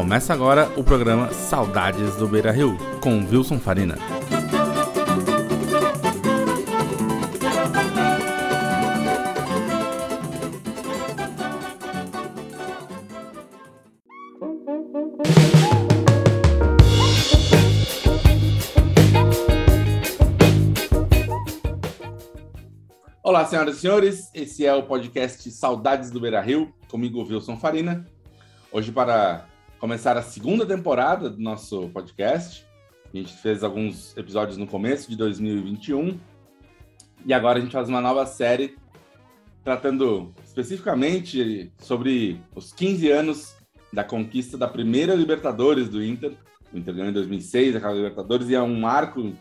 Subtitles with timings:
[0.00, 3.98] Começa agora o programa Saudades do Beira Rio, com Wilson Farina.
[23.22, 28.06] Olá, senhoras e senhores, esse é o podcast Saudades do Beira Rio, comigo Wilson Farina.
[28.72, 32.66] Hoje, para começar a segunda temporada do nosso podcast,
[33.12, 36.20] a gente fez alguns episódios no começo de 2021
[37.24, 38.76] e agora a gente faz uma nova série
[39.64, 43.56] tratando especificamente sobre os 15 anos
[43.90, 46.34] da conquista da primeira Libertadores do Inter.
[46.70, 49.32] O Inter ganhou em 2006 aquela Libertadores e é um marco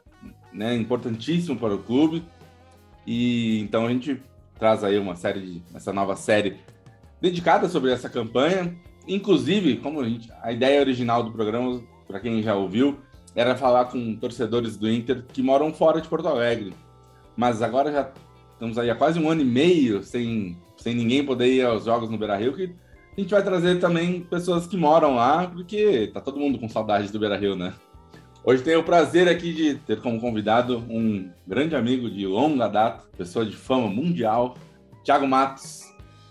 [0.53, 2.23] né, importantíssimo para o clube.
[3.05, 4.21] E então a gente
[4.57, 6.57] traz aí uma série de essa nova série
[7.21, 8.73] dedicada sobre essa campanha.
[9.09, 12.99] Inclusive, como a, gente, a ideia original do programa, para quem já ouviu,
[13.35, 16.73] era falar com torcedores do Inter que moram fora de Porto Alegre.
[17.35, 18.11] Mas agora já
[18.53, 22.09] estamos aí há quase um ano e meio sem, sem ninguém poder ir aos jogos
[22.09, 22.75] no Beira-Rio, que
[23.17, 27.11] a gente vai trazer também pessoas que moram lá, porque tá todo mundo com saudade
[27.11, 27.73] do Beira-Rio, né?
[28.43, 33.05] Hoje tenho o prazer aqui de ter como convidado um grande amigo de longa data,
[33.17, 34.55] pessoa de fama mundial,
[35.03, 35.81] Thiago Matos.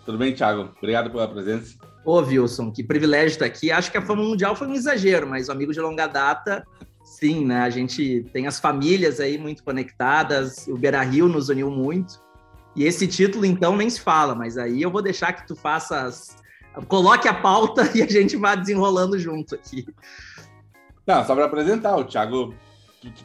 [0.06, 0.70] Tudo bem, Thiago?
[0.78, 1.77] Obrigado pela presença.
[2.08, 3.70] Ô, Wilson, que privilégio estar aqui.
[3.70, 6.66] Acho que a fama mundial foi um exagero, mas o amigo de longa data,
[7.04, 7.60] sim, né?
[7.60, 12.18] A gente tem as famílias aí muito conectadas, o Beira Rio nos uniu muito.
[12.74, 16.34] E esse título, então, nem se fala, mas aí eu vou deixar que tu faças.
[16.86, 19.86] Coloque a pauta e a gente vá desenrolando junto aqui.
[21.06, 22.54] Não, só para apresentar, o Thiago.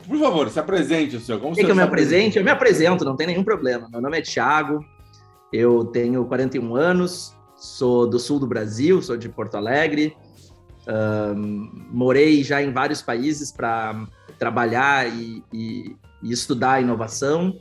[0.05, 1.39] Por favor, se apresente o senhor.
[1.39, 2.37] Como Quer que eu me apresente?
[2.37, 3.87] Eu me apresento, não tem nenhum problema.
[3.89, 4.85] Meu nome é Thiago,
[5.53, 10.17] eu tenho 41 anos, sou do sul do Brasil, sou de Porto Alegre.
[10.85, 14.05] Um, morei já em vários países para
[14.37, 17.57] trabalhar e, e, e, estudar inovação.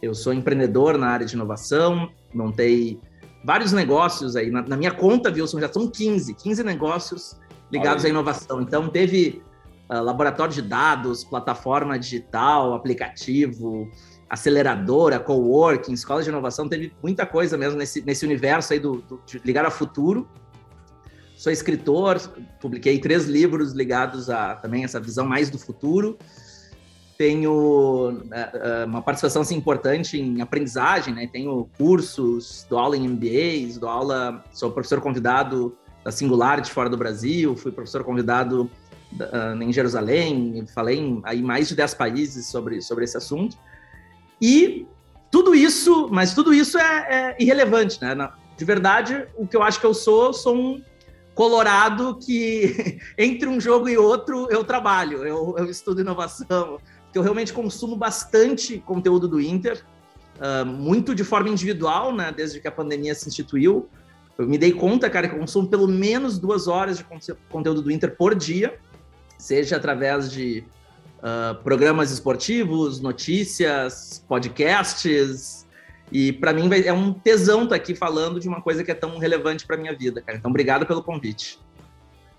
[0.00, 3.00] Eu sou empreendedor na área de inovação, montei
[3.44, 4.48] vários negócios aí.
[4.48, 7.36] Na, na minha conta, Wilson, já são 15, 15 negócios
[7.70, 8.62] ligados à inovação.
[8.62, 9.42] Então, teve
[9.90, 13.90] uh, laboratório de dados, plataforma digital, aplicativo,
[14.32, 19.20] aceleradora, coworking, escola de inovação, teve muita coisa mesmo nesse, nesse universo aí do, do
[19.26, 20.26] de ligar ao futuro.
[21.36, 22.18] Sou escritor,
[22.58, 26.16] publiquei três livros ligados a também essa visão mais do futuro.
[27.18, 31.28] Tenho uh, uma participação assim, importante em aprendizagem, né?
[31.30, 36.96] Tenho cursos, dou aula em MBAs, dou aula, sou professor convidado da Singularity fora do
[36.96, 38.70] Brasil, fui professor convidado
[39.12, 43.58] uh, em Jerusalém, falei em aí, mais de 10 países sobre, sobre esse assunto.
[44.42, 44.88] E
[45.30, 48.28] tudo isso, mas tudo isso é, é irrelevante, né?
[48.58, 50.82] De verdade, o que eu acho que eu sou, sou um
[51.32, 57.22] colorado que entre um jogo e outro eu trabalho, eu, eu estudo inovação, porque eu
[57.22, 59.84] realmente consumo bastante conteúdo do Inter,
[60.38, 62.32] uh, muito de forma individual, né?
[62.32, 63.88] Desde que a pandemia se instituiu,
[64.36, 67.06] eu me dei conta, cara, que eu consumo pelo menos duas horas de
[67.48, 68.76] conteúdo do Inter por dia,
[69.38, 70.64] seja através de
[71.22, 75.66] uh, programas esportivos, notícias, podcasts.
[76.10, 78.94] E para mim é um tesão estar tá aqui falando de uma coisa que é
[78.94, 80.36] tão relevante para minha vida, cara.
[80.36, 81.58] Então, obrigado pelo convite.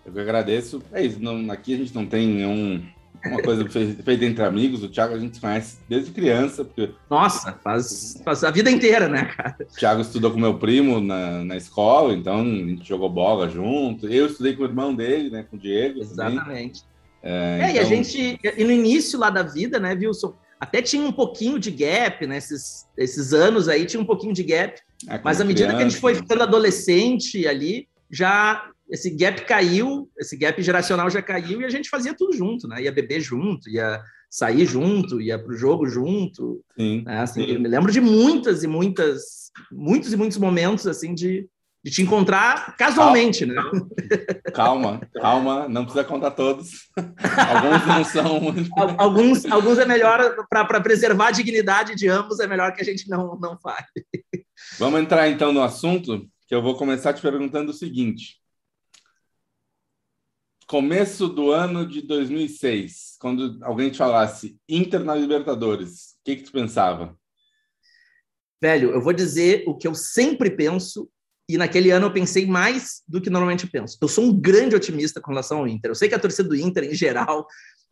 [0.05, 0.83] Eu que agradeço.
[0.91, 1.19] É isso.
[1.19, 2.83] Não, aqui a gente não tem nenhum
[3.25, 4.83] uma coisa feita entre amigos.
[4.83, 6.63] O Thiago a gente conhece desde criança.
[6.65, 6.91] Porque...
[7.09, 9.55] Nossa, faz, faz a vida inteira, né, cara?
[9.59, 14.07] O Thiago estudou com meu primo na, na escola, então a gente jogou bola junto.
[14.07, 15.99] Eu estudei com o irmão dele, né, com o Diego.
[15.99, 16.83] Exatamente.
[17.23, 17.75] É, é então...
[17.75, 21.57] e a gente, e no início lá da vida, né, Wilson, até tinha um pouquinho
[21.57, 24.79] de gap, né, esses, esses anos aí tinha um pouquinho de gap.
[25.07, 29.43] É, mas à medida criança, que a gente foi ficando adolescente ali, já esse gap
[29.45, 32.83] caiu, esse gap geracional já caiu e a gente fazia tudo junto, né?
[32.83, 36.63] Ia beber junto, ia sair junto, ia para o jogo junto.
[36.77, 37.19] Sim, né?
[37.19, 37.51] assim, sim.
[37.53, 41.47] Eu me lembro de muitas e muitas, muitos e muitos momentos assim de,
[41.83, 44.51] de te encontrar casualmente, calma, né?
[44.53, 46.89] Calma, calma, não precisa contar todos.
[46.95, 48.95] alguns não são.
[48.97, 53.09] alguns, alguns é melhor para preservar a dignidade de ambos, é melhor que a gente
[53.09, 53.85] não não fale.
[54.79, 58.43] Vamos entrar então no assunto, que eu vou começar te perguntando o seguinte
[60.73, 66.43] começo do ano de 2006, quando alguém te falasse Inter na Libertadores, o que, que
[66.43, 67.15] tu pensava?
[68.59, 71.07] Velho, eu vou dizer o que eu sempre penso,
[71.53, 73.97] e naquele ano eu pensei mais do que normalmente penso.
[74.01, 75.91] Eu sou um grande otimista com relação ao Inter.
[75.91, 77.45] Eu sei que a torcida do Inter, em geral,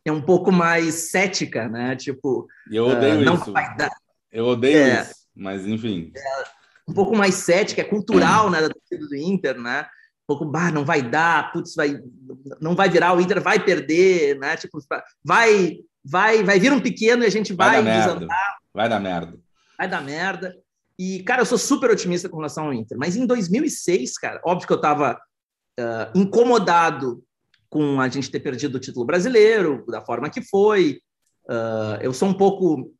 [0.04, 1.94] é um pouco mais cética, né?
[1.94, 3.52] Tipo, eu odeio uh, não isso.
[3.52, 3.92] Vai dar.
[4.32, 6.12] Eu odeio é, isso, mas enfim.
[6.16, 9.86] É um pouco mais cética, é cultural, né, da torcida do Inter, né?
[10.26, 12.00] pouco, bah, não vai dar, putz, vai,
[12.60, 14.56] não vai virar, o Inter vai perder, né?
[14.56, 14.78] Tipo,
[15.22, 18.20] vai, vai, vai vir um pequeno e a gente vai, vai dar desandar.
[18.20, 18.56] Merda.
[18.74, 19.38] Vai dar merda.
[19.78, 20.56] Vai dar merda.
[20.98, 24.66] E, cara, eu sou super otimista com relação ao Inter, mas em 2006, cara, óbvio
[24.66, 25.20] que eu tava
[25.78, 27.22] uh, incomodado
[27.68, 31.00] com a gente ter perdido o título brasileiro, da forma que foi.
[31.44, 32.92] Uh, eu sou um pouco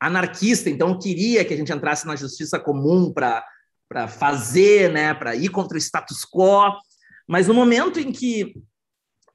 [0.00, 5.36] anarquista, então eu queria que a gente entrasse na justiça comum para fazer, né, para
[5.36, 6.72] ir contra o status quo.
[7.26, 8.54] Mas no momento em que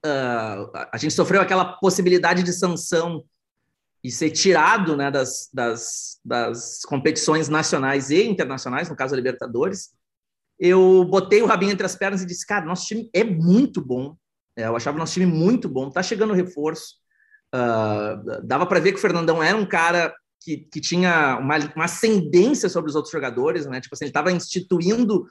[0.06, 3.24] uh, a gente sofreu aquela possibilidade de sanção
[4.04, 9.92] e ser tirado né, das, das, das competições nacionais e internacionais, no caso a Libertadores,
[10.60, 14.16] eu botei o rabinho entre as pernas e disse, cara, nosso time é muito bom,
[14.56, 17.02] é, eu achava o nosso time muito bom, tá chegando reforço.
[17.54, 21.86] Uh, dava para ver que o Fernandão era um cara que, que tinha uma, uma
[21.86, 23.80] ascendência sobre os outros jogadores, né?
[23.80, 25.28] Tipo assim, ele estava instituindo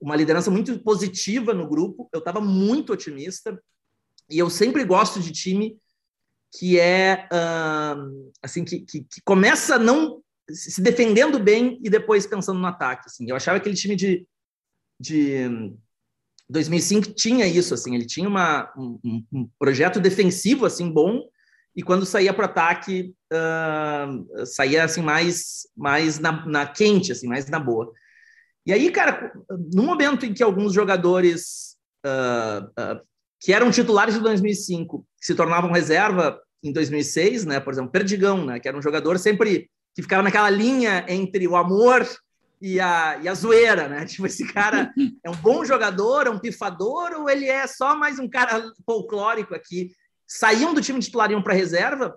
[0.00, 2.08] uma liderança muito positiva no grupo.
[2.12, 3.58] Eu estava muito otimista
[4.28, 5.78] e eu sempre gosto de time
[6.52, 12.60] que é uh, assim que, que, que, começa não se defendendo bem e depois pensando
[12.60, 13.04] no ataque.
[13.06, 14.26] Assim, eu achava que aquele time de,
[15.00, 15.72] de
[16.50, 21.22] 2005 tinha isso, assim, ele tinha uma, um, um projeto defensivo assim bom
[21.74, 27.26] e quando saía para o ataque uh, saía assim mais mais na, na, quente, assim,
[27.26, 27.90] mais na boa.
[28.66, 29.32] E aí, cara,
[29.72, 33.11] no momento em que alguns jogadores uh, uh,
[33.42, 37.58] que eram titulares de 2005 se tornavam reserva em 2006, né?
[37.58, 38.60] Por exemplo, Perdigão, né?
[38.60, 42.08] Que era um jogador sempre que ficava naquela linha entre o amor
[42.60, 44.04] e a, e a zoeira, né?
[44.06, 44.92] Tipo, esse cara
[45.24, 49.56] é um bom jogador, é um pifador, ou ele é só mais um cara folclórico
[49.56, 49.90] aqui?
[50.24, 52.14] Saíam do time titular e para reserva,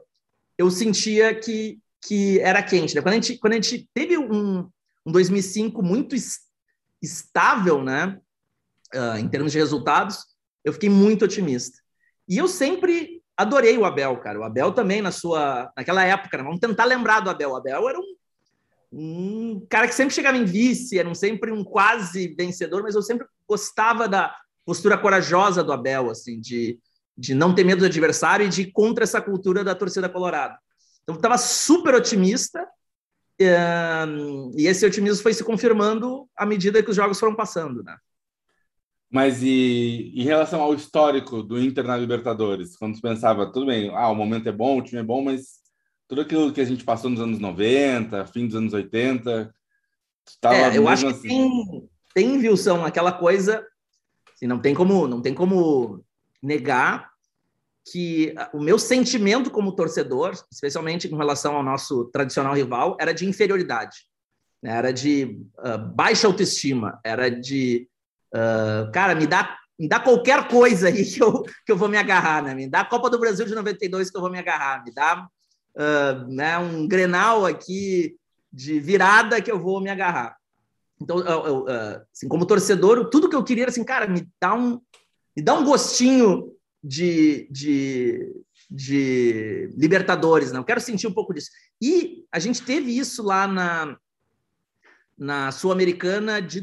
[0.60, 3.02] eu sentia que, que era quente, né?
[3.02, 4.70] Quando a gente, quando a gente teve um,
[5.04, 6.16] um 2005 muito
[7.02, 8.20] estável, né?
[8.94, 10.35] Uh, em termos de resultados,
[10.66, 11.78] eu fiquei muito otimista.
[12.28, 14.40] E eu sempre adorei o Abel, cara.
[14.40, 15.72] O Abel também, na sua.
[15.78, 16.44] naquela época, né?
[16.44, 17.52] vamos tentar lembrar do Abel.
[17.52, 18.16] O Abel era um
[18.98, 23.02] um cara que sempre chegava em vice, era um, sempre um quase vencedor, mas eu
[23.02, 24.34] sempre gostava da
[24.66, 26.80] postura corajosa do Abel, assim, de,
[27.18, 30.58] de não ter medo do adversário e de ir contra essa cultura da torcida colorada.
[31.04, 32.66] Então, estava super otimista
[34.08, 37.98] um, e esse otimismo foi se confirmando à medida que os jogos foram passando, né?
[39.10, 43.90] Mas e em relação ao histórico do Inter na Libertadores, quando você pensava, tudo bem,
[43.94, 45.64] ah, o momento é bom, o time é bom, mas
[46.08, 49.54] tudo aquilo que a gente passou nos anos 90, fim dos anos 80.
[50.28, 51.28] Estava é, eu acho que assim.
[51.28, 53.66] tem, tem, Wilson, aquela coisa.
[54.34, 56.04] Assim, não, tem como, não tem como
[56.42, 57.10] negar
[57.92, 63.28] que o meu sentimento como torcedor, especialmente com relação ao nosso tradicional rival, era de
[63.28, 63.98] inferioridade.
[64.62, 64.72] Né?
[64.72, 67.00] Era de uh, baixa autoestima.
[67.04, 67.88] Era de.
[68.36, 71.98] Uh, cara, me dá me dá qualquer coisa aí que eu, que eu vou me
[71.98, 72.54] agarrar, né?
[72.54, 75.28] Me dá a Copa do Brasil de 92 que eu vou me agarrar, me dá
[75.76, 78.16] uh, né, um grenal aqui
[78.52, 80.38] de virada que eu vou me agarrar.
[81.02, 84.28] Então, eu, eu, uh, assim, como torcedor, tudo que eu queria era assim, cara, me
[84.40, 84.80] dá um,
[85.36, 88.34] me dá um gostinho de, de,
[88.70, 90.60] de Libertadores, né?
[90.60, 91.50] Eu quero sentir um pouco disso.
[91.82, 93.98] E a gente teve isso lá na,
[95.18, 96.62] na Sul-Americana de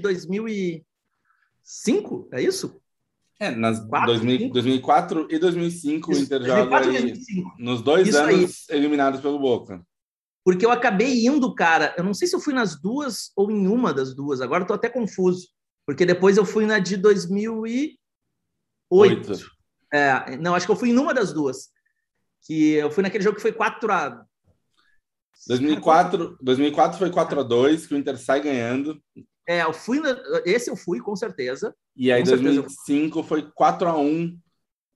[1.62, 2.80] 2005, é isso?
[3.40, 7.12] É, nas 4, 2000, 2004 e 2005 o Inter joga aí,
[7.58, 8.76] nos dois Isso anos aí.
[8.76, 9.84] eliminados pelo Boca.
[10.44, 13.66] Porque eu acabei indo, cara, eu não sei se eu fui nas duas ou em
[13.66, 15.48] uma das duas, agora estou até confuso,
[15.86, 17.98] porque depois eu fui na de 2008.
[18.90, 19.32] Oito.
[19.92, 21.70] É, não, acho que eu fui em uma das duas.
[22.44, 24.24] Que eu fui naquele jogo que foi 4 a
[25.46, 29.02] 2004, 2004 foi 4 a 2 que o Inter sai ganhando.
[29.48, 31.74] É, eu fui na, esse eu fui com certeza.
[31.96, 34.38] E aí, em 2005 foi 4 a 1 uh,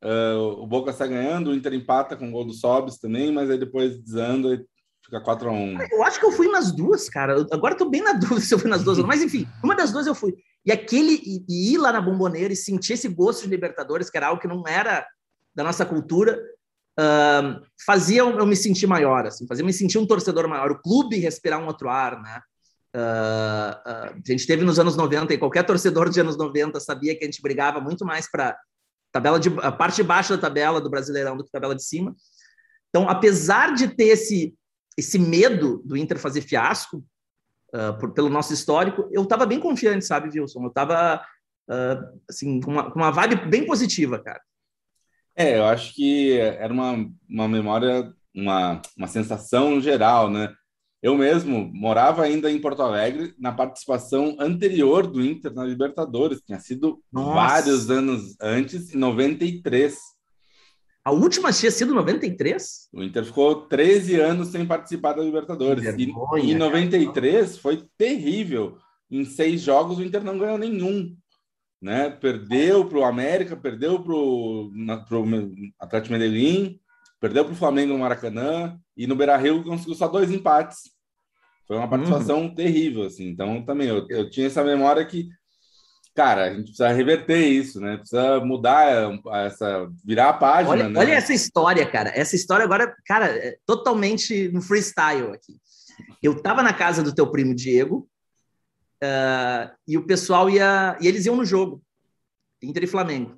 [0.02, 3.50] ah, O Boca está ganhando, o Inter empata com o gol do Sobis também, mas
[3.50, 4.64] aí depois desanda e
[5.04, 7.44] fica 4 a 1 Eu acho que eu fui nas duas, cara.
[7.50, 9.92] Agora eu tô bem na dúvida se eu fui nas duas, mas enfim, uma das
[9.92, 10.34] duas eu fui.
[10.64, 14.16] E aquele e, e ir lá na bomboneira e sentir esse gosto de Libertadores, que
[14.16, 15.06] era algo que não era
[15.54, 16.38] da nossa cultura,
[16.98, 20.80] uh, fazia eu me sentir maior, assim, fazia eu me sentir um torcedor maior, o
[20.80, 22.42] clube respirar um outro ar, né?
[22.96, 27.14] Uh, uh, a gente teve nos anos 90, e qualquer torcedor de anos 90 sabia
[27.14, 28.58] que a gente brigava muito mais para
[29.12, 31.84] tabela de a parte de baixo da tabela do Brasileirão do que a tabela de
[31.84, 32.16] cima.
[32.88, 34.54] Então, apesar de ter esse
[34.96, 37.04] esse medo do Inter fazer fiasco
[37.74, 40.62] uh, por, pelo nosso histórico, eu estava bem confiante, sabe, Wilson?
[40.62, 41.22] Eu estava
[42.30, 44.40] assim com uma, com uma vibe bem positiva, cara.
[45.34, 50.54] É, eu acho que era uma, uma memória, uma, uma sensação geral, né?
[51.06, 56.58] Eu mesmo morava ainda em Porto Alegre na participação anterior do Inter na Libertadores, tinha
[56.58, 57.32] sido Nossa.
[57.32, 59.96] vários anos antes, em 93.
[61.04, 62.88] A última tinha sido 93?
[62.92, 65.84] O Inter ficou 13 anos sem participar da Libertadores.
[65.84, 67.60] Vergonha, e em 93 cara.
[67.62, 68.76] foi terrível.
[69.08, 71.16] Em seis jogos o Inter não ganhou nenhum.
[71.80, 72.10] Né?
[72.10, 74.72] Perdeu para o América, perdeu para o
[75.78, 76.80] Atlético Medellín,
[77.20, 80.95] perdeu para o Flamengo no Maracanã e no Beira-Rio conseguiu só dois empates.
[81.66, 82.54] Foi uma participação uhum.
[82.54, 83.28] terrível, assim.
[83.28, 85.28] Então, também, eu, eu tinha essa memória que
[86.16, 87.98] cara, a gente precisa reverter isso, né?
[87.98, 89.12] Precisa mudar
[89.44, 90.98] essa, virar a página, olha, né?
[90.98, 92.10] Olha essa história, cara.
[92.14, 95.60] Essa história agora, cara, é totalmente no freestyle aqui.
[96.22, 98.08] Eu tava na casa do teu primo Diego
[99.04, 101.82] uh, e o pessoal ia, e eles iam no jogo,
[102.62, 103.36] Inter e Flamengo.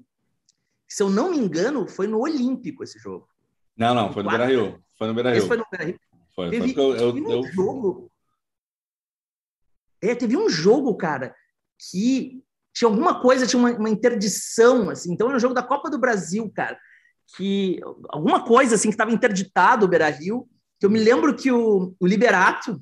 [0.87, 3.29] Se eu não me engano, foi no Olímpico esse jogo.
[3.77, 4.81] Não, não, foi no Beira-Rio.
[4.97, 5.47] Foi no Beira-Rio.
[5.47, 6.01] Foi no Beira-Rio.
[6.35, 7.43] Foi, teve, foi eu, eu, eu...
[7.53, 8.11] jogo...
[10.00, 11.35] É, teve um jogo, cara,
[11.90, 15.12] que tinha alguma coisa, tinha uma, uma interdição, assim.
[15.12, 16.78] Então, era um jogo da Copa do Brasil, cara,
[17.37, 21.95] que alguma coisa, assim, que estava interditado o Beira-Rio, que eu me lembro que o,
[21.99, 22.81] o Liberato,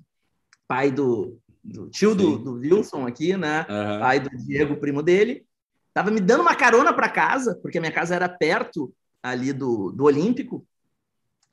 [0.68, 4.00] pai do, do tio do, do, Wilson aqui, né, uhum.
[4.00, 5.46] pai do Diego, primo dele,
[5.88, 8.92] estava me dando uma carona para casa, porque a minha casa era perto
[9.22, 10.66] ali do, do Olímpico,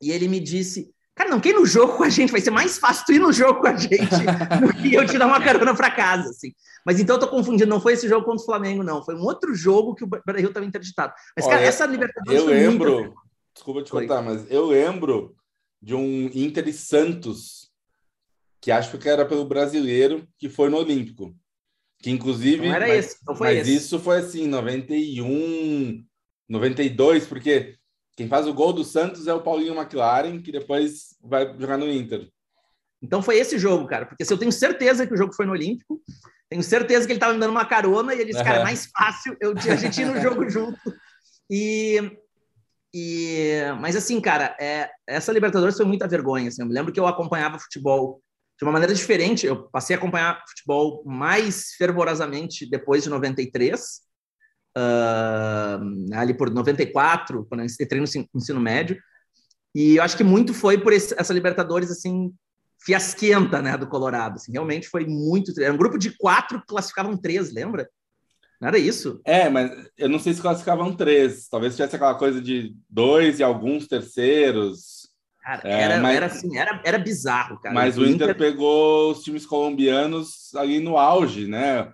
[0.02, 2.50] e ele me disse, Cara, não quer ir no jogo com a gente, vai ser
[2.50, 4.00] mais fácil tu ir no jogo com a gente
[4.60, 6.52] do que eu te dar uma carona para casa, assim.
[6.84, 9.04] Mas então eu tô confundindo, não foi esse jogo contra o Flamengo, não.
[9.04, 11.14] Foi um outro jogo que o Brasil estava interditado.
[11.36, 12.42] Mas, Olha, cara, essa Libertadores.
[12.42, 13.16] Eu lembro, muito...
[13.54, 15.36] desculpa te contar, mas eu lembro
[15.80, 17.70] de um Inter e Santos,
[18.60, 21.36] que acho que era pelo brasileiro, que foi no Olímpico.
[22.00, 22.68] Que inclusive.
[22.68, 23.76] Não era mas, esse, não foi mas esse.
[23.76, 26.04] isso foi assim, 91,
[26.50, 27.76] 92, porque
[28.16, 31.90] quem faz o gol do Santos é o Paulinho McLaren, que depois vai jogar no
[31.90, 32.30] Inter.
[33.02, 35.52] Então foi esse jogo, cara, porque se eu tenho certeza que o jogo foi no
[35.52, 36.02] Olímpico,
[36.50, 38.46] tenho certeza que ele estava me dando uma carona e ele disse, uhum.
[38.46, 40.80] cara, é mais fácil eu a gente ir no jogo junto.
[41.50, 42.00] E,
[42.94, 46.48] e mas assim, cara, é, essa Libertadores foi muita vergonha.
[46.48, 48.22] Assim, eu me lembro que eu acompanhava futebol
[48.58, 49.46] de uma maneira diferente.
[49.46, 53.82] Eu passei a acompanhar futebol mais fervorosamente depois de 93
[54.78, 58.98] uh, ali por 94, quando eu entrei no ensino médio.
[59.76, 62.32] E eu acho que muito foi por esse, essa Libertadores, assim,
[62.80, 64.36] fiasquenta, né, do Colorado.
[64.36, 65.60] Assim, realmente foi muito...
[65.60, 67.90] Era um grupo de quatro que classificavam três, lembra?
[68.62, 69.20] Não era isso?
[69.26, 71.50] É, mas eu não sei se classificavam três.
[71.50, 75.10] Talvez tivesse aquela coisa de dois e alguns terceiros.
[75.42, 77.76] Cara, é, era, mas, era assim, era, era bizarro, cara.
[77.76, 81.92] Mas o Inter, Inter pegou os times colombianos ali no auge, né?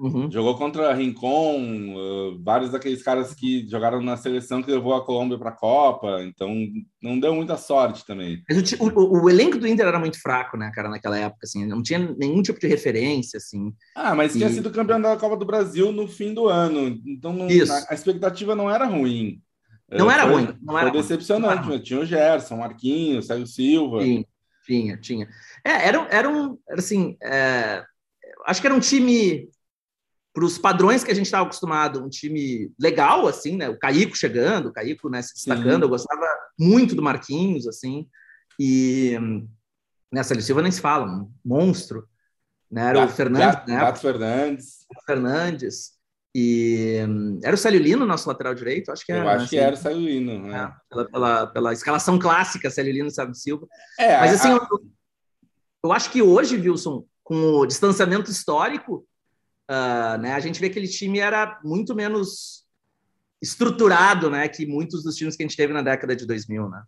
[0.00, 0.30] Uhum.
[0.30, 5.38] Jogou contra Rincon, uh, vários daqueles caras que jogaram na seleção que levou a Colômbia
[5.38, 6.56] para a Copa, então
[7.02, 8.42] não deu muita sorte também.
[8.48, 11.66] Mas o, o, o, elenco do Inter era muito fraco, né, cara, naquela época, assim,
[11.66, 13.74] não tinha nenhum tipo de referência, assim.
[13.94, 14.38] Ah, mas e...
[14.38, 17.94] tinha sido campeão da Copa do Brasil no fim do ano, então não, a, a,
[17.94, 19.42] expectativa não era ruim.
[19.90, 21.78] Não uh, era foi, ruim, não foi era decepcionante, ruim.
[21.78, 24.02] tinha o Gerson, Marquinhos, Sérgio Silva.
[24.02, 24.24] Sim,
[24.64, 25.28] tinha, tinha.
[25.62, 27.84] É, era, era um, assim, é,
[28.46, 29.46] acho que era um time
[30.40, 33.68] para os padrões que a gente estava acostumado, um time legal, assim, né?
[33.68, 35.82] O Caíco chegando, o Caíco né, se destacando, Sim.
[35.82, 36.26] eu gostava
[36.58, 38.08] muito do Marquinhos, assim,
[38.58, 39.18] e
[40.10, 42.08] nessa né, Silva nem se fala, um monstro,
[42.70, 42.88] né?
[42.88, 43.76] Era Gato, o Fernandes, Gato, né?
[43.76, 44.86] Gato Fernandes.
[45.06, 46.00] Fernandes.
[46.34, 47.00] E
[47.42, 48.90] era o Célio Lino, nosso lateral direito?
[48.90, 49.24] Acho que era.
[49.24, 50.46] Eu acho assim, que era o Célio Lino.
[50.46, 50.56] Né?
[50.56, 53.66] É, pela, pela, pela, escalação clássica, Célio Lino e Sábio Silva.
[53.98, 54.52] É, Mas assim, a...
[54.52, 54.68] eu,
[55.84, 59.04] eu acho que hoje, Wilson, com o distanciamento histórico,
[59.70, 62.64] uh, né, a gente vê que aquele time era muito menos
[63.40, 66.82] estruturado, né, que muitos dos times que a gente teve na década de 2000, né?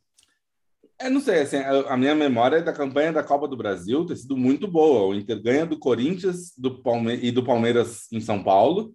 [1.00, 4.36] Eu não sei, assim, a minha memória da campanha da Copa do Brasil ter sido
[4.36, 5.08] muito boa.
[5.08, 8.94] O Inter ganha do Corinthians do Palme e do Palmeiras em São Paulo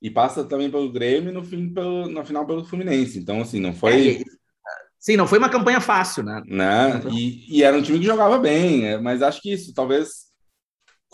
[0.00, 3.18] e passa também pelo Grêmio no fim pelo, na final pelo Fluminense.
[3.18, 4.18] Então, assim, não foi.
[4.18, 4.24] É,
[5.00, 6.42] sim, não foi uma campanha fácil, né?
[6.46, 7.02] né?
[7.10, 10.26] E, e, era um time que jogava bem, é, mas acho que isso, talvez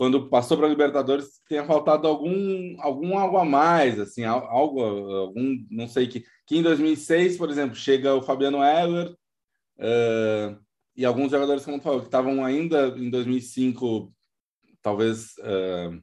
[0.03, 5.65] quando passou para a Libertadores tenha faltado algum algum algo a mais assim algo algum
[5.71, 9.13] não sei que que em 2006 por exemplo chega o Fabiano Heller
[9.79, 10.61] uh,
[10.97, 14.13] e alguns jogadores como falou que estavam ainda em 2005
[14.83, 15.97] talvez uh,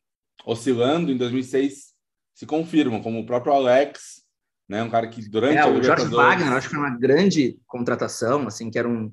[0.45, 1.93] oscilando em 2006
[2.33, 4.23] se confirmam como o próprio Alex
[4.69, 8.47] né um cara que durante é, o Jorge Wagner acho que foi uma grande contratação
[8.47, 9.11] assim que era um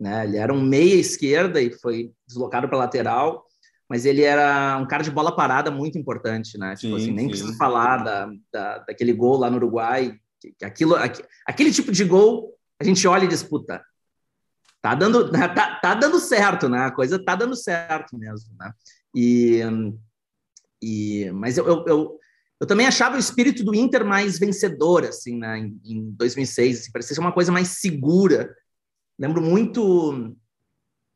[0.00, 3.45] né ele era um meia esquerda e foi deslocado para lateral
[3.88, 6.74] mas ele era um cara de bola parada muito importante, né?
[6.74, 7.30] Tipo sim, assim, nem sim.
[7.30, 10.18] preciso falar da, da, daquele gol lá no Uruguai.
[10.40, 10.96] Que, que aquilo,
[11.46, 13.82] aquele tipo de gol, a gente olha e disputa.
[14.82, 16.80] tá dando, tá, tá dando certo, né?
[16.80, 18.72] A coisa tá dando certo mesmo, né?
[19.14, 19.60] E,
[20.82, 22.20] e mas eu, eu, eu,
[22.60, 25.58] eu também achava o espírito do Inter mais vencedor, assim, né?
[25.58, 28.52] Em, em 2006, assim, parecia ser uma coisa mais segura.
[29.16, 30.36] Lembro muito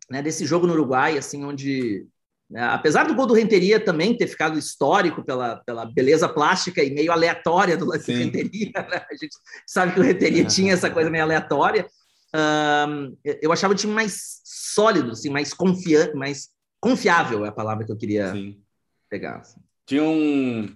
[0.08, 2.10] né, desse jogo no Uruguai, assim, onde né,
[2.56, 7.12] apesar do gol do Renteria também ter ficado histórico pela, pela beleza plástica e meio
[7.12, 9.04] aleatória do lance do Renteria, né?
[9.10, 11.86] a gente sabe que o Renteria tinha essa coisa meio aleatória,
[12.34, 16.48] um, eu achava o time mais sólido, assim, mais confiante, mais
[16.80, 18.60] confiável é a palavra que eu queria Sim.
[19.08, 19.38] pegar.
[19.38, 19.60] Assim.
[19.86, 20.74] Tinha um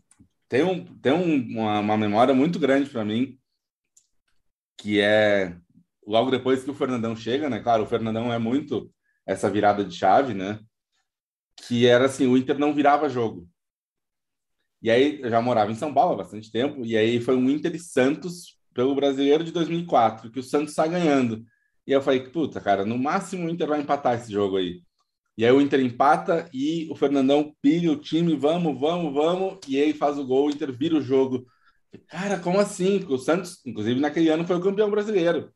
[0.49, 3.39] tem um tem um, uma, uma memória muito grande para mim
[4.77, 5.57] que é
[6.07, 7.61] logo depois que o Fernandão chega, né?
[7.61, 8.91] Claro, o Fernandão é muito
[9.27, 10.59] essa virada de chave, né?
[11.57, 13.49] Que era assim, o Inter não virava jogo.
[14.83, 17.49] E aí eu já morava em São Paulo há bastante tempo, e aí foi um
[17.49, 21.45] Inter e Santos pelo Brasileiro de 2004, que o Santos está ganhando.
[21.87, 24.83] E eu falei, puta, cara, no máximo o Inter vai empatar esse jogo aí.
[25.37, 29.81] E aí o Inter empata e o Fernandão pilha o time, vamos, vamos, vamos, e
[29.81, 31.47] aí faz o gol, o Inter vira o jogo.
[32.09, 32.99] Cara, como assim?
[32.99, 35.53] Porque o Santos, inclusive naquele ano, foi o campeão brasileiro.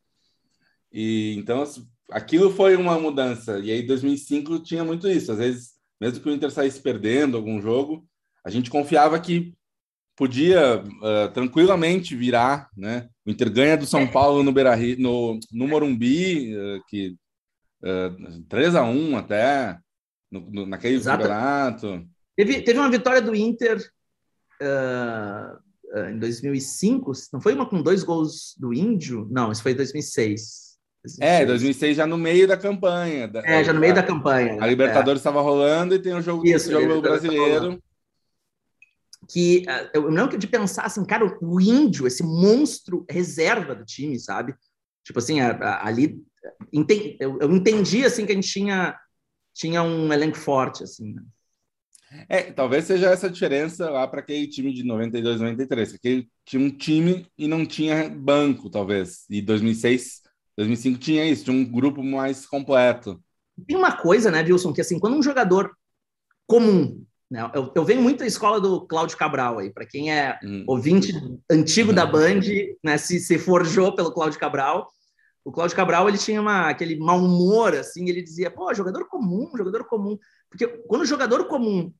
[0.93, 1.64] E então
[2.11, 3.59] aquilo foi uma mudança.
[3.59, 5.33] E aí 2005 tinha muito isso.
[5.33, 8.07] Às vezes, mesmo que o Inter saísse perdendo algum jogo,
[8.45, 9.55] a gente confiava que
[10.17, 13.09] podia uh, tranquilamente virar, né?
[13.25, 17.17] O Inter ganha do São Paulo no Beira no, no Morumbi, uh, que
[17.85, 19.78] uh, 3 a 1 até
[20.31, 21.23] no, no, naquele Exato.
[21.23, 22.09] campeonato.
[22.37, 23.78] Teve, teve uma vitória do Inter
[24.61, 29.26] uh, em 2005, não foi uma com dois gols do Índio?
[29.31, 30.67] Não, isso foi em 2006.
[31.05, 31.19] 2006.
[31.21, 33.28] É, 2006 já no meio da campanha.
[33.28, 34.57] Da, é, já no meio da campanha.
[34.61, 35.43] A Libertadores estava é.
[35.43, 37.81] rolando e tem o jogo, Isso, jogo brasileiro
[39.28, 44.19] que uh, eu lembro de pensar assim, cara, o índio, esse monstro reserva do time,
[44.19, 44.55] sabe?
[45.05, 46.23] Tipo assim, a, a, ali
[47.21, 48.99] eu, entendi assim que a gente tinha
[49.52, 51.14] tinha um elenco forte assim.
[51.14, 51.23] Né?
[52.28, 56.71] É, talvez seja essa diferença lá para aquele time de 92, 93, que tinha um
[56.71, 59.26] time e não tinha banco, talvez.
[59.28, 60.23] E 2006,
[60.58, 63.23] 2005 tinha isso, tinha um grupo mais completo.
[63.66, 65.73] Tem uma coisa, né, Wilson, que assim, quando um jogador
[66.47, 67.50] comum né?
[67.54, 70.64] Eu, eu, venho muito da escola do Cláudio Cabral aí, para quem é hum.
[70.66, 71.12] ouvinte
[71.50, 72.40] antigo da Band,
[72.82, 74.88] né, se, se forjou pelo Cláudio Cabral.
[75.44, 79.50] O Cláudio Cabral ele tinha uma, aquele mau humor, assim, ele dizia, pô, jogador comum,
[79.56, 80.18] jogador comum.
[80.49, 81.92] Porque quando o jogador comum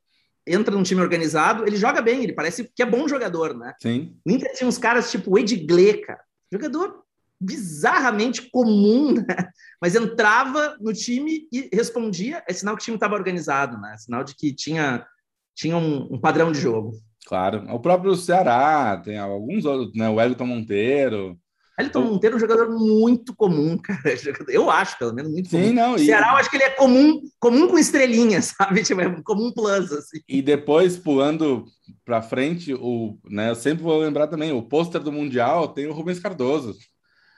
[0.47, 3.75] entra num time organizado, ele joga bem, ele parece que é bom jogador, né?
[3.83, 4.17] Sim.
[4.27, 6.21] O Inter tinha uns caras tipo o Edgley, cara.
[6.51, 7.05] Jogador
[7.41, 9.51] bizarramente comum, né?
[9.81, 13.93] Mas entrava no time e respondia, é sinal que o time estava organizado, né?
[13.95, 15.07] É sinal de que tinha
[15.55, 16.93] tinha um, um, padrão de jogo.
[17.27, 17.65] Claro.
[17.75, 20.09] O próprio Ceará, tem alguns outros, né?
[20.09, 21.37] O Wellington Monteiro.
[21.77, 24.01] Wellington Monteiro é um jogador muito comum, cara.
[24.49, 25.73] Eu acho, pelo menos, muito Sim, comum.
[25.73, 28.83] Não, o Ceará, eu acho que ele é comum, comum com estrelinhas, sabe?
[28.83, 30.21] Tipo, é comum plus, assim.
[30.29, 31.67] E depois, pulando
[32.05, 35.93] para frente, o, né, eu sempre vou lembrar também, o pôster do Mundial tem o
[35.93, 36.77] Rubens Cardoso.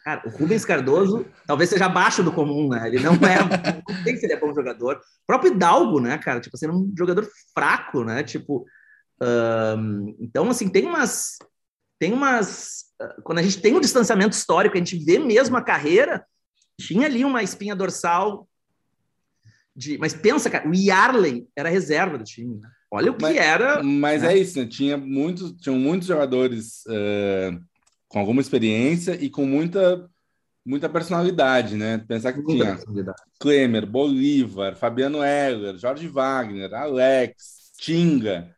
[0.04, 2.88] Cara, o Rubens Cardoso talvez seja abaixo do comum, né?
[2.88, 3.36] Ele não é.
[3.86, 4.96] não sei se ele é bom jogador.
[4.96, 6.40] O próprio Hidalgo, né, cara?
[6.40, 8.22] Tipo, sendo um jogador fraco, né?
[8.22, 8.64] Tipo.
[10.18, 11.38] Então, assim, tem umas.
[11.98, 12.86] Tem umas.
[13.22, 16.24] Quando a gente tem um distanciamento histórico, a gente vê mesmo a carreira,
[16.80, 18.48] tinha ali uma espinha dorsal.
[19.76, 22.68] De, mas pensa, cara, o Yarley era reserva do time, né?
[22.90, 23.82] Olha o que mas, era.
[23.82, 24.32] Mas né?
[24.32, 24.66] é isso, né?
[24.66, 26.84] Tinha muitos, tinham muitos jogadores.
[26.86, 27.69] Uh
[28.11, 30.11] com alguma experiência e com muita
[30.66, 32.05] muita personalidade, né?
[32.07, 32.79] Pensar que tinha
[33.38, 38.55] Klemer, Bolívar, Fabiano Heller, Jorge Wagner, Alex, Tinga,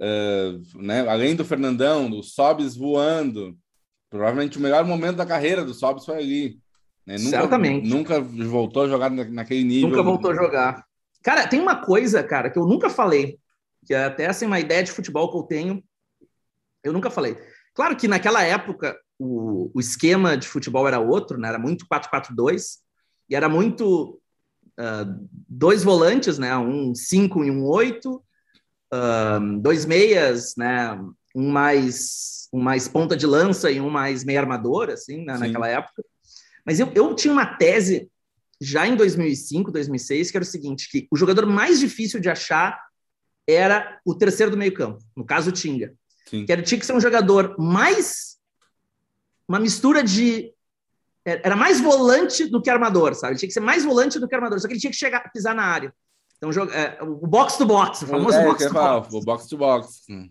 [0.00, 1.06] uh, né?
[1.08, 3.56] além do Fernandão, do Sobis voando.
[4.10, 6.58] Provavelmente o melhor momento da carreira do Sobis foi ali.
[7.06, 7.18] Né?
[7.18, 7.88] Nunca, Certamente.
[7.88, 9.90] Nunca voltou a jogar naquele nível.
[9.90, 10.84] Nunca voltou a jogar.
[11.22, 13.38] Cara, tem uma coisa, cara, que eu nunca falei,
[13.84, 15.84] que é até assim, uma ideia de futebol que eu tenho,
[16.82, 17.36] eu nunca falei.
[17.76, 21.48] Claro que naquela época o, o esquema de futebol era outro, né?
[21.48, 22.78] era muito 4-4-2,
[23.28, 24.18] e era muito
[24.80, 26.56] uh, dois volantes, né?
[26.56, 28.22] um 5 e um 8, uh,
[28.92, 30.98] ah, dois meias, né?
[31.34, 35.36] um mais um mais ponta de lança e um mais meio armador, assim, né?
[35.36, 36.02] naquela época.
[36.64, 38.10] Mas eu, eu tinha uma tese
[38.58, 42.80] já em 2005, 2006, que era o seguinte, que o jogador mais difícil de achar
[43.46, 45.92] era o terceiro do meio campo, no caso o Tinga.
[46.28, 46.44] Sim.
[46.44, 48.36] Que era, tinha que ser um jogador mais.
[49.48, 50.52] Uma mistura de.
[51.24, 53.32] É, era mais volante do que armador, sabe?
[53.32, 55.30] Ele tinha que ser mais volante do que armador, só que ele tinha que chegar,
[55.32, 55.92] pisar na área.
[56.36, 59.14] Então, é, o box to box, o famoso é, box to falar, box.
[59.14, 60.02] O box to box.
[60.10, 60.30] Hum.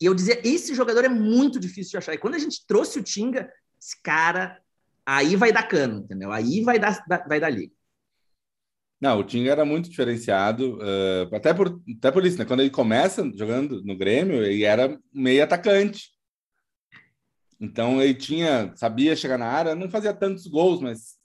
[0.00, 2.14] E eu dizia, esse jogador é muito difícil de achar.
[2.14, 4.60] E quando a gente trouxe o Tinga, esse cara
[5.04, 6.32] aí vai dar cano, entendeu?
[6.32, 7.72] Aí vai dar, vai dar liga.
[9.00, 12.44] Não, o Tinga era muito diferenciado, uh, até, por, até por isso, né?
[12.46, 16.10] Quando ele começa jogando no Grêmio, ele era meio atacante.
[17.60, 21.16] Então ele tinha, sabia chegar na área, não fazia tantos gols, mas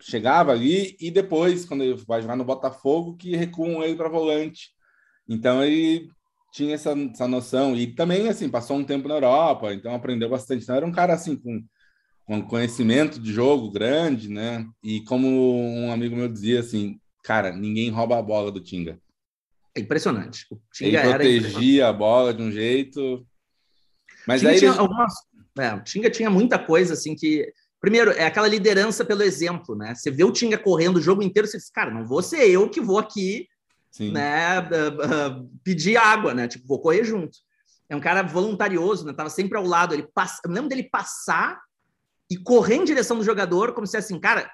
[0.00, 4.70] chegava ali e depois, quando ele vai jogar no Botafogo, que recuam ele para volante.
[5.28, 6.08] Então ele
[6.52, 7.76] tinha essa, essa noção.
[7.76, 10.62] E também, assim, passou um tempo na Europa, então aprendeu bastante.
[10.62, 11.64] Então era um cara, assim, com
[12.30, 14.64] com conhecimento de jogo grande, né?
[14.84, 19.00] E como um amigo meu dizia assim, cara, ninguém rouba a bola do Tinga.
[19.74, 20.46] É impressionante.
[20.48, 23.26] O Tinga ele protegia a bola de um jeito.
[24.28, 24.78] Mas aí tinha ele...
[24.78, 25.12] algumas...
[25.58, 29.94] é, o Tinga tinha muita coisa assim que Primeiro, é aquela liderança pelo exemplo, né?
[29.94, 32.68] Você vê o Tinga correndo o jogo inteiro, você diz, cara, não vou ser eu
[32.68, 33.48] que vou aqui,
[33.90, 34.12] Sim.
[34.12, 36.46] né, uh, uh, pedir água, né?
[36.46, 37.38] Tipo, vou correr junto.
[37.88, 39.14] É um cara voluntarioso, né?
[39.14, 39.94] Tava sempre ao lado.
[39.94, 41.58] Ele passa, eu lembro dele passar
[42.30, 44.48] e correr em direção do jogador, como se assim, cara,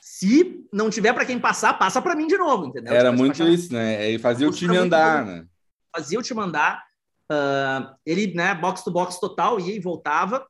[0.00, 2.92] se não tiver para quem passar, passa para mim de novo, entendeu?
[2.92, 4.08] Era tipo, muito isso, né?
[4.08, 5.44] Ele fazia o time andar, né?
[5.94, 6.82] Fazia o time andar.
[7.30, 10.46] Uh, ele, né, box to box total, ia e voltava.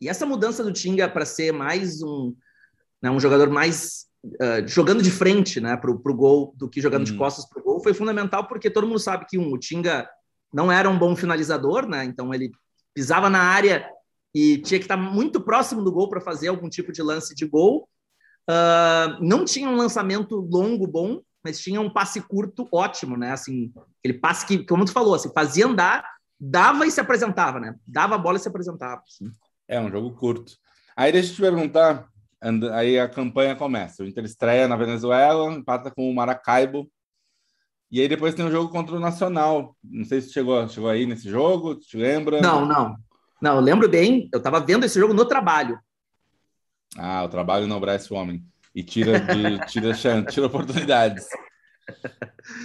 [0.00, 2.34] E essa mudança do Tinga para ser mais um,
[3.00, 7.04] né, um jogador mais uh, jogando de frente, né, para o gol do que jogando
[7.04, 7.18] de uhum.
[7.18, 10.08] costas para o gol, foi fundamental porque todo mundo sabe que um, o Tinga
[10.52, 12.04] não era um bom finalizador, né?
[12.04, 12.50] Então ele
[12.94, 13.88] pisava na área
[14.34, 17.46] e tinha que estar muito próximo do gol para fazer algum tipo de lance de
[17.46, 17.88] gol.
[18.48, 23.32] Uh, não tinha um lançamento longo bom, mas tinha um passe curto ótimo, né?
[23.32, 26.04] Assim, aquele passe que, como tu falou, assim, fazia andar,
[26.38, 27.74] dava e se apresentava, né?
[27.86, 29.02] Dava a bola e se apresentava.
[29.06, 29.30] Assim.
[29.66, 30.56] É um jogo curto.
[30.96, 32.08] Aí deixa eu te perguntar,
[32.72, 34.02] aí a campanha começa.
[34.02, 36.90] O Inter estreia na Venezuela, empata com o Maracaibo.
[37.90, 39.76] E aí depois tem um jogo contra o Nacional.
[39.82, 42.40] Não sei se chegou, chegou aí nesse jogo, te lembra?
[42.40, 42.96] Não, não.
[43.40, 45.78] Não, eu lembro bem, eu estava vendo esse jogo no trabalho.
[46.96, 48.44] Ah, o trabalho não obrece o homem.
[48.74, 49.92] E tira, de, tira,
[50.24, 51.26] tira oportunidades.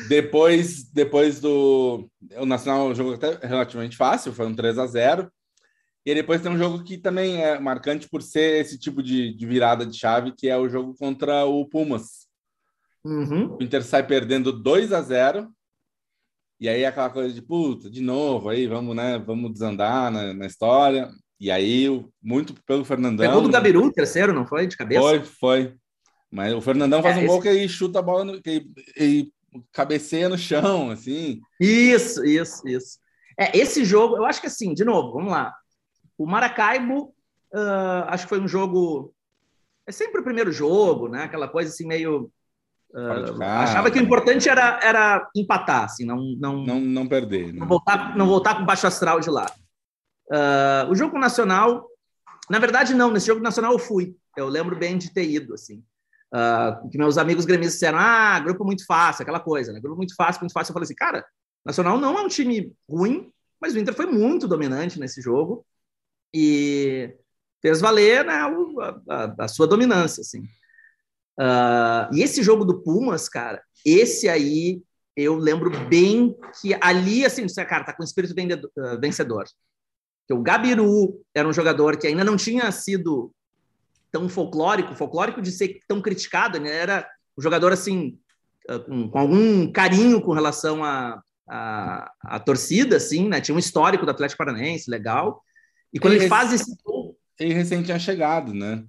[0.08, 2.10] Depois, depois do.
[2.38, 5.32] O Nacional é um jogo até relativamente fácil, foi um 3 a 0
[6.06, 9.46] E depois tem um jogo que também é marcante por ser esse tipo de, de
[9.46, 12.28] virada de chave, que é o jogo contra o Pumas.
[13.04, 13.58] Uhum.
[13.60, 15.50] O Inter sai perdendo 2 a 0
[16.64, 19.20] e aí aquela coisa de puta, de novo, aí vamos, né?
[19.20, 21.10] Vamos desandar na, na história.
[21.38, 21.90] E aí,
[22.22, 23.28] muito pelo Fernandão.
[23.28, 24.66] Pegou do Gabiru, terceiro, não foi?
[24.66, 25.02] De cabeça?
[25.02, 25.76] Foi, foi.
[26.32, 27.28] Mas o Fernandão faz é, um esse...
[27.28, 29.34] gol que ele chuta a bola, no, que ele, ele
[29.74, 31.42] cabeceia no chão, assim.
[31.60, 32.98] Isso, isso, isso.
[33.38, 35.54] É, esse jogo, eu acho que assim, de novo, vamos lá.
[36.18, 37.14] O Maracaibo,
[37.54, 39.14] uh, acho que foi um jogo.
[39.86, 41.24] É sempre o primeiro jogo, né?
[41.24, 42.32] Aquela coisa assim, meio
[42.94, 47.52] Uh, achava que o importante era, era empatar, assim, não, não, não, não perder.
[47.52, 47.60] Né?
[47.60, 49.52] Não, voltar, não voltar com baixo astral de lá.
[50.28, 51.88] Uh, o jogo nacional,
[52.50, 53.12] na verdade, não.
[53.12, 54.16] Nesse jogo nacional eu fui.
[54.38, 55.84] Eu lembro bem de ter ido, assim.
[56.34, 59.80] Uh, que meus amigos gremistas disseram: ah, grupo muito fácil, aquela coisa, né?
[59.80, 60.72] Grupo muito fácil, muito fácil.
[60.72, 61.26] Eu falei assim, cara,
[61.66, 65.66] Nacional não é um time ruim, mas o Inter foi muito dominante nesse jogo
[66.34, 67.16] e
[67.62, 68.50] fez valer né, a,
[69.10, 70.44] a, a sua dominância, assim.
[71.40, 74.82] Uh, e esse jogo do Pumas, cara, esse aí
[75.16, 78.34] eu lembro bem que ali, assim, cara, tá com espírito
[78.80, 79.46] ah, vencedor.
[80.28, 83.32] Que o Gabiru era um jogador que ainda não tinha sido
[84.12, 86.76] tão folclórico, folclórico de ser tão criticado, né?
[86.76, 88.18] Era um jogador, assim,
[88.68, 93.42] ah, com, com algum carinho com relação à a, a, a, torcida, assim, né?
[93.42, 95.44] Tinha um histórico do Atlético Paranaense, legal.
[95.92, 97.18] E quando ele, ele faz esse gol...
[97.40, 98.84] Ele recente tinha chegado, né?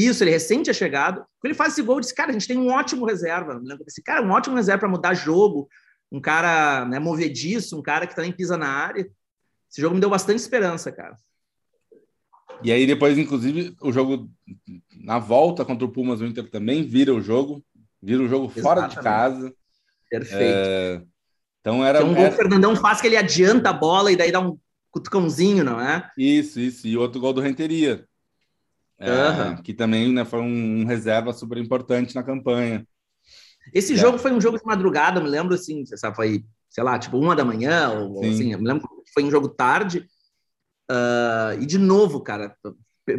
[0.00, 1.16] Isso, ele recente tinha chegado.
[1.16, 3.60] Quando ele faz esse gol, eu disse, cara, a gente tem um ótimo reserva.
[3.86, 5.68] Esse cara, um ótimo reserva para mudar jogo,
[6.10, 9.02] um cara né, movediço, um cara que também pisa na área.
[9.70, 11.16] Esse jogo me deu bastante esperança, cara.
[12.62, 14.30] E aí depois, inclusive, o jogo
[15.02, 17.62] na volta contra o Pumas, o Inter também vira o jogo,
[18.02, 18.62] vira o jogo Exatamente.
[18.62, 19.54] fora de casa.
[20.08, 20.42] Perfeito.
[20.42, 21.02] É...
[21.60, 22.00] Então era.
[22.00, 22.32] Tem um gol era...
[22.32, 24.58] o Fernandão faz que ele adianta a bola e daí dá um
[24.90, 26.10] cutucãozinho, não é?
[26.16, 26.86] Isso, isso.
[26.86, 28.08] E outro gol do Renteria
[29.00, 29.62] uhum.
[29.62, 32.86] que também né, foi um, um, reserva super importante na campanha.
[33.72, 33.96] Esse é.
[33.96, 37.34] jogo foi um jogo de madrugada, me lembro assim, sabe, foi, sei lá, tipo uma
[37.34, 38.30] da manhã, ou Sim.
[38.30, 40.06] assim, eu me lembro que foi um jogo tarde.
[40.90, 42.54] Uh, e de novo, cara,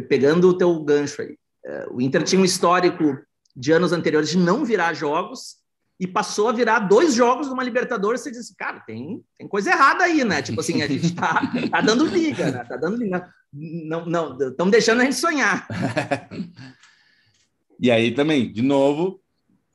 [0.08, 1.32] pegando o teu gancho aí,
[1.66, 3.18] uh, o Inter tinha um histórico
[3.56, 5.62] de anos anteriores de não virar jogos
[5.98, 10.04] e passou a virar dois jogos numa Libertadores, você disse, cara, tem, tem coisa errada
[10.04, 10.42] aí, né?
[10.42, 11.40] Tipo assim, a gente tá,
[11.70, 12.64] tá dando liga, né?
[12.64, 13.32] Tá dando liga.
[13.52, 15.68] Não, não, estão deixando a gente sonhar.
[17.78, 19.20] e aí também, de novo,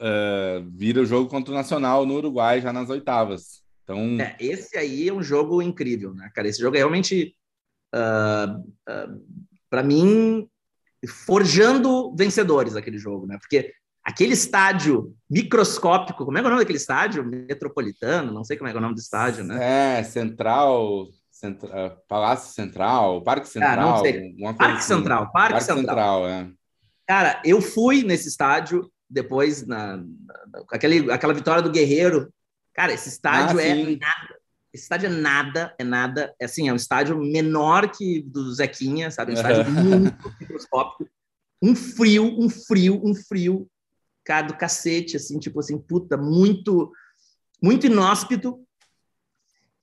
[0.01, 3.61] uh, vira o jogo contra o Nacional no Uruguai, já nas oitavas.
[3.83, 4.19] Então...
[4.19, 6.47] É, esse aí é um jogo incrível, né, cara?
[6.47, 7.35] Esse jogo é realmente,
[7.93, 10.49] uh, uh, para mim,
[11.07, 13.37] forjando vencedores aquele jogo, né?
[13.37, 13.71] Porque
[14.03, 17.23] aquele estádio microscópico, como é, é o nome daquele estádio?
[17.23, 19.99] Metropolitano, não sei como é, é o nome do estádio, né?
[19.99, 23.71] É, Central, Centra, é, Palácio Central, Parque Central.
[23.71, 24.35] Ah, não sei.
[24.57, 24.87] Parque assim.
[24.95, 26.23] Central, Parque, Parque Central.
[26.23, 26.51] Central é.
[27.05, 30.05] Cara, eu fui nesse estádio depois na, na
[30.71, 32.33] aquele, aquela vitória do Guerreiro.
[32.73, 34.37] Cara, esse estádio ah, é nada.
[34.73, 36.35] Esse estádio é nada, é nada.
[36.39, 39.31] É assim, é um estádio menor que do Zequinha, sabe?
[39.31, 41.07] Um estádio muito microscópico.
[41.61, 43.67] Um frio, um frio, um frio,
[44.25, 46.91] cara, do cacete, assim, tipo assim, puta, muito,
[47.61, 48.59] muito inóspito.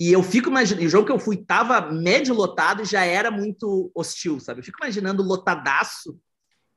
[0.01, 3.31] E eu fico imaginando, o jogo que eu fui tava médio lotado e já era
[3.31, 4.61] muito hostil, sabe?
[4.61, 6.19] Eu fico imaginando lotadaço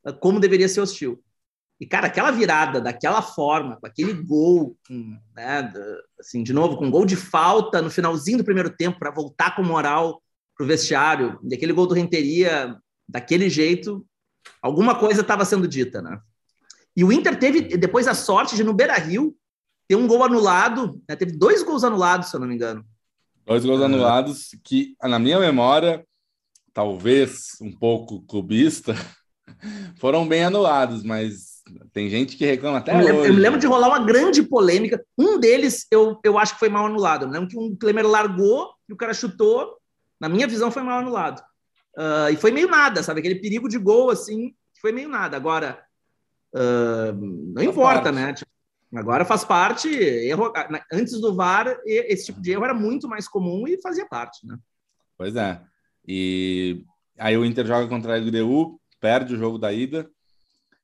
[0.06, 1.24] eh, como deveria ser hostil.
[1.80, 4.76] E, cara, aquela virada daquela forma, com aquele gol,
[5.36, 5.72] né,
[6.20, 9.56] assim, de novo, com um gol de falta no finalzinho do primeiro tempo para voltar
[9.56, 10.22] com moral
[10.56, 12.76] para o vestiário, e aquele gol do Renteria
[13.08, 14.04] daquele jeito,
[14.60, 16.20] alguma coisa estava sendo dita, né?
[16.96, 19.38] E o Inter teve depois a sorte de, no Beira Rio,
[19.88, 21.16] ter um gol anulado, né?
[21.16, 22.84] teve dois gols anulados, se eu não me engano.
[23.48, 26.06] Dois gols anulados que, na minha memória,
[26.74, 28.94] talvez um pouco clubista,
[29.98, 33.06] foram bem anulados, mas tem gente que reclama até eu hoje.
[33.06, 35.02] Lembro, eu me lembro de rolar uma grande polêmica.
[35.18, 37.24] Um deles eu, eu acho que foi mal anulado.
[37.24, 39.78] Eu lembro que um Klemer largou e o cara chutou.
[40.20, 41.42] Na minha visão, foi mal anulado.
[41.98, 43.22] Uh, e foi meio nada, sabe?
[43.22, 45.38] Aquele perigo de gol, assim, foi meio nada.
[45.38, 45.80] Agora,
[46.54, 47.14] uh,
[47.54, 48.34] não importa, né?
[48.34, 48.52] Tipo,
[48.94, 49.90] agora faz parte.
[49.90, 50.52] Erro,
[50.92, 54.58] antes do VAR, esse tipo de erro era muito mais comum e fazia parte, né?
[55.18, 55.62] Pois é.
[56.08, 56.84] E
[57.18, 60.10] aí o Inter joga contra a LDU, perde o jogo da ida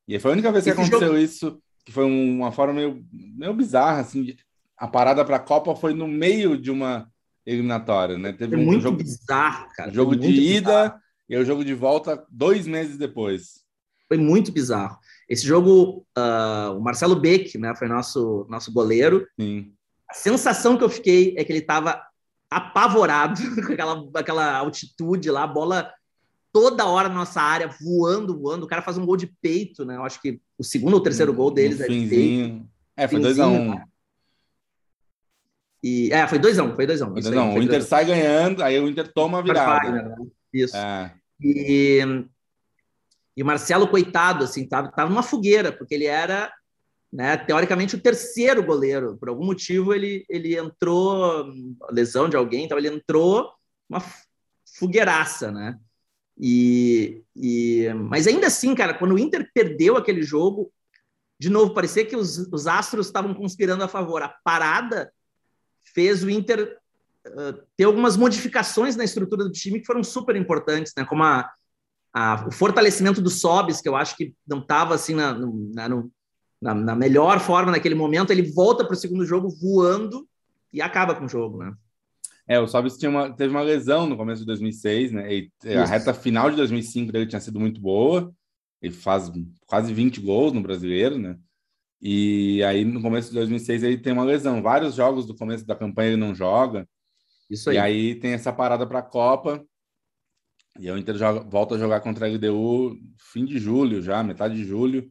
[0.07, 1.19] e foi a única vez que Esse aconteceu jogo...
[1.19, 4.35] isso, que foi uma forma meio, meio bizarra, assim.
[4.77, 7.09] A parada para a Copa foi no meio de uma
[7.45, 8.33] eliminatória, né?
[8.33, 9.91] Teve um muito jogo, bizarro, cara.
[9.91, 11.01] Jogo de ida bizarro.
[11.29, 13.63] e o jogo de volta dois meses depois.
[14.07, 14.97] Foi muito bizarro.
[15.33, 19.27] Esse jogo, uh, o Marcelo Beck, né, foi nosso nosso goleiro.
[19.39, 19.73] Sim.
[20.07, 21.99] A sensação que eu fiquei é que ele estava
[22.47, 25.91] apavorado com aquela, aquela altitude lá, a bola
[26.51, 28.65] toda hora na nossa área, voando, voando.
[28.65, 29.95] O cara faz um gol de peito, né?
[29.95, 32.69] Eu acho que o segundo ou terceiro gol deles um é de peito.
[32.95, 33.47] É, foi 2x1.
[33.47, 33.81] Um.
[35.83, 37.07] E, é, foi 2x1, um, foi 2x1.
[37.07, 39.91] Um, não, o Inter sai ganhando, aí o Inter toma a virada.
[39.91, 40.15] né?
[40.53, 40.77] Isso.
[40.77, 41.11] É.
[41.41, 42.27] E,
[43.35, 46.53] e o Marcelo, coitado, assim, tava, tava numa fogueira, porque ele era,
[47.11, 49.17] né, teoricamente, o terceiro goleiro.
[49.17, 51.51] Por algum motivo, ele, ele entrou,
[51.89, 53.51] lesão de alguém, então ele entrou
[53.89, 54.03] uma
[54.77, 55.77] fogueiraça, né?
[56.39, 60.71] E, e, mas ainda assim, cara, quando o Inter perdeu aquele jogo,
[61.39, 64.21] de novo, parecia que os, os astros estavam conspirando a favor.
[64.21, 65.11] A parada
[65.93, 66.77] fez o Inter
[67.27, 71.03] uh, ter algumas modificações na estrutura do time que foram super importantes, né?
[71.05, 71.51] Como a,
[72.13, 75.89] a, o fortalecimento do Sobis, que eu acho que não estava assim na, na,
[76.61, 80.27] na, na, melhor forma naquele momento, ele volta para o segundo jogo voando
[80.71, 81.73] e acaba com o jogo, né?
[82.47, 85.33] É, o Sobis tinha uma, teve uma lesão no começo de 2006, né?
[85.33, 88.33] E a reta final de 2005 dele tinha sido muito boa.
[88.81, 89.31] Ele faz
[89.65, 91.37] quase 20 gols no brasileiro, né?
[92.01, 94.61] E aí no começo de 2006 ele tem uma lesão.
[94.61, 96.85] Vários jogos do começo da campanha ele não joga.
[97.49, 97.77] Isso aí.
[97.77, 99.65] E aí tem essa parada para a Copa.
[100.79, 102.97] E o Inter joga, volta a jogar contra a LDU
[103.31, 105.09] fim de julho já, metade de julho.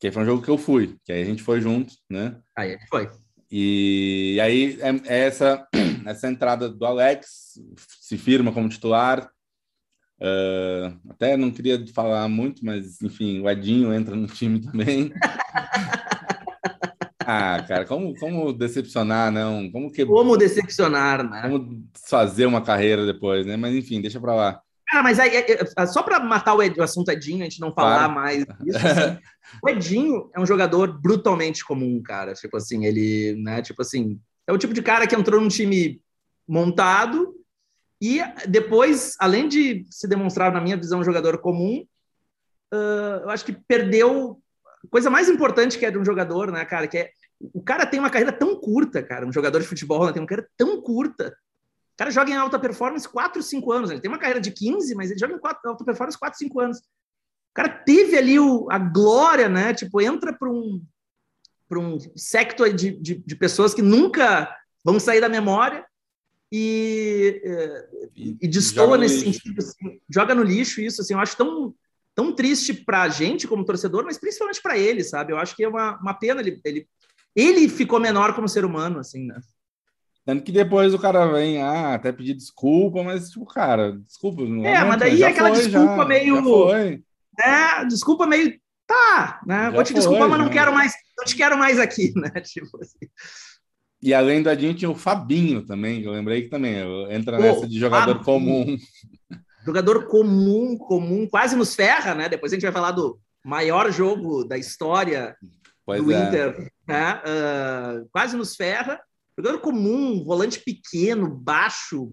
[0.00, 2.36] Que aí foi um jogo que eu fui, que aí a gente foi junto, né?
[2.56, 3.08] Aí foi.
[3.50, 5.66] E aí é, é essa,
[6.06, 7.54] essa entrada do Alex
[8.00, 9.30] se firma como titular.
[10.20, 15.12] Uh, até não queria falar muito, mas enfim, o Edinho entra no time também.
[17.20, 19.70] ah, cara, como, como decepcionar, não?
[19.70, 21.42] Como, que, como decepcionar, né?
[21.42, 23.56] Como fazer uma carreira depois, né?
[23.56, 24.63] Mas enfim, deixa para lá.
[24.90, 27.60] Ah, mas aí, é, é, só para matar o, Ed, o, assunto Edinho, a gente
[27.60, 28.14] não falar claro.
[28.14, 29.18] mais disso, assim,
[29.62, 32.34] o Edinho é um jogador brutalmente comum, cara.
[32.34, 36.00] Tipo assim, ele, né, tipo assim, é o tipo de cara que entrou num time
[36.46, 37.34] montado
[38.00, 41.86] e depois, além de se demonstrar, na minha visão, um jogador comum,
[42.72, 44.38] uh, eu acho que perdeu
[44.84, 47.86] a coisa mais importante que é de um jogador, né, cara, que é o cara
[47.86, 50.80] tem uma carreira tão curta, cara, um jogador de futebol né, tem uma carreira tão
[50.80, 51.34] curta
[51.94, 53.90] o cara joga em alta performance 4, 5 anos.
[53.90, 56.60] Ele tem uma carreira de 15, mas ele joga em 4, alta performance 4, 5
[56.60, 56.78] anos.
[56.78, 59.72] O cara teve ali o, a glória, né?
[59.72, 60.84] Tipo, entra para um,
[61.70, 64.52] um sector de, de, de, pessoas que nunca
[64.84, 65.86] vão sair da memória
[66.50, 67.40] e,
[68.16, 69.58] e, e destoa nesse sentido.
[69.58, 71.00] Assim, joga no lixo isso.
[71.00, 71.72] Assim, eu acho tão,
[72.12, 75.32] tão triste para a gente como torcedor, mas principalmente para ele, sabe?
[75.32, 76.40] Eu acho que é uma, uma pena.
[76.40, 76.88] Ele, ele,
[77.36, 79.38] ele ficou menor como ser humano, assim, né?
[80.24, 84.42] Tanto que depois o cara vem, ah, até pedir desculpa, mas, tipo, cara, desculpa.
[84.42, 86.36] É, mas daí é aquela foi, desculpa já, meio.
[87.38, 88.58] Já É, desculpa meio.
[88.86, 89.70] Tá, né?
[89.70, 92.30] Vou te foi, desculpar, mas não quero mais, não te quero mais aqui, né?
[92.40, 93.08] Tipo assim.
[94.02, 96.76] E além do Adinho, tinha o Fabinho também, eu lembrei que também
[97.10, 98.24] entra Pô, nessa de jogador Fabinho.
[98.24, 98.76] comum.
[99.64, 102.28] Jogador comum, comum, quase nos ferra, né?
[102.28, 105.34] Depois a gente vai falar do maior jogo da história
[105.86, 106.22] pois do é.
[106.22, 107.22] Inter, né?
[107.24, 109.00] Uh, quase nos ferra.
[109.36, 112.12] Jogador comum, volante pequeno, baixo.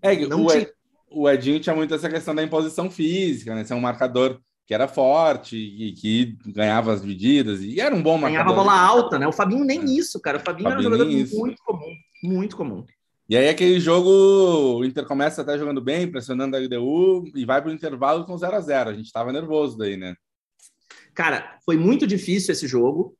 [0.00, 0.68] É, não o, tinha...
[1.10, 3.64] o Edinho tinha muito essa questão da imposição física, né?
[3.64, 8.16] Ser um marcador que era forte e que ganhava as medidas e era um bom
[8.16, 8.46] marcador.
[8.46, 9.26] Ganhava bola alta, né?
[9.26, 9.84] O Fabinho nem é.
[9.84, 10.38] isso, cara.
[10.38, 11.38] O Fabinho, Fabinho era um jogador isso.
[11.38, 12.84] muito comum, muito comum.
[13.28, 17.60] E aí aquele jogo, o Inter começa até jogando bem, pressionando a LDU e vai
[17.60, 20.14] para o intervalo com 0 a 0 A gente estava nervoso daí, né?
[21.14, 23.16] Cara, foi muito difícil esse jogo.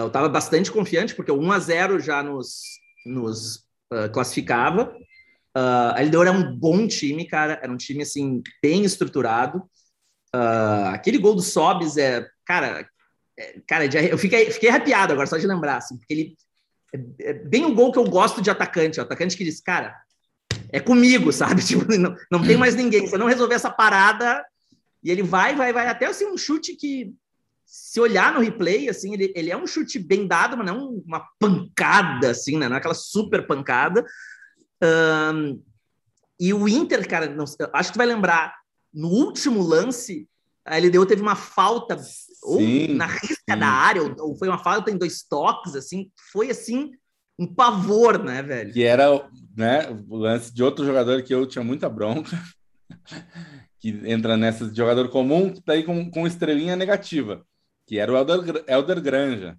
[0.00, 2.62] Eu estava bastante confiante, porque o 1 a 0 já nos,
[3.04, 4.94] nos uh, classificava.
[5.56, 7.58] Uh, a LDU era um bom time, cara.
[7.62, 9.58] Era um time, assim, bem estruturado.
[10.34, 12.86] Uh, aquele gol do Sobis é, cara,
[13.38, 16.36] é, cara, eu fiquei, fiquei arrepiado agora só de lembrar, assim, porque ele
[16.94, 19.96] é, é bem o gol que eu gosto de atacante, o atacante que diz, cara,
[20.70, 21.64] é comigo, sabe?
[21.64, 23.06] Tipo, não, não tem mais ninguém.
[23.06, 24.44] Se eu não resolver essa parada,
[25.02, 27.14] e ele vai, vai, vai, até assim um chute que,
[27.66, 31.26] se olhar no replay, assim, ele, ele é um chute bem dado, mas não uma
[31.38, 32.68] pancada, assim, né?
[32.68, 34.06] Não é aquela super pancada.
[34.82, 35.60] Um,
[36.38, 38.54] e o Inter, cara, não, acho que tu vai lembrar,
[38.94, 40.28] no último lance,
[40.64, 42.60] a LDU teve uma falta, sim, ou
[42.94, 43.58] na risca sim.
[43.58, 46.92] da área, ou, ou, foi uma falta em dois toques, assim, foi assim,
[47.38, 48.72] um pavor, né, velho?
[48.72, 52.40] Que era né, o lance de outro jogador que eu tinha muita bronca,
[53.80, 57.44] que entra nessa de jogador comum, daí com, com estrelinha negativa,
[57.86, 59.58] que era o Elder, Elder Granja.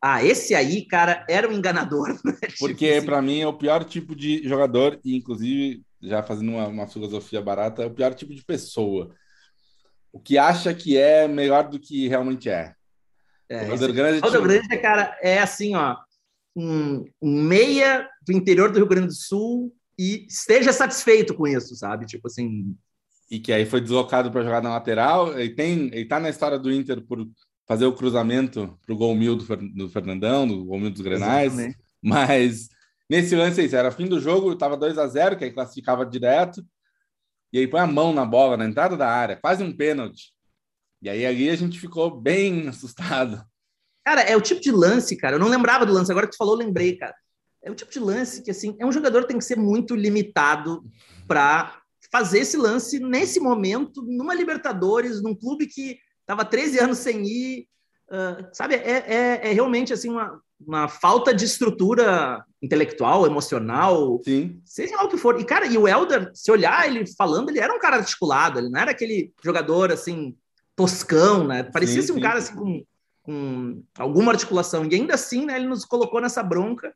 [0.00, 2.08] Ah, esse aí, cara, era um enganador.
[2.24, 2.34] Né?
[2.58, 3.06] Porque, tipo assim.
[3.06, 7.40] para mim, é o pior tipo de jogador, e inclusive já fazendo uma, uma filosofia
[7.40, 9.14] barata, é o pior tipo de pessoa.
[10.12, 12.74] O que acha que é melhor do que realmente é.
[13.48, 14.42] é o Alder Grande, tipo...
[14.42, 15.96] Grande, cara, é assim, ó,
[16.54, 21.74] um, um meia do interior do Rio Grande do Sul e esteja satisfeito com isso,
[21.74, 22.06] sabe?
[22.06, 22.76] Tipo assim.
[23.30, 25.38] E que aí foi deslocado para jogar na lateral.
[25.38, 27.26] Ele tem, ele tá na história do Inter por
[27.66, 31.52] fazer o cruzamento para o gol mil do, do Fernandão, do gol mil dos Grenais.
[31.52, 31.78] Exatamente.
[32.02, 32.68] Mas
[33.08, 36.64] Nesse lance aí, era fim do jogo, estava 2 a 0 que aí classificava direto.
[37.52, 40.32] E aí põe a mão na bola, na entrada da área, quase um pênalti.
[41.02, 43.44] E aí ali a gente ficou bem assustado.
[44.04, 45.36] Cara, é o tipo de lance, cara.
[45.36, 47.14] Eu não lembrava do lance, agora que tu falou, eu lembrei, cara.
[47.62, 49.94] É o tipo de lance que, assim, é um jogador que tem que ser muito
[49.94, 50.82] limitado
[51.26, 51.80] para
[52.12, 57.68] fazer esse lance nesse momento, numa Libertadores, num clube que estava 13 anos sem ir.
[58.08, 64.60] Uh, sabe, é, é, é, realmente assim uma, uma falta de estrutura intelectual, emocional, Sim.
[64.64, 65.38] seja lá o que for.
[65.40, 68.68] E, cara, e o Elder, se olhar ele falando, ele era um cara articulado, ele
[68.68, 70.36] não era aquele jogador, assim,
[70.76, 71.62] toscão, né?
[71.62, 72.84] Parecia sim, um cara, assim, com,
[73.22, 74.84] com alguma articulação.
[74.84, 76.94] E ainda assim, né, ele nos colocou nessa bronca.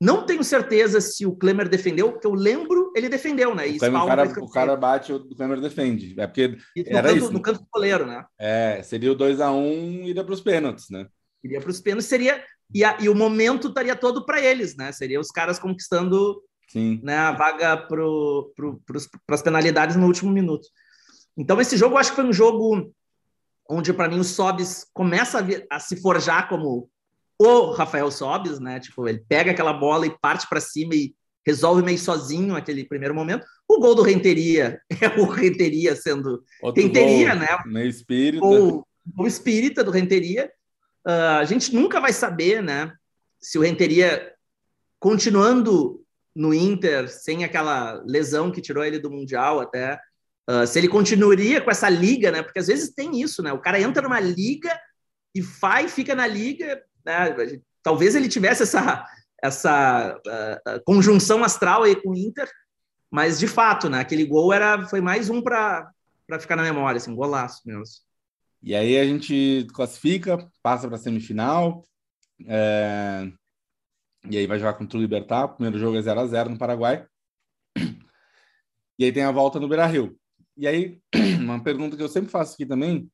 [0.00, 3.66] Não tenho certeza se o Klemer defendeu, porque eu lembro, ele defendeu, né?
[3.66, 6.18] O, Klemer, o, cara, o cara, bate, o Klemer defende.
[6.18, 7.32] É porque era canto, isso.
[7.32, 8.24] No canto do goleiro, né?
[8.38, 11.06] É, seria o 2x1 um, iria para os pênaltis, né?
[11.44, 14.92] Iria para os pênaltis, seria e, a, e o momento estaria todo para eles, né?
[14.92, 16.42] Seria os caras conquistando
[17.02, 17.96] né, a vaga para
[18.54, 18.80] pro,
[19.28, 20.66] as penalidades no último minuto.
[21.36, 22.92] Então, esse jogo eu acho que foi um jogo
[23.68, 26.88] onde, para mim, o Sobis começa a, a, se forjar como
[27.42, 28.78] o Rafael Sobis, né?
[28.78, 31.14] Tipo, ele pega aquela bola e parte para cima e
[31.46, 33.46] resolve meio sozinho aquele primeiro momento.
[33.66, 37.58] O gol do Renteria é o Renteria sendo Outro Renteria, gol, né?
[37.64, 38.44] Meio espírita.
[38.44, 40.52] O, o espírita do Renteria.
[41.06, 42.92] Uh, a gente nunca vai saber, né,
[43.40, 44.34] se o Renteria
[44.98, 46.04] continuando
[46.36, 49.98] no Inter sem aquela lesão que tirou ele do mundial até,
[50.46, 52.42] uh, se ele continuaria com essa liga, né?
[52.42, 53.50] Porque às vezes tem isso, né?
[53.50, 54.78] O cara entra numa liga
[55.34, 57.60] e vai, fica na liga, né?
[57.82, 59.06] Talvez ele tivesse essa
[59.42, 62.50] essa uh, conjunção astral aí com o Inter,
[63.10, 64.00] mas de fato, né?
[64.00, 65.90] Aquele gol era foi mais um para
[66.38, 67.84] ficar na memória, assim, um golaço mesmo.
[68.62, 71.82] E aí a gente classifica, passa para a semifinal.
[72.46, 73.30] É...
[74.28, 75.44] E aí vai jogar contra o Libertar.
[75.44, 77.06] O primeiro jogo é 0 a 0 no Paraguai.
[78.98, 80.14] E aí tem a volta no Beira Rio.
[80.58, 81.00] E aí,
[81.40, 83.10] uma pergunta que eu sempre faço aqui também.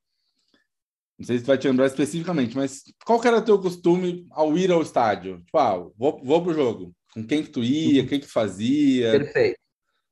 [1.18, 4.26] Não sei se tu vai te lembrar especificamente, mas qual que era o teu costume
[4.30, 5.42] ao ir ao estádio?
[5.44, 6.94] Tipo, ah, vou, vou pro jogo.
[7.14, 8.02] Com quem que tu ia?
[8.02, 9.12] O que que fazia?
[9.12, 9.58] Perfeito.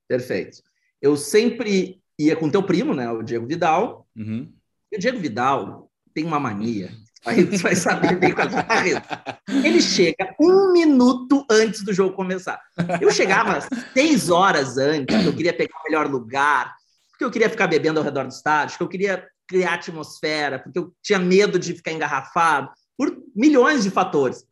[0.08, 0.62] Perfeito.
[1.02, 3.10] Eu sempre ia com teu primo, né?
[3.10, 4.06] O Diego Vidal.
[4.16, 4.50] Uhum.
[4.90, 6.90] E o Diego Vidal tem uma mania.
[7.26, 12.60] Aí você vai saber bem qual é Ele chega um minuto antes do jogo começar.
[13.00, 16.74] Eu chegava seis horas antes, eu queria pegar o melhor lugar,
[17.10, 20.78] porque eu queria ficar bebendo ao redor do estádio, que eu queria criar atmosfera, porque
[20.78, 24.44] eu tinha medo de ficar engarrafado, por milhões de fatores.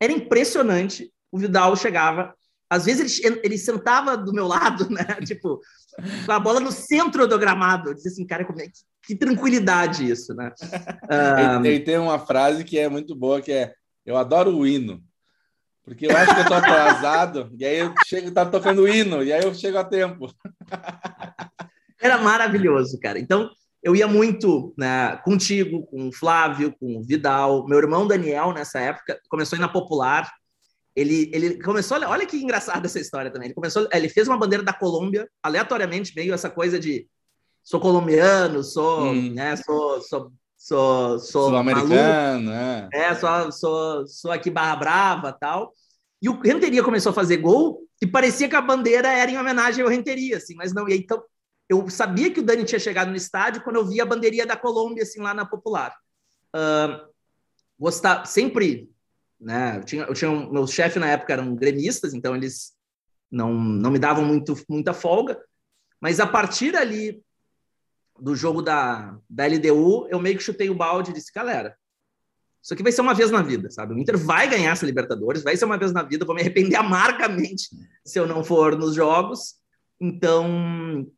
[0.00, 1.12] Era impressionante.
[1.30, 2.34] O Vidal chegava,
[2.68, 5.04] às vezes ele, ele sentava do meu lado, né?
[5.24, 5.60] Tipo,
[6.26, 7.90] com a bola no centro do gramado.
[7.90, 10.52] Eu disse assim, cara, como é que, que tranquilidade isso, né?
[11.60, 11.64] Um...
[11.64, 13.74] Ele tem uma frase que é muito boa, que é
[14.04, 15.02] eu adoro o hino.
[15.84, 19.32] Porque eu acho que eu tô atrasado, e aí eu chego, tá tocando hino, e
[19.32, 20.32] aí eu chego a tempo.
[22.00, 23.18] Era maravilhoso, cara.
[23.18, 23.50] Então,
[23.82, 27.66] eu ia muito né, contigo, com o Flávio, com o Vidal.
[27.66, 30.30] Meu irmão Daniel, nessa época, começou a ir na Popular.
[30.94, 33.48] Ele, ele começou, olha que engraçada essa história também.
[33.48, 37.08] Ele começou, ele fez uma bandeira da Colômbia, aleatoriamente, meio essa coisa de
[37.64, 39.32] sou colombiano, sou, hum.
[39.32, 42.88] né, sou, sou sou sou, sou americano, é.
[42.92, 45.72] é, sou, sou, sou aqui barra brava, tal.
[46.20, 49.82] E o Renteria começou a fazer gol e parecia que a bandeira era em homenagem
[49.82, 50.88] ao Renteria, assim, mas não.
[50.88, 51.20] E aí, então
[51.68, 54.56] eu sabia que o Dani tinha chegado no estádio quando eu vi a bandeirinha da
[54.56, 55.96] Colômbia, assim, lá na Popular.
[56.54, 57.10] Uh,
[57.78, 58.90] gostar, sempre,
[59.40, 59.78] né?
[59.78, 62.72] Eu tinha, eu tinha um, meus chefes na época eram gremistas, então eles
[63.30, 65.40] não, não me davam muito, muita folga.
[66.00, 67.22] Mas a partir ali
[68.20, 71.76] do jogo da, da LDU, eu meio que chutei o balde e disse, galera,
[72.62, 73.94] isso aqui vai ser uma vez na vida, sabe?
[73.94, 76.76] O Inter vai ganhar essa Libertadores, vai ser uma vez na vida, vou me arrepender
[76.76, 77.68] amargamente
[78.04, 79.56] se eu não for nos jogos.
[80.00, 81.10] Então,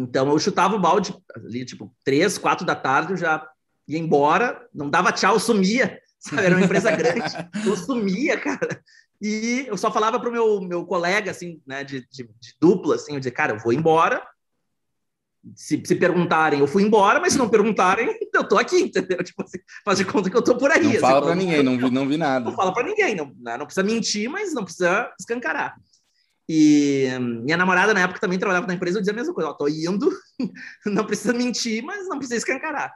[0.00, 3.46] então eu chutava o balde ali, tipo, três, quatro da tarde, eu já
[3.86, 6.46] ia embora, não dava tchau, sumia, sabe?
[6.46, 8.82] Era uma empresa grande, eu sumia, cara.
[9.20, 13.12] E eu só falava pro meu, meu colega, assim, né, de, de, de dupla, assim,
[13.12, 14.26] eu dizia, cara, eu vou embora,
[15.54, 19.22] se, se, perguntarem, eu fui embora, mas se não perguntarem, eu tô aqui, entendeu?
[19.22, 20.82] Tipo assim, faz de conta que eu tô por aí.
[20.82, 22.44] Não assim, fala para ninguém, não vi, não vi nada.
[22.44, 25.76] Não fala para ninguém, não, né, não precisa mentir, mas não precisa escancarar.
[26.52, 29.52] E minha namorada na época também trabalhava na empresa, eu dizia a mesma coisa, ó,
[29.52, 30.10] tô indo,
[30.84, 32.92] não precisa mentir, mas não precisa escancarar.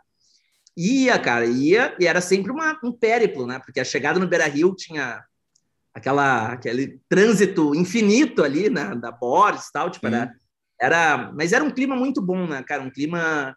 [0.76, 3.61] Ia, cara, ia, e era sempre uma, um périplo, né?
[3.64, 5.22] Porque a chegada no Beira Rio tinha
[5.94, 8.92] aquela, aquele trânsito infinito ali, né?
[8.96, 10.34] Da Boris e tal, tipo, era,
[10.80, 12.82] era, mas era um clima muito bom, né, cara?
[12.82, 13.57] Um clima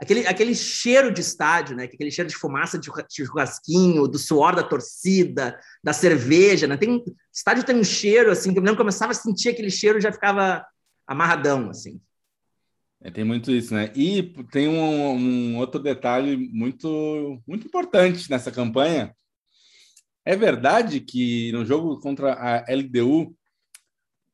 [0.00, 1.84] aquele, aquele cheiro de estádio, né?
[1.84, 6.76] Aquele cheiro de fumaça de churrasquinho, do suor da torcida, da cerveja, né?
[6.76, 10.64] Tem, estádio tem um cheiro, assim, que eu começava a sentir aquele cheiro já ficava
[11.06, 12.00] amarradão, assim.
[13.02, 13.92] É, tem muito isso, né?
[13.94, 19.14] E tem um, um, outro detalhe muito, muito importante nessa campanha.
[20.24, 23.36] É verdade que no jogo contra a LDU,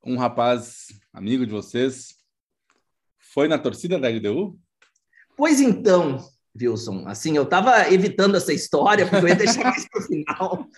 [0.05, 2.15] um rapaz amigo de vocês
[3.19, 4.59] foi na torcida da LDU?
[5.37, 6.19] Pois então,
[6.59, 10.69] Wilson, assim, eu estava evitando essa história, porque eu ia deixar mais para o final,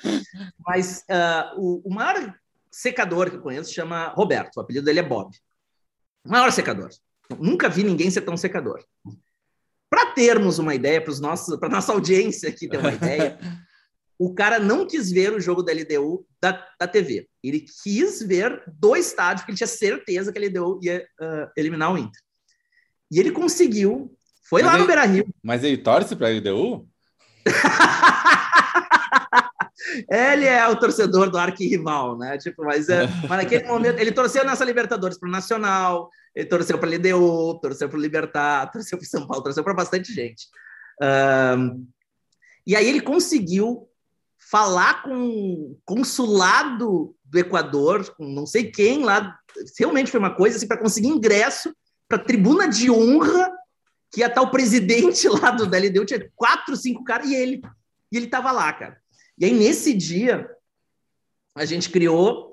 [0.67, 2.35] mas uh, o, o, maior
[2.71, 5.31] secador que eu conheço chama Roberto, o apelido dele é Bob.
[6.25, 6.91] O maior secador.
[7.39, 8.85] Nunca vi ninguém ser tão secador.
[9.89, 13.39] Para termos uma ideia, para a nossa audiência aqui ter uma ideia,
[14.19, 17.29] o cara não quis ver o jogo da LDU da, da TV.
[17.43, 21.93] Ele quis ver do estádio, porque ele tinha certeza que a LDU ia uh, eliminar
[21.93, 22.21] o Inter.
[23.11, 24.18] E ele conseguiu
[24.49, 25.27] foi mas lá ele, no Beira Rio.
[25.43, 26.89] Mas ele torce para a LDU?
[30.11, 32.39] ele é o torcedor do arquirrival, né?
[32.39, 36.79] Tipo, mas, é, mas naquele momento ele torceu nessa Libertadores para o Nacional, ele torceu
[36.79, 40.47] para a LDU, torceu para o Libertar, torceu para São Paulo, torceu para bastante gente.
[41.03, 41.87] Um,
[42.67, 43.89] e aí ele conseguiu
[44.51, 49.39] falar com o consulado do Equador, com não sei quem lá,
[49.79, 51.75] realmente foi uma coisa assim para conseguir ingresso
[52.09, 53.51] para a tribuna de honra
[54.11, 57.61] que ia estar o presidente lá do da LDU, tinha quatro, cinco caras, e ele.
[58.11, 58.97] E ele estava lá, cara.
[59.39, 60.49] E aí, nesse dia,
[61.55, 62.49] a gente criou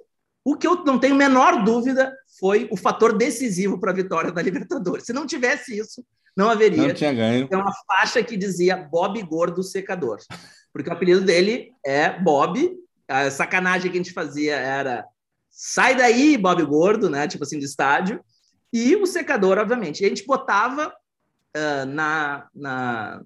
[0.46, 4.42] o que eu não tenho menor dúvida foi o fator decisivo para a vitória da
[4.42, 5.06] Libertadores.
[5.06, 6.06] Se não tivesse isso,
[6.38, 6.88] não haveria.
[6.88, 7.48] Não tinha ganho.
[7.48, 10.20] Tem uma faixa que dizia Bob Gordo Secador.
[10.72, 12.78] Porque o apelido dele é Bob.
[13.08, 15.04] A sacanagem que a gente fazia era
[15.50, 17.28] sai daí, Bob Gordo, né?
[17.28, 18.24] Tipo assim, do estádio.
[18.72, 20.02] E o secador, obviamente.
[20.02, 20.94] E a gente botava
[21.56, 23.22] uh, na, na,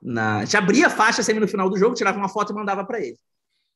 [0.00, 0.40] na.
[0.44, 3.00] Gente abria a faixa sempre no final do jogo, tirava uma foto e mandava para
[3.00, 3.18] ele.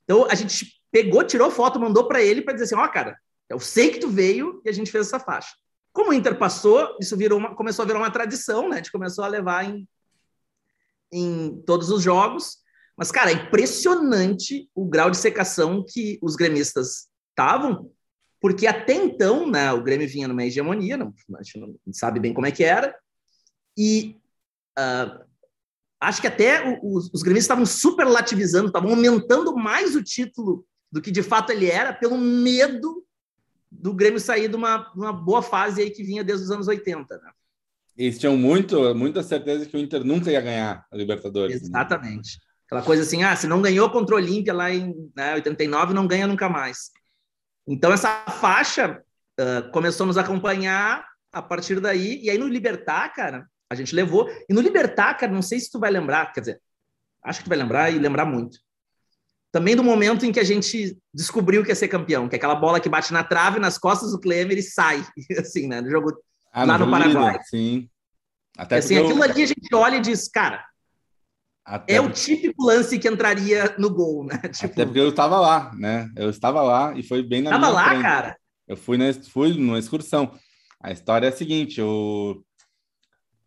[0.05, 3.19] Então a gente pegou, tirou foto, mandou para ele para dizer assim: ó, oh, cara,
[3.49, 5.55] eu sei que tu veio e a gente fez essa faixa.
[5.93, 8.75] Como o Inter passou, isso virou uma, começou a virar uma tradição, né?
[8.75, 9.89] A gente começou a levar em,
[11.12, 12.59] em todos os jogos.
[12.97, 17.91] Mas, cara, é impressionante o grau de secação que os gremistas estavam,
[18.41, 22.33] porque até então, né, o Grêmio vinha numa hegemonia, não, a gente não sabe bem
[22.33, 22.95] como é que era,
[23.77, 24.16] e
[24.79, 25.25] uh,
[26.01, 31.11] acho que até os, os gremistas estavam superlativizando, estavam aumentando mais o título do que
[31.11, 33.05] de fato ele era, pelo medo
[33.70, 37.18] do Grêmio sair de uma, uma boa fase aí que vinha desde os anos 80.
[37.18, 37.31] Né?
[37.97, 41.62] Eles tinham muito, muita certeza que o Inter nunca ia ganhar a Libertadores.
[41.62, 41.68] Né?
[41.68, 42.39] Exatamente.
[42.39, 42.45] Né?
[42.66, 46.07] Aquela coisa assim, ah, se não ganhou contra o Olímpia lá em né, 89, não
[46.07, 46.91] ganha nunca mais.
[47.66, 49.03] Então, essa faixa
[49.41, 52.20] uh, começou a nos acompanhar a partir daí.
[52.22, 54.29] E aí, no Libertar, cara, a gente levou.
[54.49, 56.61] E no Libertar, cara, não sei se tu vai lembrar, quer dizer,
[57.22, 58.59] acho que tu vai lembrar e lembrar muito.
[59.53, 62.57] Também do momento em que a gente descobriu que ia ser campeão, que é aquela
[62.57, 65.05] bola que bate na trave, nas costas do Klemer e sai,
[65.39, 65.81] assim, né?
[65.81, 66.12] No jogo
[66.53, 67.33] ah, lá no, no Paraguai.
[67.33, 67.89] Líder, sim.
[68.57, 69.22] Até assim, aquilo eu...
[69.22, 70.64] ali a gente olha e diz, cara,
[71.64, 71.95] até...
[71.95, 74.37] É o típico lance que entraria no gol, né?
[74.53, 74.66] Tipo...
[74.66, 76.11] Até porque eu estava lá, né?
[76.14, 78.03] Eu estava lá e foi bem na Tava lá, frente.
[78.03, 78.37] cara?
[78.68, 80.39] Eu fui, na, fui numa excursão.
[80.83, 82.44] A história é a seguinte, eu...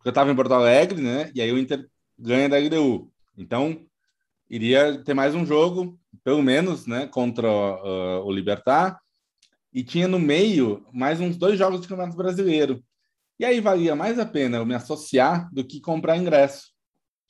[0.04, 1.30] eu estava em Porto Alegre, né?
[1.34, 1.88] E aí o Inter
[2.18, 3.10] ganha da LDU.
[3.36, 3.84] Então,
[4.48, 7.06] iria ter mais um jogo, pelo menos, né?
[7.06, 8.98] Contra uh, o Libertar.
[9.72, 12.82] E tinha no meio mais uns dois jogos de Campeonato Brasileiro.
[13.38, 16.72] E aí valia mais a pena eu me associar do que comprar ingresso.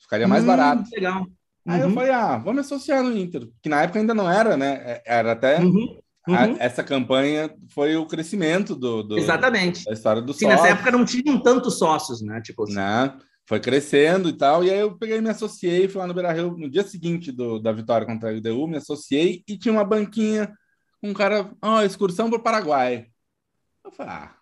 [0.01, 0.83] Ficaria mais hum, barato.
[0.91, 1.27] Legal.
[1.67, 1.93] Aí eu uhum.
[1.93, 4.81] falei, ah, vamos associar no Inter, que na época ainda não era, né?
[4.83, 5.59] É, era até.
[5.59, 5.99] Uhum.
[6.35, 6.55] A, uhum.
[6.59, 9.85] essa campanha foi o crescimento do, do Exatamente.
[9.85, 12.41] da história do Sim, nessa época não tinham tantos sócios, né?
[12.41, 12.75] Tipo assim.
[12.75, 13.17] Né?
[13.45, 14.63] Foi crescendo e tal.
[14.63, 17.59] E aí eu peguei me associei, fui lá no Beira Rio no dia seguinte do,
[17.59, 20.53] da vitória contra a LDU, me associei e tinha uma banquinha,
[21.01, 23.07] um cara, ó, oh, excursão para o Paraguai.
[23.83, 24.35] Eu falei, ah,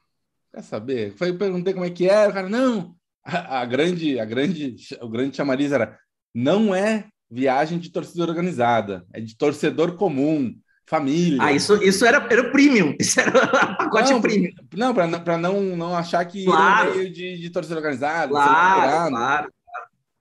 [0.53, 1.13] quer saber?
[1.15, 5.09] Foi, perguntei como é que era, o cara, não, a, a, grande, a grande, o
[5.09, 5.97] grande chamariz era
[6.33, 10.55] não é viagem de torcida organizada, é de torcedor comum,
[10.87, 11.37] família.
[11.41, 14.51] Ah, isso, isso era, era o premium, isso era o pacote não, premium.
[14.73, 16.95] Não, para não, não achar que claro.
[16.95, 18.29] meio de, de torcida organizada.
[18.29, 19.53] Claro, claro,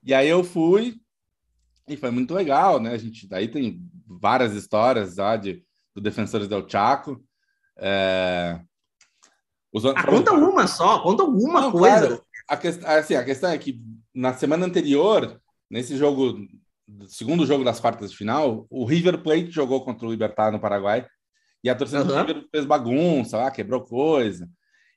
[0.03, 0.97] E aí eu fui
[1.89, 2.93] e foi muito legal, né?
[2.93, 5.64] A gente daí tem várias histórias lá de
[5.95, 7.25] do Defensores del Chaco.
[7.79, 8.61] É...
[9.73, 9.85] Os...
[9.87, 12.07] Ah, conta uma só, conta alguma não, coisa.
[12.09, 13.81] Claro a, que, assim, a questão é que
[14.14, 16.39] na semana anterior, nesse jogo,
[17.09, 21.07] segundo jogo das quartas de final, o River Plate jogou contra o Libertar no Paraguai
[21.62, 22.07] e a torcida uhum.
[22.07, 24.49] do River fez bagunça lá, quebrou coisa.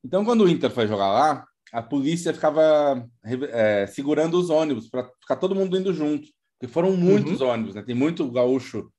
[0.04, 3.08] Então, quando o Inter foi jogar lá, a polícia ficava
[3.52, 6.28] é, segurando os ônibus para ficar todo mundo indo junto,
[6.58, 7.48] porque foram muitos uhum.
[7.48, 7.84] ônibus, né?
[7.84, 8.92] Tem muito gaúcho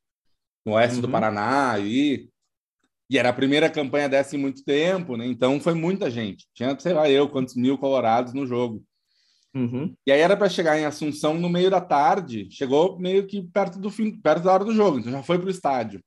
[0.65, 1.03] no oeste uhum.
[1.03, 2.29] do Paraná e
[3.11, 5.27] e era a primeira campanha dessa em muito tempo, né?
[5.27, 6.47] Então foi muita gente.
[6.55, 8.85] Tinha, sei lá, eu, quantos mil colorados no jogo.
[9.55, 9.95] Uhum.
[10.07, 12.49] E aí era para chegar em Assunção no meio da tarde.
[12.51, 14.99] Chegou meio que perto do fim, perto da hora do jogo.
[14.99, 16.01] Então já foi para o estádio.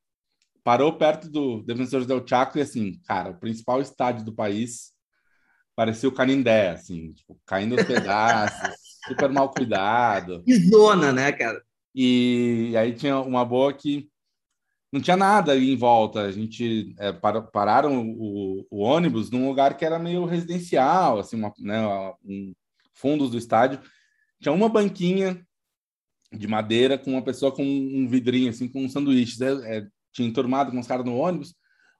[0.64, 4.94] Parou perto do Defensores del Chaco e assim, cara, o principal estádio do país
[5.76, 8.76] parecia o Canindé, assim, tipo, caindo aos pedaços,
[9.08, 10.44] super mal cuidado.
[10.44, 11.62] Que zona, né, cara?
[11.94, 14.10] E aí tinha uma boa que
[14.92, 16.22] não tinha nada ali em volta.
[16.22, 21.36] A gente é, para, pararam o, o, ônibus num lugar que era meio residencial, assim,
[21.36, 21.82] uma, né,
[22.24, 22.54] um,
[22.94, 23.80] fundos do estádio.
[24.42, 25.46] Tinha uma banquinha
[26.32, 29.44] de madeira com uma pessoa com um vidrinho, assim, com um sanduíche.
[29.44, 31.56] É, é, tinha enturmado com os caras no ônibus.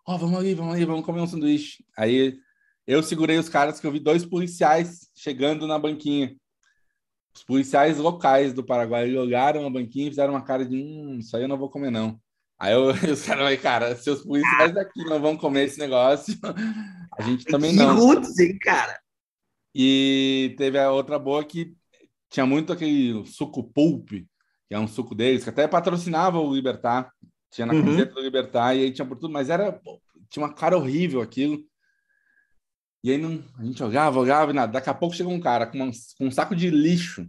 [0.06, 1.84] Ó, oh, vamos ali, vamos ali, vamos comer um sanduíche.
[1.98, 2.38] Aí
[2.86, 6.36] eu segurei os caras que eu vi dois policiais chegando na banquinha.
[7.36, 11.36] Os policiais locais do Paraguai olharam a banquinha e fizeram uma cara de hum, isso
[11.36, 12.20] aí eu não vou comer, não.
[12.60, 16.38] Aí eu, os caras vai, cara, seus policiais daqui não vão comer esse negócio,
[17.18, 17.96] a gente também não.
[17.96, 19.00] Minutos, hein, cara?
[19.74, 21.76] E teve a outra boa que
[22.30, 24.28] tinha muito aquele suco pulp, que
[24.72, 27.12] é um suco deles, que até patrocinava o Libertar,
[27.52, 27.84] tinha na uhum.
[27.84, 29.80] camiseta do Libertar, e aí tinha por tudo, mas era,
[30.30, 31.64] tinha uma cara horrível aquilo.
[33.04, 34.72] E aí não, a gente olhava, olhava e nada.
[34.72, 37.28] Daqui a pouco chega um cara com, uma, com um saco de lixo,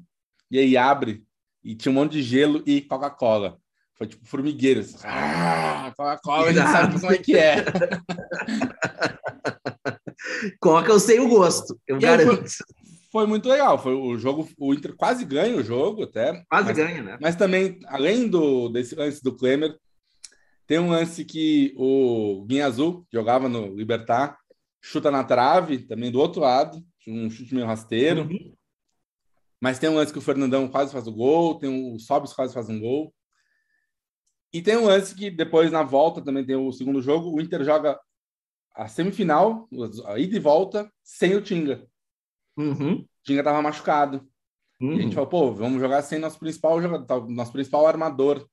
[0.51, 1.25] e aí abre,
[1.63, 3.59] e tinha um monte de gelo e Coca-Cola.
[3.95, 4.81] Foi tipo formigueiro.
[4.81, 4.99] Assim.
[5.05, 7.65] Ah, Coca-Cola, a gente sabe como é que é.
[10.61, 12.49] Coca eu sei o gosto, eu e garanto.
[12.49, 12.67] Foi,
[13.13, 13.81] foi, muito legal.
[13.83, 16.45] Foi o jogo, o Inter quase ganha o jogo até.
[16.49, 17.19] Quase mas, ganha, né?
[17.21, 19.77] Mas também, além do, desse lance do Klemer,
[20.67, 24.39] tem um lance que o Guinha Azul jogava no Libertar,
[24.81, 28.23] chuta na trave, também do outro lado, um chute meio rasteiro.
[28.23, 28.55] Uhum.
[29.61, 32.53] Mas tem um lance que o Fernandão quase faz o gol, tem o Sobis quase
[32.53, 33.15] faz um gol.
[34.53, 37.65] E tem um lance que depois, na volta, também tem o segundo jogo, o Inter
[37.65, 37.99] joga
[38.75, 39.69] a semifinal,
[40.07, 41.87] a ida e volta, sem o Tinga.
[42.57, 42.97] Uhum.
[42.97, 44.27] O Tinga tava machucado.
[44.81, 44.95] Uhum.
[44.95, 45.13] E a gente uhum.
[45.13, 48.47] falou, pô, vamos jogar sem nosso principal jogador, nosso principal armador.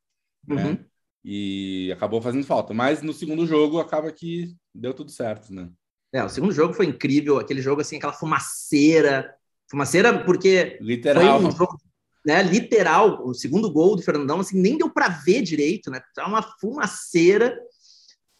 [0.47, 0.63] Né?
[0.63, 0.71] Uhum.
[0.73, 0.85] Né?
[1.23, 2.73] E acabou fazendo falta.
[2.73, 5.69] Mas no segundo jogo acaba que deu tudo certo, né?
[6.13, 9.33] É, o segundo jogo foi incrível, aquele jogo assim, aquela fumaceira.
[9.69, 11.39] Fumaceira porque Literal.
[11.39, 11.77] foi um jogo
[12.25, 16.01] né, literal, o segundo gol do Fernandão, assim, nem deu para ver direito, né?
[16.13, 17.57] Tá uma fumaceira.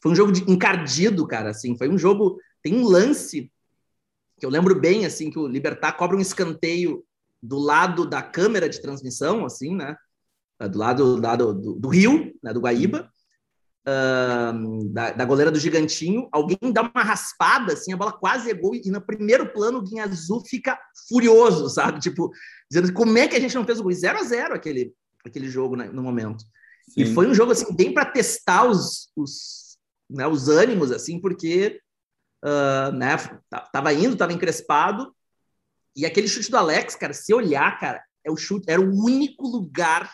[0.02, 3.52] Foi um jogo de encardido, cara, assim, foi um jogo, tem um lance
[4.40, 7.06] que eu lembro bem, assim, que o Libertar cobra um escanteio
[7.42, 9.96] do lado da câmera de transmissão, assim, né?
[10.72, 12.52] Do lado, do, lado do, do rio, né?
[12.52, 13.12] do Guaíba,
[13.88, 16.28] uh, da, da, goleira do Gigantinho.
[16.32, 19.82] Alguém dá uma raspada, assim, a bola quase é gol, e no primeiro plano o
[19.82, 22.00] Guinha Azul fica furioso, sabe?
[22.00, 22.32] Tipo,
[22.70, 23.92] dizendo como é que a gente não fez o gol?
[23.92, 24.94] 0 a 0 aquele,
[25.26, 26.44] aquele jogo né, no momento.
[26.90, 27.02] Sim.
[27.02, 29.61] E foi um jogo, assim, bem para testar os, os,
[30.12, 31.80] né, os ânimos, assim, porque
[32.44, 33.16] uh, né,
[33.72, 35.16] tava indo, tava encrespado,
[35.96, 39.48] e aquele chute do Alex, cara, se olhar, cara, é o chute, era o único
[39.48, 40.12] lugar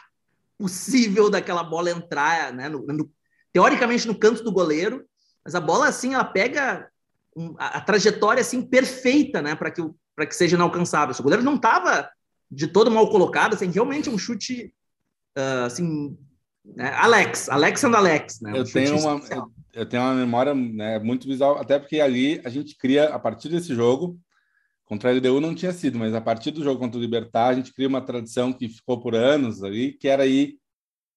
[0.57, 2.67] possível daquela bola entrar, né?
[2.67, 3.11] No, no,
[3.53, 5.05] teoricamente no canto do goleiro,
[5.45, 6.89] mas a bola assim, ela pega
[7.35, 9.81] um, a, a, trajetória assim perfeita, né, para que
[10.15, 11.15] para que seja inalcançável.
[11.17, 12.09] O goleiro não estava
[12.49, 14.73] de todo mal colocado, assim, realmente é um chute
[15.37, 16.17] uh, assim,
[16.65, 16.91] né?
[16.95, 18.51] Alex, Alex and Alex, né?
[18.53, 19.21] Um eu tenho uma
[19.73, 23.49] eu, tenho uma memória né, muito visual, até porque ali a gente cria a partir
[23.49, 24.19] desse jogo
[24.87, 27.53] Contra a LDU não tinha sido, mas a partir do jogo contra o Libertar, a
[27.53, 30.57] gente cria uma tradição que ficou por anos ali, que era ir.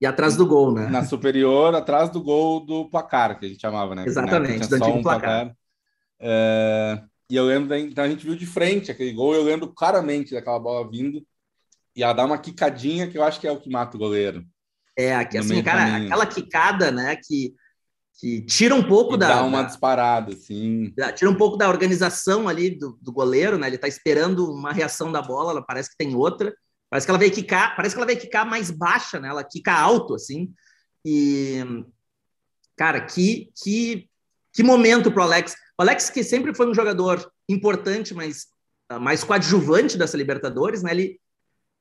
[0.01, 0.89] E atrás do gol, né?
[0.89, 4.05] Na superior, atrás do gol do placar, que a gente chamava, né?
[4.05, 5.47] Exatamente, do antigo um placar.
[5.47, 5.57] placar.
[6.19, 7.01] É...
[7.31, 10.59] E eu lembro, então a gente viu de frente aquele gol, eu lembro claramente daquela
[10.59, 11.25] bola vindo,
[11.95, 14.45] e ela dá uma quicadinha que eu acho que é o que mata o goleiro.
[14.99, 17.55] É, assim, cara, aquela quicada, né, que
[18.21, 19.29] que tira um pouco da.
[19.29, 20.93] Dá uma da, disparada, sim.
[21.16, 23.66] Tira um pouco da organização ali do, do goleiro, né?
[23.66, 26.55] Ele está esperando uma reação da bola, ela parece que tem outra.
[26.91, 29.29] Parece que ela veio quicar, parece que ela veio quicar mais baixa, né?
[29.29, 30.53] Ela quica alto, assim.
[31.03, 31.64] E.
[32.77, 34.07] Cara, que, que,
[34.53, 35.55] que momento pro Alex.
[35.79, 38.49] O Alex, que sempre foi um jogador importante, mas
[39.01, 40.91] mais coadjuvante dessa Libertadores, né?
[40.91, 41.18] Ele,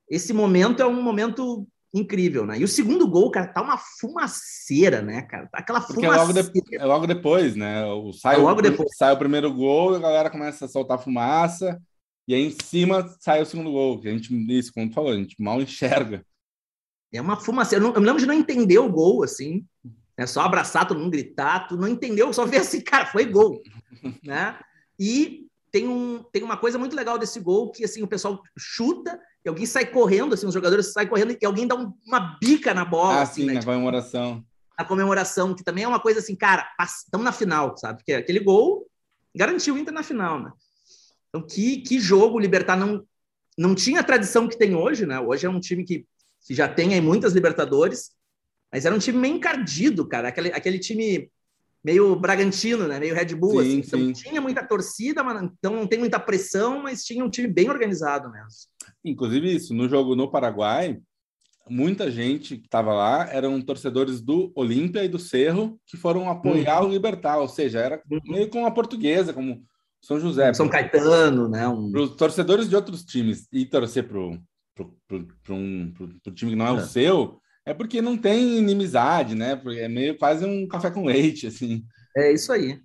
[0.10, 2.60] esse momento é um momento incrível, né?
[2.60, 5.48] E o segundo gol, cara, tá uma fumaceira, né, cara?
[5.48, 6.40] Tá aquela Porque fumaceira.
[6.40, 6.78] É logo, de...
[6.78, 7.86] é logo depois, né?
[7.86, 8.90] O, sai, é logo o, depois.
[8.96, 11.82] sai o primeiro gol, a galera começa a soltar fumaça,
[12.28, 15.12] e aí em cima sai o segundo gol, que a gente, isso, como tu falou,
[15.12, 16.24] a gente mal enxerga.
[17.12, 17.84] É uma fumaceira.
[17.84, 19.66] Eu, não, eu me lembro de não entender o gol, assim,
[20.18, 20.28] né?
[20.28, 23.62] Só abraçar, todo mundo gritar, tu não entendeu, só ver assim, cara, foi gol,
[24.24, 24.60] né?
[25.00, 29.20] E tem, um, tem uma coisa muito legal desse gol, que, assim, o pessoal chuta,
[29.44, 32.74] e alguém sai correndo, assim, os jogadores saem correndo e alguém dá um, uma bica
[32.74, 33.20] na bola.
[33.20, 33.54] Ah, assim, sim, né?
[33.54, 34.44] na tipo, comemoração.
[34.78, 38.00] Na comemoração, que também é uma coisa assim, cara, estamos na final, sabe?
[38.00, 38.88] Porque aquele gol
[39.36, 40.52] garantiu o Inter na final, né?
[41.30, 43.06] Então, que, que jogo o Libertar não,
[43.58, 45.20] não tinha a tradição que tem hoje, né?
[45.20, 46.06] Hoje é um time que,
[46.46, 48.12] que já tem aí muitas Libertadores,
[48.72, 50.30] mas era um time meio encardido, cara.
[50.30, 51.32] Aquele, aquele time
[51.84, 53.00] meio Bragantino, né?
[53.00, 53.80] Meio Red Bull, sim, assim.
[53.80, 54.14] Então sim.
[54.14, 58.30] tinha muita torcida, mas então não tem muita pressão, mas tinha um time bem organizado
[58.32, 58.50] mesmo.
[59.04, 61.00] Inclusive isso, no jogo no Paraguai,
[61.70, 66.82] muita gente que estava lá eram torcedores do Olímpia e do Cerro que foram apoiar
[66.82, 66.90] uhum.
[66.90, 69.64] o Libertar, ou seja, era meio como a portuguesa, como
[70.02, 70.54] São José.
[70.54, 71.68] São Caetano, né?
[71.68, 71.92] Um...
[71.96, 74.42] Os torcedores de outros times e torcer para um
[75.08, 79.56] pro time que não é, é o seu, é porque não tem inimizade, né?
[79.56, 81.84] Porque é meio quase um café com leite, assim.
[82.16, 82.80] É isso aí.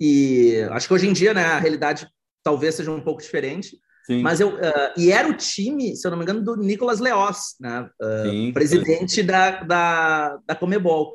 [0.00, 2.08] E acho que hoje em dia, né, a realidade
[2.42, 3.78] talvez seja um pouco diferente.
[4.04, 4.22] Sim.
[4.22, 4.50] Mas eu.
[4.50, 7.88] Uh, e era o time, se eu não me engano, do Nicolas Leoz, né?
[8.00, 11.14] Uh, Sim, presidente da, da, da Comebol.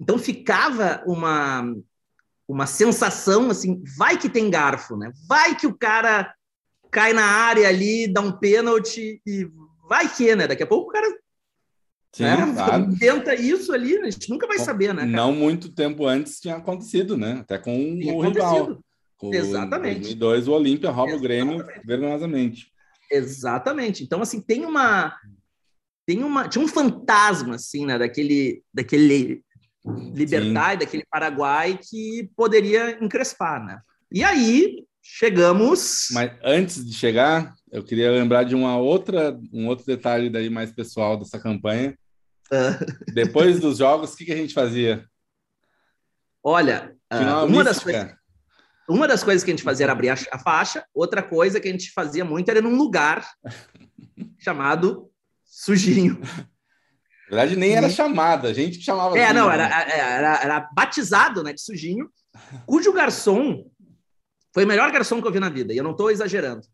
[0.00, 1.74] Então ficava uma,
[2.46, 5.10] uma sensação assim: vai que tem garfo, né?
[5.28, 6.32] Vai que o cara
[6.90, 9.50] cai na área ali, dá um pênalti e
[9.88, 10.46] vai que, né?
[10.46, 11.08] Daqui a pouco o cara
[12.12, 12.52] Sim, né?
[12.54, 12.84] claro.
[12.84, 15.02] Inventa isso ali, a gente nunca vai saber, né?
[15.02, 15.12] Cara?
[15.12, 17.38] Não muito tempo antes tinha acontecido, né?
[17.40, 18.78] Até com tinha o rival.
[19.18, 20.12] Com Exatamente.
[20.12, 21.42] Em 2002, o Olímpia rouba Exatamente.
[21.42, 22.72] o Grêmio vergonhosamente.
[23.10, 24.04] Exatamente.
[24.04, 25.14] Então, assim, tem uma.
[26.06, 26.48] Tem uma.
[26.48, 27.98] Tinha um fantasma, assim, né?
[27.98, 28.62] Daquele.
[28.72, 29.42] daquele
[30.14, 33.80] Libertar, daquele Paraguai que poderia encrespar, né?
[34.12, 36.08] E aí chegamos.
[36.12, 40.70] Mas antes de chegar, eu queria lembrar de uma outra, um outro detalhe daí mais
[40.72, 41.96] pessoal dessa campanha.
[42.52, 43.12] Uh.
[43.14, 45.06] Depois dos jogos, o que, que, a gente fazia?
[46.42, 48.14] Olha, uh, uma, das coisas,
[48.88, 51.70] uma das coisas que a gente fazia era abrir a, faixa, outra coisa que a
[51.70, 53.28] gente fazia muito era num lugar
[54.38, 55.10] chamado
[55.44, 56.18] Sujinho.
[57.30, 59.18] Na verdade, nem era chamada, a gente que chamava.
[59.18, 59.84] É, assim, não, era, né?
[59.90, 62.08] era, era, batizado né, de Sujinho,
[62.64, 63.70] cujo garçom
[64.54, 66.66] foi o melhor garçom que eu vi na vida, e eu não estou exagerando.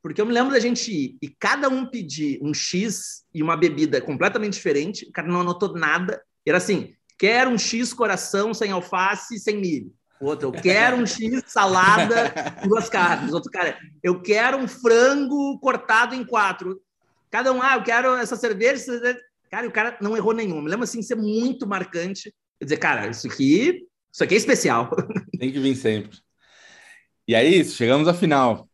[0.00, 3.56] Porque eu me lembro da gente ir e cada um pedir um X e uma
[3.56, 6.22] bebida completamente diferente, o cara não anotou nada.
[6.46, 9.92] Era assim: quero um X coração sem alface e sem milho.
[10.20, 13.32] Outro, eu quero um X salada com duas carnes.
[13.32, 16.80] Outro cara, eu quero um frango cortado em quatro.
[17.30, 18.82] Cada um, ah, eu quero essa cerveja.
[19.50, 20.62] Cara, e o cara não errou nenhum.
[20.62, 22.34] Me lembro assim, ser muito marcante.
[22.58, 24.90] Quer dizer, cara, isso aqui, isso aqui é especial.
[25.38, 26.18] Tem que vir sempre.
[27.28, 28.68] E aí, chegamos à final.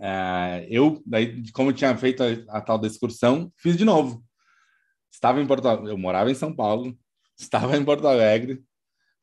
[0.00, 4.24] É, eu, daí, como tinha feito a, a, tal da excursão, fiz de novo.
[5.10, 6.96] Estava em Porto eu morava em São Paulo,
[7.38, 8.62] estava em Porto Alegre,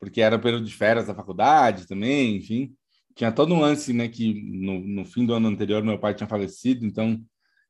[0.00, 2.74] porque era o período de férias da faculdade também, enfim.
[3.14, 6.26] Tinha todo um lance, né, que no, no fim do ano anterior meu pai tinha
[6.26, 7.20] falecido, então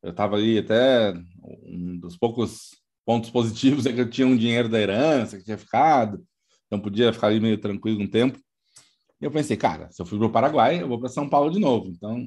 [0.02, 1.12] eu estava ali até
[1.64, 5.58] um dos poucos pontos positivos é que eu tinha um dinheiro da herança que tinha
[5.58, 6.24] ficado,
[6.66, 8.38] então podia ficar ali meio tranquilo um tempo.
[9.20, 11.50] E eu pensei, cara, se eu fui para o Paraguai, eu vou para São Paulo
[11.50, 11.88] de novo.
[11.88, 12.24] Então,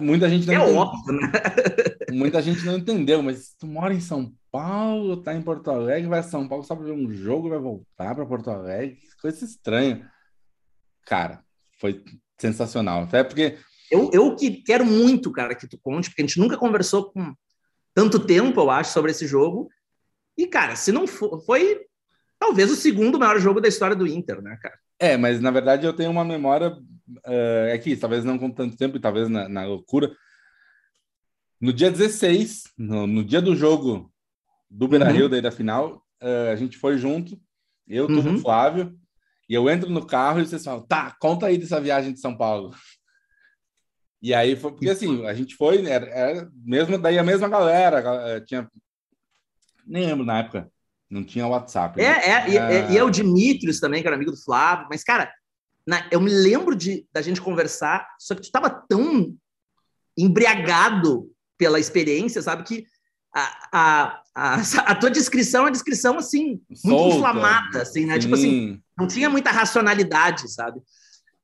[0.00, 0.76] muita gente não é entendeu.
[0.76, 1.32] óbvio, né?
[2.10, 6.20] muita gente não entendeu, mas tu mora em São Paulo, tá em Porto Alegre, vai
[6.20, 10.12] a São Paulo só para ver um jogo, vai voltar para Porto Alegre, coisa estranha.
[11.06, 11.42] Cara,
[11.80, 12.04] foi
[12.38, 13.04] sensacional.
[13.04, 13.58] Até porque
[13.90, 17.34] eu, eu que quero muito, cara, que tu conte, porque a gente nunca conversou com
[17.94, 19.70] tanto tempo, eu acho, sobre esse jogo.
[20.36, 21.86] E, cara, se não for, foi
[22.38, 24.78] talvez o segundo maior jogo da história do Inter, né, cara?
[24.98, 28.98] É, mas na verdade eu tenho uma memória uh, aqui, talvez não com tanto tempo
[28.98, 30.14] e talvez na, na loucura.
[31.58, 34.11] No dia 16, no, no dia do jogo
[34.72, 35.30] do Beira Rio, uhum.
[35.30, 37.38] daí da final, uh, a gente foi junto,
[37.86, 38.38] eu, uhum.
[38.38, 38.98] Flávio,
[39.48, 42.36] e eu entro no carro e vocês falam, tá, conta aí dessa viagem de São
[42.36, 42.74] Paulo.
[44.22, 48.40] E aí foi, porque assim, a gente foi, era, era mesmo, daí a mesma galera,
[48.46, 48.70] tinha,
[49.86, 50.70] nem lembro na época,
[51.10, 52.00] não tinha WhatsApp.
[52.00, 52.20] É, né?
[52.24, 54.86] é, e, é, e é o Dimitrios também, que era amigo do Flávio.
[54.88, 55.30] Mas, cara,
[55.86, 59.36] na, eu me lembro de da gente conversar, só que tu estava tão
[60.16, 62.62] embriagado pela experiência, sabe?
[62.62, 62.86] Que
[63.34, 64.54] a, a, a,
[64.92, 68.14] a tua descrição é uma descrição, assim, muito Solta, inflamada, assim, né?
[68.14, 68.20] Sim.
[68.20, 70.80] Tipo assim, não tinha muita racionalidade, sabe?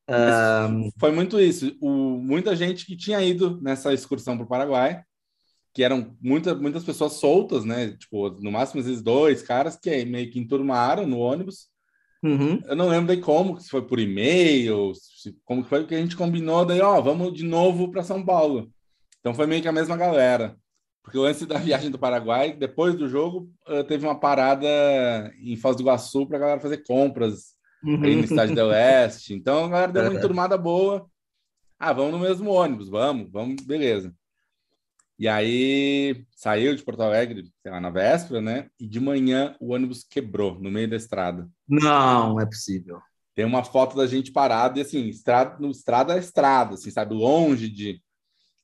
[0.09, 0.91] Um...
[0.99, 1.77] Foi muito isso.
[1.81, 5.03] O, muita gente que tinha ido nessa excursão para o Paraguai
[5.79, 7.93] que eram muita, muitas pessoas soltas, né?
[7.93, 11.69] Tipo, no máximo esses dois caras que meio que enturmaram no ônibus.
[12.21, 12.61] Uhum.
[12.67, 15.99] Eu não lembro daí como, se foi por e-mail, se, como que foi que a
[16.01, 18.73] gente combinou daí, ó, vamos de novo para São Paulo.
[19.21, 20.57] Então foi meio que a mesma galera.
[21.09, 24.69] Porque lance da viagem do Paraguai, depois do jogo, eh, teve uma parada
[25.41, 28.05] em Foz do Iguaçu para a galera fazer compras uhum.
[28.05, 29.33] aí no estádio do Oeste.
[29.33, 31.09] Então a galera deu uma enturmada boa.
[31.79, 34.15] Ah, vamos no mesmo ônibus, vamos, vamos, beleza.
[35.19, 38.69] E aí saiu de Porto Alegre, sei lá, na véspera, né?
[38.79, 41.49] E de manhã o ônibus quebrou no meio da estrada.
[41.67, 43.01] Não, é possível.
[43.35, 47.15] Tem uma foto da gente parado e assim, estrada, no estrada a estrada, assim, sabe,
[47.15, 48.03] longe de.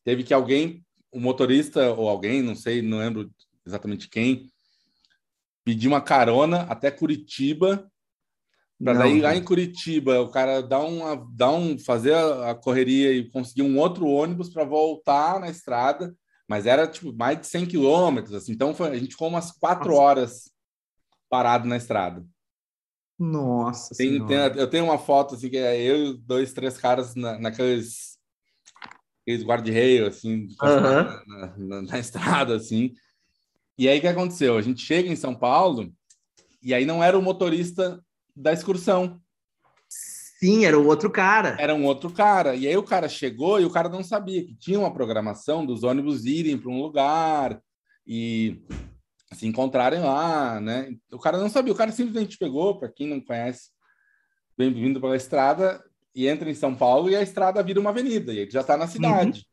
[0.04, 0.83] Teve que alguém,
[1.14, 3.30] o motorista ou alguém, não sei, não lembro
[3.64, 4.50] exatamente quem,
[5.64, 7.90] pedir uma carona até Curitiba
[8.82, 13.30] para daí lá em Curitiba o cara dá uma, dá um fazer a, correria e
[13.30, 16.14] conseguir um outro ônibus para voltar na estrada
[16.48, 19.90] mas era tipo mais de 100 quilômetros, assim, então foi, a gente ficou umas quatro
[19.90, 20.02] Nossa.
[20.02, 20.52] horas
[21.30, 22.24] parado na estrada.
[23.18, 27.14] Nossa tem, tem, eu tenho uma foto assim que é eu e dois, três caras
[27.14, 28.13] na, naqueles aqueles
[29.26, 30.80] guarda-reio assim uhum.
[30.80, 32.92] na, na, na, estrada assim.
[33.78, 34.56] E aí o que aconteceu?
[34.56, 35.92] A gente chega em São Paulo
[36.62, 38.00] e aí não era o motorista
[38.34, 39.20] da excursão.
[39.88, 41.56] Sim, era o outro cara.
[41.58, 42.54] Era um outro cara.
[42.54, 45.82] E aí o cara chegou e o cara não sabia que tinha uma programação dos
[45.82, 47.60] ônibus irem para um lugar
[48.06, 48.62] e
[49.32, 50.94] se encontrarem lá, né?
[51.10, 53.70] O cara não sabia, o cara simplesmente pegou, para quem não conhece,
[54.56, 55.82] vem vindo pela estrada
[56.14, 58.76] e entra em São Paulo e a estrada vira uma avenida e ele já está
[58.76, 59.46] na cidade.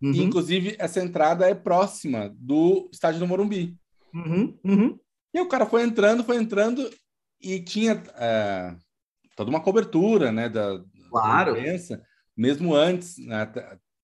[0.00, 0.10] Uhum.
[0.10, 0.22] Uhum.
[0.22, 3.76] inclusive, essa entrada é próxima do estádio do Morumbi.
[4.12, 4.58] Uhum.
[4.64, 4.98] uhum.
[5.32, 6.90] E o cara foi entrando, foi entrando
[7.40, 8.74] e tinha é,
[9.36, 11.52] toda uma cobertura, né, da, claro.
[11.52, 12.02] da imprensa,
[12.36, 13.50] mesmo antes, né,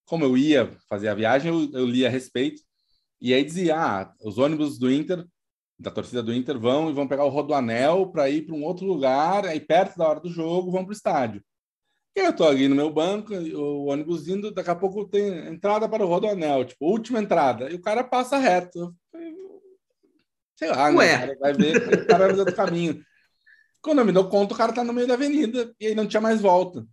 [0.06, 2.62] como eu ia fazer a viagem, eu, eu li a respeito,
[3.20, 5.26] e aí dizia, ah, os ônibus do Inter,
[5.78, 8.86] da torcida do Inter, vão e vão pegar o Rodoanel para ir para um outro
[8.86, 11.42] lugar, aí perto da hora do jogo, vão para o estádio.
[12.18, 16.04] Eu estou ali no meu banco, o ônibus indo, daqui a pouco tem entrada para
[16.04, 18.94] o Rodoanel, tipo, última entrada, e o cara passa reto.
[20.56, 21.34] Sei lá, né?
[21.36, 23.00] vai ver, o cara vai ver do caminho.
[23.80, 26.08] Quando eu me dou conta, o cara tá no meio da avenida e aí não
[26.08, 26.84] tinha mais volta.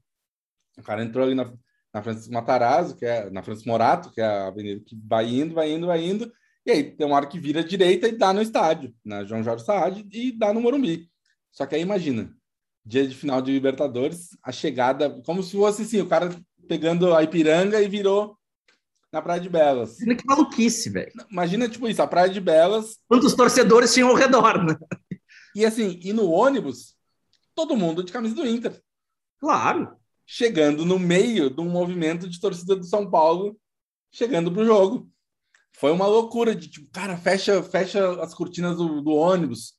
[0.78, 1.52] O cara entrou ali na,
[1.92, 5.56] na Francisco Matarazzo, que é na Francisco Morato, que é a avenida que vai indo,
[5.56, 6.32] vai indo, vai indo,
[6.66, 9.66] e aí tem uma hora que vira direita e dá no estádio, na João Jorge
[9.66, 11.10] Saad, e dá no Morumbi.
[11.52, 12.32] Só que aí imagina,
[12.86, 16.30] dia de final de Libertadores, a chegada, como se fosse assim, o cara
[16.68, 18.38] pegando a Ipiranga e virou
[19.12, 20.00] na Praia de Belas.
[20.00, 21.12] Imagina que maluquice, velho.
[21.32, 22.98] Imagina, tipo isso, a Praia de Belas.
[23.08, 24.78] Quantos torcedores tinham ao redor, né?
[25.56, 26.96] E assim, e no ônibus,
[27.56, 28.80] todo mundo de camisa do Inter.
[29.40, 29.96] Claro.
[30.28, 33.58] Chegando no meio de um movimento de torcida do São Paulo,
[34.12, 35.10] chegando pro jogo.
[35.78, 39.75] Foi uma loucura de tipo, cara, fecha, fecha as cortinas do, do ônibus.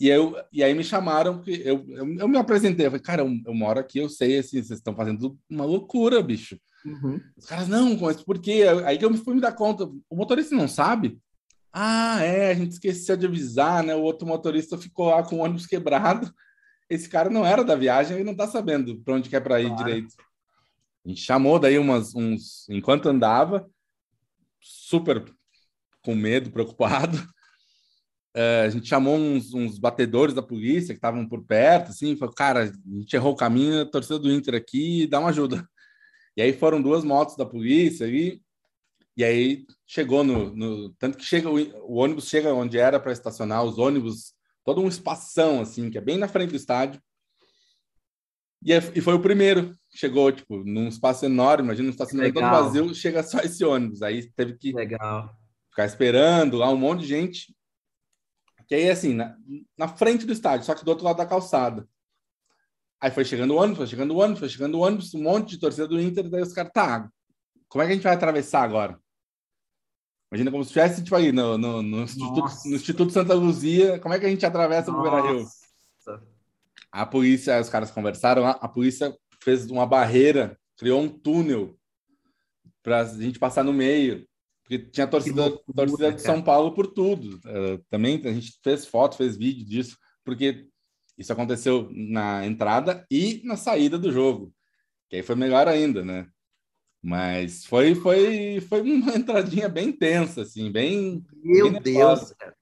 [0.00, 3.22] E, eu, e aí me chamaram, que eu, eu, eu me apresentei, eu falei, cara,
[3.22, 6.58] eu, eu moro aqui, eu sei, assim, vocês estão fazendo uma loucura, bicho.
[6.84, 7.20] Uhum.
[7.36, 8.62] Os caras, não, mas por quê?
[8.84, 9.84] Aí que eu fui me dar conta.
[10.08, 11.18] O motorista não sabe?
[11.72, 13.94] Ah, é, a gente esqueceu de avisar, né?
[13.94, 16.32] O outro motorista ficou lá com o ônibus quebrado.
[16.88, 19.68] Esse cara não era da viagem e não tá sabendo para onde quer para ir
[19.68, 19.84] claro.
[19.84, 20.14] direito.
[21.04, 22.68] A gente chamou daí umas, uns.
[22.68, 23.68] Enquanto andava,
[24.60, 25.24] super
[26.02, 27.18] com medo, preocupado.
[28.40, 32.32] É, a gente chamou uns, uns, batedores da polícia que estavam por perto, assim, falou,
[32.32, 35.68] cara, a gente errou o caminho, torcida do Inter aqui, dá uma ajuda.
[36.36, 38.40] E aí foram duas motos da polícia e,
[39.16, 43.10] e aí chegou no, no tanto que chega o, o ônibus chega onde era para
[43.10, 44.34] estacionar os ônibus,
[44.64, 47.02] todo um espação assim, que é bem na frente do estádio.
[48.62, 52.50] E, é, e foi o primeiro, chegou tipo num espaço enorme, imagina um estacionamento todo
[52.50, 54.00] vazio, chega só esse ônibus.
[54.00, 55.36] Aí teve que Legal.
[55.70, 57.57] ficar esperando lá um monte de gente
[58.68, 59.34] que aí, assim, na,
[59.76, 61.88] na frente do estádio, só que do outro lado da calçada.
[63.00, 65.50] Aí foi chegando o ônibus, foi chegando o ônibus, foi chegando o ônibus, um monte
[65.50, 67.10] de torcida do Inter, daí os caras, tá,
[67.68, 69.00] como é que a gente vai atravessar agora?
[70.30, 74.14] Imagina como se estivesse, tipo, aí no, no, no, Instituto, no, Instituto, Santa Luzia, como
[74.14, 75.46] é que a gente atravessa o Beira-Rio?
[76.92, 81.78] A polícia, os caras conversaram, a, a polícia fez uma barreira, criou um túnel
[82.82, 84.26] para a gente passar no meio.
[84.68, 87.36] Porque tinha torcida, torcida de São Paulo por tudo.
[87.38, 90.66] Uh, também a gente fez foto, fez vídeo disso, porque
[91.16, 94.52] isso aconteceu na entrada e na saída do jogo.
[95.08, 96.28] Que aí foi melhor ainda, né?
[97.02, 101.24] Mas foi, foi, foi uma entradinha bem tensa, assim, bem.
[101.42, 102.54] Meu bem Deus, cara.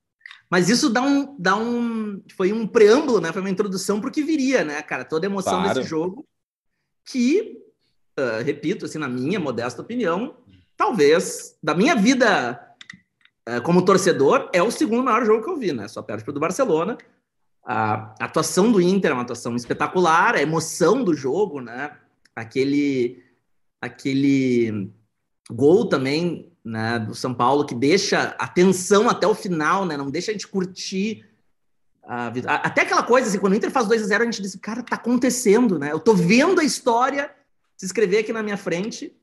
[0.48, 2.22] Mas isso dá um, dá um.
[2.36, 3.32] Foi um preâmbulo, né?
[3.32, 5.04] Foi uma introdução para o que viria, né, cara?
[5.04, 5.74] Toda a emoção claro.
[5.74, 6.24] desse jogo.
[7.04, 7.58] Que,
[8.16, 10.36] uh, repito, assim, na minha modesta opinião,
[10.76, 12.60] talvez, da minha vida
[13.48, 15.88] uh, como torcedor, é o segundo maior jogo que eu vi, né?
[15.88, 16.98] Só perde para o do Barcelona.
[17.64, 21.96] A atuação do Inter é uma atuação espetacular, a emoção do jogo, né?
[22.34, 23.24] Aquele,
[23.80, 24.90] aquele
[25.50, 29.96] gol também né, do São Paulo que deixa a tensão até o final, né?
[29.96, 31.24] Não deixa a gente curtir
[32.02, 32.52] a vida.
[32.52, 34.82] Até aquela coisa assim, quando o Inter faz 2 a 0 a gente diz, cara,
[34.82, 35.90] tá acontecendo, né?
[35.90, 37.30] Eu tô vendo a história
[37.76, 39.14] se escrever aqui na minha frente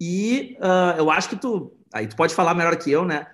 [0.00, 3.26] e uh, eu acho que tu, aí tu pode falar melhor que eu, né?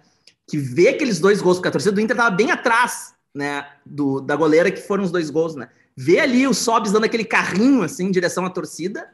[0.49, 3.67] Que ver aqueles dois gols, porque a torcida do Inter tava bem atrás, né?
[3.85, 5.69] Do, da goleira que foram os dois gols, né?
[5.97, 9.09] Ver ali o Sobs dando aquele carrinho assim em direção à torcida.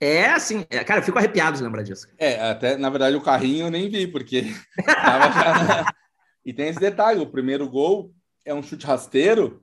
[0.00, 2.08] É assim, é, cara, eu fico arrepiado de lembrar disso.
[2.18, 4.52] É, até na verdade o carrinho eu nem vi, porque.
[6.44, 8.12] E tem esse detalhe: o primeiro gol
[8.44, 9.62] é um chute rasteiro,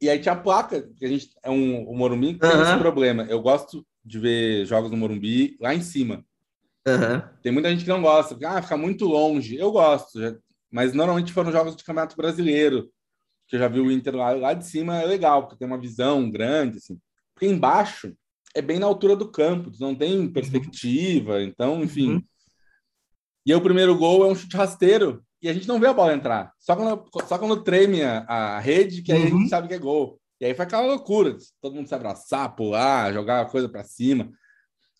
[0.00, 2.62] e aí tinha a placa, que a gente é um o Morumbi tem uhum.
[2.62, 3.24] esse problema.
[3.24, 6.24] Eu gosto de ver jogos no Morumbi lá em cima.
[6.86, 7.22] Uhum.
[7.42, 9.56] Tem muita gente que não gosta, porque ah, fica muito longe.
[9.56, 10.34] Eu gosto, já,
[10.70, 12.90] mas normalmente foram jogos de campeonato brasileiro,
[13.46, 15.80] que eu já vi o Inter lá, lá de cima, é legal, porque tem uma
[15.80, 16.98] visão grande, assim.
[17.34, 18.14] Porque embaixo
[18.54, 20.32] é bem na altura do campo, não tem uhum.
[20.32, 21.42] perspectiva, uhum.
[21.42, 22.14] então, enfim.
[22.14, 22.22] Uhum.
[23.44, 26.14] E o primeiro gol é um chute rasteiro, e a gente não vê a bola
[26.14, 26.52] entrar.
[26.58, 29.48] Só quando, só quando treme a, a rede, que aí a gente uhum.
[29.48, 30.20] sabe que é gol.
[30.40, 34.30] E aí foi aquela loucura, todo mundo se abraçar, pular, jogar a coisa para cima.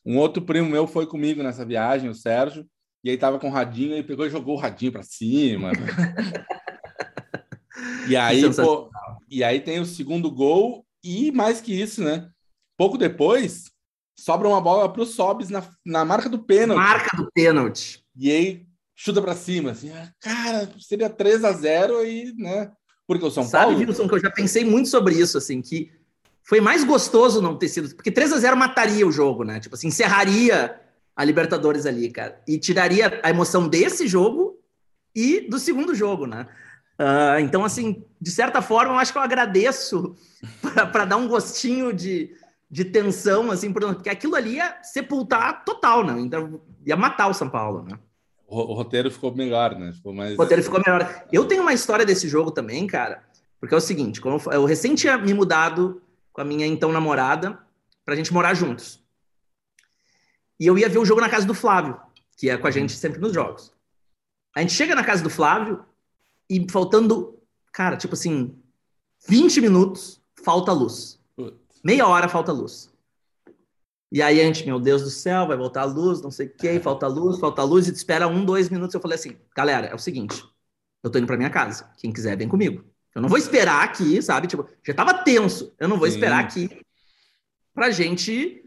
[0.04, 2.66] Um outro primo meu foi comigo nessa viagem, o Sérgio,
[3.04, 5.72] e aí tava com o radinho, ele pegou e jogou o radinho para cima.
[8.08, 8.90] e aí, pô,
[9.28, 12.28] e aí tem o segundo gol e mais que isso, né?
[12.76, 13.70] Pouco depois,
[14.18, 16.78] sobra uma bola para o Sobis na, na marca do pênalti.
[16.78, 18.04] Marca do pênalti.
[18.16, 22.70] E aí chuta para cima, assim, ah, cara, seria 3 a 0 aí, né?
[23.06, 23.78] Porque o São Sabe, Paulo.
[23.78, 25.90] Sabe, Wilson, que eu já pensei muito sobre isso, assim, que
[26.50, 27.94] foi mais gostoso não ter sido.
[27.94, 29.60] Porque 3 a 0 mataria o jogo, né?
[29.60, 30.80] Tipo assim, encerraria
[31.14, 32.42] a Libertadores ali, cara.
[32.44, 34.58] E tiraria a emoção desse jogo
[35.14, 36.48] e do segundo jogo, né?
[36.98, 40.16] Uh, então, assim, de certa forma, eu acho que eu agradeço
[40.90, 42.34] para dar um gostinho de,
[42.68, 46.20] de tensão, assim, porque aquilo ali ia sepultar total, né?
[46.20, 47.96] Então, ia matar o São Paulo, né?
[48.48, 49.92] O, o roteiro ficou melhor, né?
[49.92, 50.34] Ficou mais...
[50.34, 51.26] O roteiro ficou melhor.
[51.32, 53.22] Eu tenho uma história desse jogo também, cara,
[53.60, 56.02] porque é o seguinte, eu, eu recém tinha me mudado
[56.40, 57.58] com a minha então namorada
[58.02, 59.04] para a gente morar juntos.
[60.58, 62.00] E eu ia ver o jogo na casa do Flávio,
[62.34, 63.74] que é com a gente sempre nos jogos.
[64.56, 65.84] A gente chega na casa do Flávio
[66.48, 67.38] e faltando,
[67.70, 68.58] cara, tipo assim,
[69.28, 71.20] 20 minutos, falta luz.
[71.84, 72.90] Meia hora falta luz.
[74.10, 76.54] E aí a gente, meu Deus do céu, vai voltar a luz, não sei o
[76.54, 78.94] que, falta luz, falta luz, e espera um, dois minutos.
[78.94, 80.42] Eu falei assim, galera, é o seguinte,
[81.02, 81.90] eu tô indo pra minha casa.
[81.98, 82.89] Quem quiser, vem comigo.
[83.14, 84.46] Eu não vou esperar aqui, sabe?
[84.46, 85.74] Tipo, já tava tenso.
[85.78, 86.14] Eu não vou Sim.
[86.14, 86.70] esperar aqui
[87.74, 88.64] pra gente,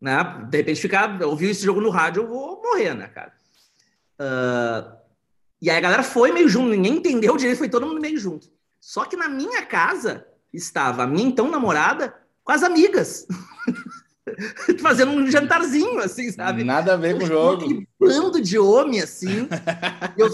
[0.00, 0.46] né?
[0.48, 3.32] De repente ficar, ouvir esse jogo no rádio, eu vou morrer, né, cara?
[4.20, 4.96] Uh,
[5.60, 8.48] e aí a galera foi meio junto, ninguém entendeu direito, foi todo mundo meio junto.
[8.80, 12.14] Só que na minha casa estava a minha então namorada
[12.44, 13.26] com as amigas.
[14.80, 16.64] fazendo um jantarzinho, assim, sabe?
[16.64, 17.66] Nada a ver com o jogo.
[17.66, 19.48] Um bando de homem, assim.
[20.16, 20.28] eu...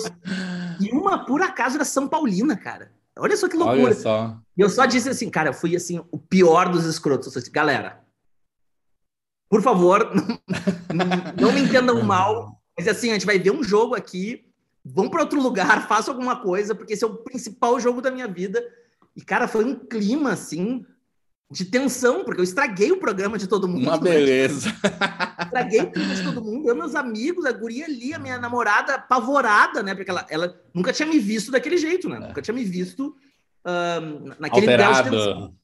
[0.81, 2.93] E uma, por acaso, era São Paulina, cara.
[3.19, 3.83] Olha só que loucura.
[3.83, 4.39] Olha só.
[4.57, 7.37] E eu só disse assim, cara, eu fui assim, o pior dos escrotos.
[7.37, 8.03] Assim, Galera,
[9.49, 10.11] por favor,
[10.95, 14.45] não, não me entendam mal, mas assim, a gente vai ver um jogo aqui,
[14.85, 18.29] vão para outro lugar, faça alguma coisa, porque esse é o principal jogo da minha
[18.29, 18.63] vida.
[19.17, 20.85] E, cara, foi um clima, assim,
[21.51, 23.85] de tensão, porque eu estraguei o programa de todo mundo.
[23.85, 24.69] Uma beleza.
[25.43, 26.69] Estraguei o programa de todo mundo.
[26.69, 29.95] Eu, meus amigos, a guria ali, a minha namorada, apavorada, né?
[29.95, 32.19] Porque ela, ela nunca tinha me visto daquele jeito, né?
[32.19, 33.17] Nunca tinha me visto
[33.65, 35.55] uh, naquele grau de tensão.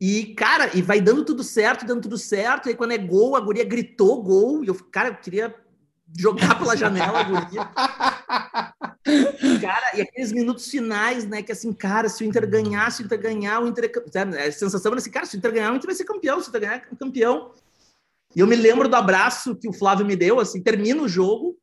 [0.00, 2.66] E, cara, e vai dando tudo certo, dando tudo certo.
[2.66, 4.64] E aí, quando é gol, a guria gritou gol.
[4.64, 5.54] E eu, cara, eu queria
[6.18, 7.70] jogar pela janela a guria.
[9.60, 11.42] cara, e aqueles minutos finais, né?
[11.42, 14.52] Que assim, cara, se o Inter ganhar, se o Inter ganhar, o Inter é A
[14.52, 16.50] sensação era assim, cara, se o Inter ganhar, o Inter vai ser campeão, se o
[16.50, 17.52] Inter ganhar, é campeão.
[18.34, 21.58] E eu me lembro do abraço que o Flávio me deu, assim, termina o jogo,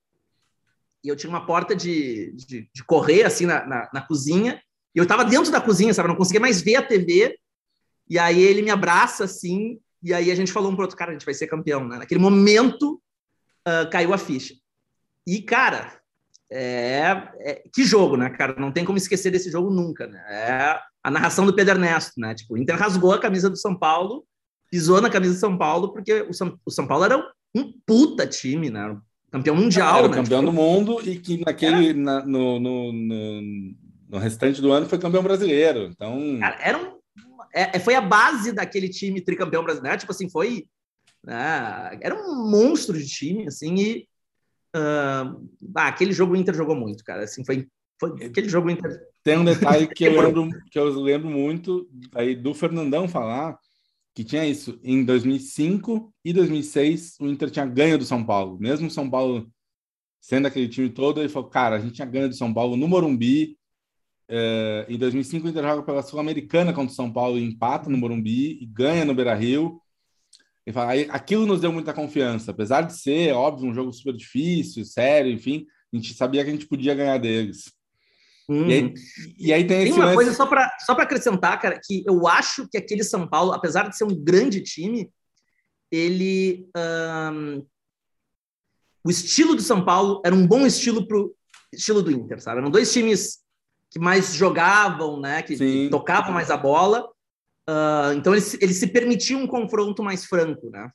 [1.03, 4.61] e eu tinha uma porta de, de, de correr, assim, na, na, na, cozinha,
[4.93, 6.07] e eu tava dentro da cozinha, sabe?
[6.07, 7.37] Eu não conseguia mais ver a TV,
[8.07, 11.11] e aí ele me abraça assim, e aí a gente falou um pro outro, cara,
[11.11, 11.97] a gente vai ser campeão, né?
[11.99, 13.01] Naquele momento
[13.67, 14.53] uh, caiu a ficha.
[15.25, 15.99] E, cara,
[16.51, 18.55] é, é, que jogo, né, cara?
[18.59, 20.19] Não tem como esquecer desse jogo nunca, né?
[20.29, 22.33] É a narração do Pedro Ernesto, né?
[22.35, 24.25] Tipo, o Inter rasgou a camisa do São Paulo,
[24.69, 27.17] pisou na camisa do São Paulo, porque o São, o São Paulo era
[27.55, 28.97] um puta time, né?
[29.31, 30.15] Campeão mundial, era né?
[30.15, 33.41] campeão tipo, do mundo e que naquele, na, no, no, no,
[34.09, 35.83] no, restante do ano foi campeão brasileiro.
[35.83, 36.99] Então, cara, era um
[37.53, 39.97] é, é, foi a base daquele time tricampeão brasileiro.
[39.97, 40.65] Tipo assim, foi.
[41.23, 44.08] Né, era um monstro de time, assim, e.
[44.75, 47.23] Uh, ah, aquele jogo o Inter jogou muito, cara.
[47.23, 47.67] Assim, foi,
[47.99, 48.99] foi aquele jogo Inter.
[49.23, 53.57] Tem um detalhe que eu lembro, que eu lembro muito aí do Fernandão falar
[54.13, 54.79] que tinha isso.
[54.83, 58.57] Em 2005 e 2006, o Inter tinha ganho do São Paulo.
[58.59, 59.49] Mesmo o São Paulo
[60.21, 62.87] sendo aquele time todo, ele falou: cara, a gente tinha ganho do São Paulo no
[62.87, 63.57] Morumbi,
[64.31, 67.97] é, em 2005, o Inter joga pela Sul-Americana contra o São Paulo e empata no
[67.97, 69.81] Morumbi e ganha no Beira-Rio.
[71.09, 75.65] Aquilo nos deu muita confiança, apesar de ser, óbvio, um jogo super difícil, sério, enfim,
[75.91, 77.71] a gente sabia que a gente podia ganhar deles.
[78.49, 78.67] Uhum.
[78.67, 78.93] E, aí,
[79.37, 80.15] e, aí, tem, tem uma lance...
[80.15, 83.95] coisa só para só acrescentar, cara, que eu acho que aquele São Paulo, apesar de
[83.95, 85.11] ser um grande time,
[85.91, 86.67] ele.
[86.75, 87.63] Um...
[89.03, 91.33] O estilo do São Paulo era um bom estilo para o
[91.71, 92.59] estilo do Inter, sabe?
[92.59, 93.39] Eram dois times
[93.91, 95.43] que mais jogavam, né?
[95.43, 97.07] Que, que tocavam mais a bola.
[97.69, 100.89] Uh, então eles, eles se permitiam um confronto mais franco, né?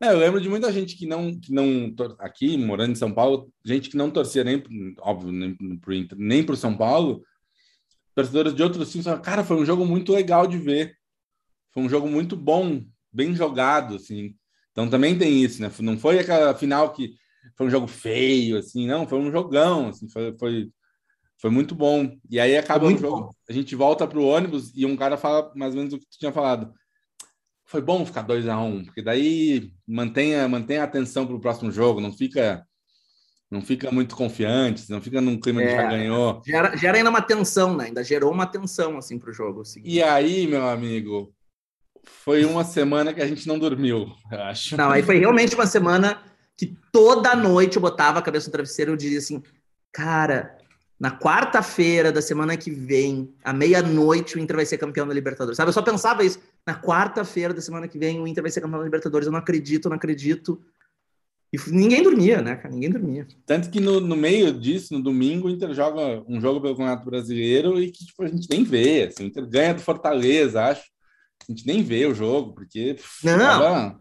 [0.00, 3.52] É, eu lembro de muita gente que não, que não aqui morando em São Paulo,
[3.64, 4.60] gente que não torcia nem,
[4.98, 7.22] óbvio, nem pro Inter, nem pro São Paulo,
[8.12, 10.96] torcedores de outros times falaram, cara, foi um jogo muito legal de ver,
[11.72, 14.34] foi um jogo muito bom, bem jogado, assim.
[14.72, 15.70] Então também tem isso, né?
[15.78, 17.14] Não foi aquela final que
[17.56, 20.68] foi um jogo feio, assim, não, foi um jogão, assim, foi, foi
[21.42, 22.16] foi muito bom.
[22.30, 23.30] E aí acaba o jogo, bom.
[23.50, 26.06] a gente volta para o ônibus e um cara fala mais ou menos o que
[26.06, 26.72] tu tinha falado.
[27.66, 31.40] Foi bom ficar 2 a 1 um, porque daí mantenha, mantenha a atenção para o
[31.40, 32.64] próximo jogo, não fica
[33.50, 36.40] não fica muito confiante, não fica num clima é, de já ganhou.
[36.46, 37.86] Gera, gera ainda uma tensão, né?
[37.86, 39.62] Ainda gerou uma tensão assim para o jogo.
[39.62, 39.82] Assim.
[39.84, 41.34] E aí, meu amigo,
[42.04, 44.76] foi uma semana que a gente não dormiu, eu acho.
[44.76, 46.22] Não, aí foi realmente uma semana
[46.56, 49.42] que toda noite eu botava a cabeça no travesseiro e dizia assim,
[49.92, 50.56] cara,
[51.02, 55.56] na quarta-feira da semana que vem, à meia-noite, o Inter vai ser campeão da Libertadores.
[55.56, 55.68] Sabe?
[55.68, 56.38] Eu só pensava isso.
[56.64, 59.26] Na quarta-feira da semana que vem, o Inter vai ser campeão da Libertadores.
[59.26, 60.62] Eu não acredito, eu não acredito.
[61.52, 62.72] E ninguém dormia, né, cara?
[62.72, 63.26] Ninguém dormia.
[63.44, 67.04] Tanto que no, no meio disso, no domingo, o Inter joga um jogo pelo Campeonato
[67.04, 69.08] Brasileiro e que tipo, a gente nem vê.
[69.08, 70.84] Assim, o Inter ganha do Fortaleza, acho.
[71.48, 72.96] A gente nem vê o jogo, porque.
[73.24, 73.36] Não!
[73.36, 74.00] Tava...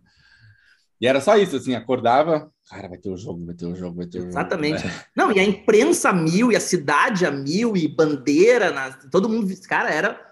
[1.01, 3.97] E era só isso, assim, acordava, cara, vai ter o jogo, vai ter o jogo,
[3.97, 4.32] vai ter o jogo.
[4.32, 4.86] Exatamente.
[4.86, 5.03] Né?
[5.13, 9.53] Não, e a imprensa mil, e a cidade a mil, e bandeira, na, todo mundo,
[9.67, 10.32] cara, era.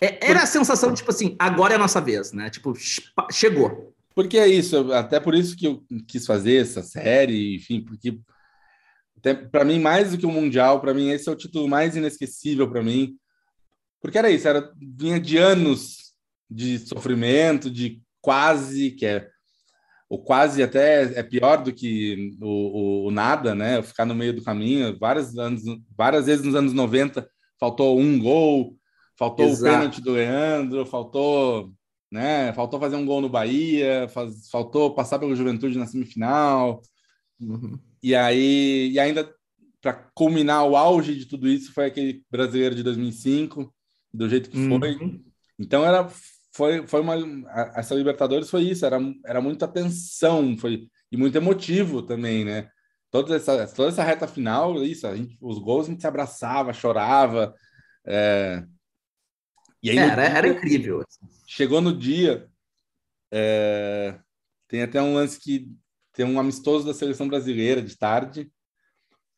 [0.00, 2.48] É, era a sensação tipo assim, agora é a nossa vez, né?
[2.48, 2.74] Tipo,
[3.30, 3.94] chegou.
[4.14, 8.18] Porque é isso, até por isso que eu quis fazer essa série, enfim, porque
[9.50, 12.68] para mim, mais do que o Mundial, para mim, esse é o título mais inesquecível
[12.68, 13.16] para mim.
[14.00, 16.12] Porque era isso, era, vinha de anos
[16.50, 19.28] de sofrimento, de quase, que é
[20.08, 23.82] o quase até é pior do que o, o, o, nada, né?
[23.82, 24.96] Ficar no meio do caminho.
[24.98, 25.62] Várias, anos,
[25.96, 27.26] várias vezes nos anos 90
[27.58, 28.76] faltou um gol,
[29.18, 29.62] faltou Exato.
[29.62, 31.72] o pênalti do Leandro, faltou,
[32.10, 32.52] né?
[32.52, 36.82] Faltou fazer um gol no Bahia, faz, faltou passar pelo Juventude na semifinal.
[37.40, 37.78] Uhum.
[38.02, 39.28] E aí, e ainda
[39.80, 43.72] para culminar o auge de tudo isso foi aquele brasileiro de 2005,
[44.12, 44.78] do jeito que uhum.
[44.78, 45.20] foi.
[45.58, 46.08] Então era
[46.54, 47.16] foi, foi uma.
[47.74, 52.70] Essa Libertadores foi isso, era, era muita tensão, foi, e muito emotivo também, né?
[53.10, 56.72] Toda essa, toda essa reta final, isso, a gente, os gols a gente se abraçava,
[56.72, 57.54] chorava.
[58.06, 58.64] É...
[59.82, 61.00] E aí, era, dia, era incrível.
[61.00, 61.26] Assim.
[61.46, 62.48] Chegou no dia,
[63.32, 64.18] é...
[64.68, 65.68] tem até um lance que
[66.12, 68.50] tem um amistoso da seleção brasileira de tarde,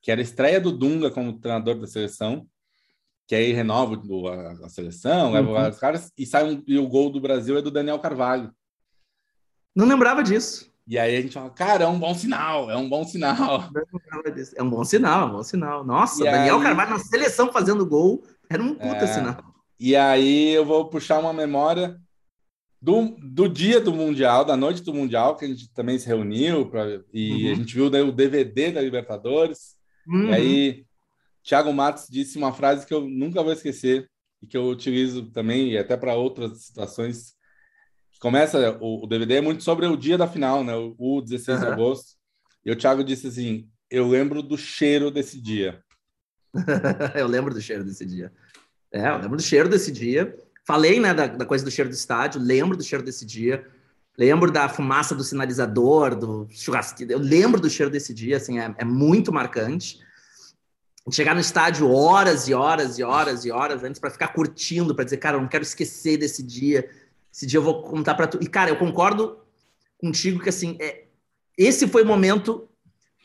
[0.02, 2.46] que era a estreia do Dunga como treinador da seleção
[3.26, 4.00] que aí renova
[4.30, 5.54] a, a seleção, leva uhum.
[5.54, 8.52] vários caras, e sai um, e o gol do Brasil é do Daniel Carvalho.
[9.74, 10.70] Não lembrava disso.
[10.88, 13.68] E aí a gente fala, cara, é um bom sinal, é um bom sinal.
[14.56, 15.84] É um bom sinal, é um bom sinal.
[15.84, 16.62] Nossa, e Daniel aí...
[16.62, 19.06] Carvalho na seleção fazendo gol, era um puta é...
[19.06, 19.36] sinal.
[19.78, 22.00] E aí eu vou puxar uma memória
[22.80, 26.66] do, do dia do Mundial, da noite do Mundial, que a gente também se reuniu
[26.66, 27.52] pra, e uhum.
[27.52, 29.74] a gente viu o DVD da Libertadores.
[30.06, 30.28] Uhum.
[30.28, 30.85] E aí
[31.46, 34.10] Thiago Matos disse uma frase que eu nunca vou esquecer
[34.42, 37.34] e que eu utilizo também e até para outras situações.
[38.20, 40.74] Começa o, o, DVD é muito sobre o dia da final, né?
[40.74, 41.64] O, o 16 uhum.
[41.64, 42.16] de agosto.
[42.64, 45.80] E o Thiago disse assim: "Eu lembro do cheiro desse dia".
[47.14, 48.32] eu lembro do cheiro desse dia.
[48.90, 50.36] É, eu lembro do cheiro desse dia.
[50.66, 53.64] Falei, né, da, da coisa do cheiro do estádio, lembro do cheiro desse dia.
[54.18, 57.12] Lembro da fumaça do sinalizador, do churrasquinho.
[57.12, 60.04] Eu lembro do cheiro desse dia, assim, é, é muito marcante
[61.12, 65.04] chegar no estádio horas e horas e horas e horas antes para ficar curtindo, para
[65.04, 66.90] dizer, cara, eu não quero esquecer desse dia.
[67.32, 68.38] Esse dia eu vou contar para tu.
[68.42, 69.38] E cara, eu concordo
[69.98, 71.04] contigo que assim, é,
[71.56, 72.68] esse foi o momento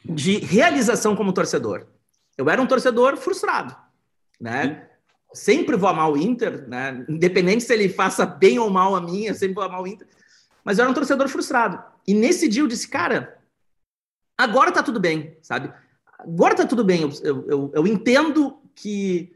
[0.05, 1.87] de realização como torcedor.
[2.37, 3.75] Eu era um torcedor frustrado,
[4.39, 4.87] né?
[5.33, 7.05] Sempre vou amar o Inter, né?
[7.07, 10.07] Independente se ele faça bem ou mal a mim, eu sempre vou amar o Inter.
[10.63, 11.81] Mas eu era um torcedor frustrado.
[12.07, 13.39] E nesse dia eu disse, cara,
[14.37, 15.71] agora tá tudo bem, sabe?
[16.23, 19.33] Agora tá tudo bem, eu, eu, eu entendo que,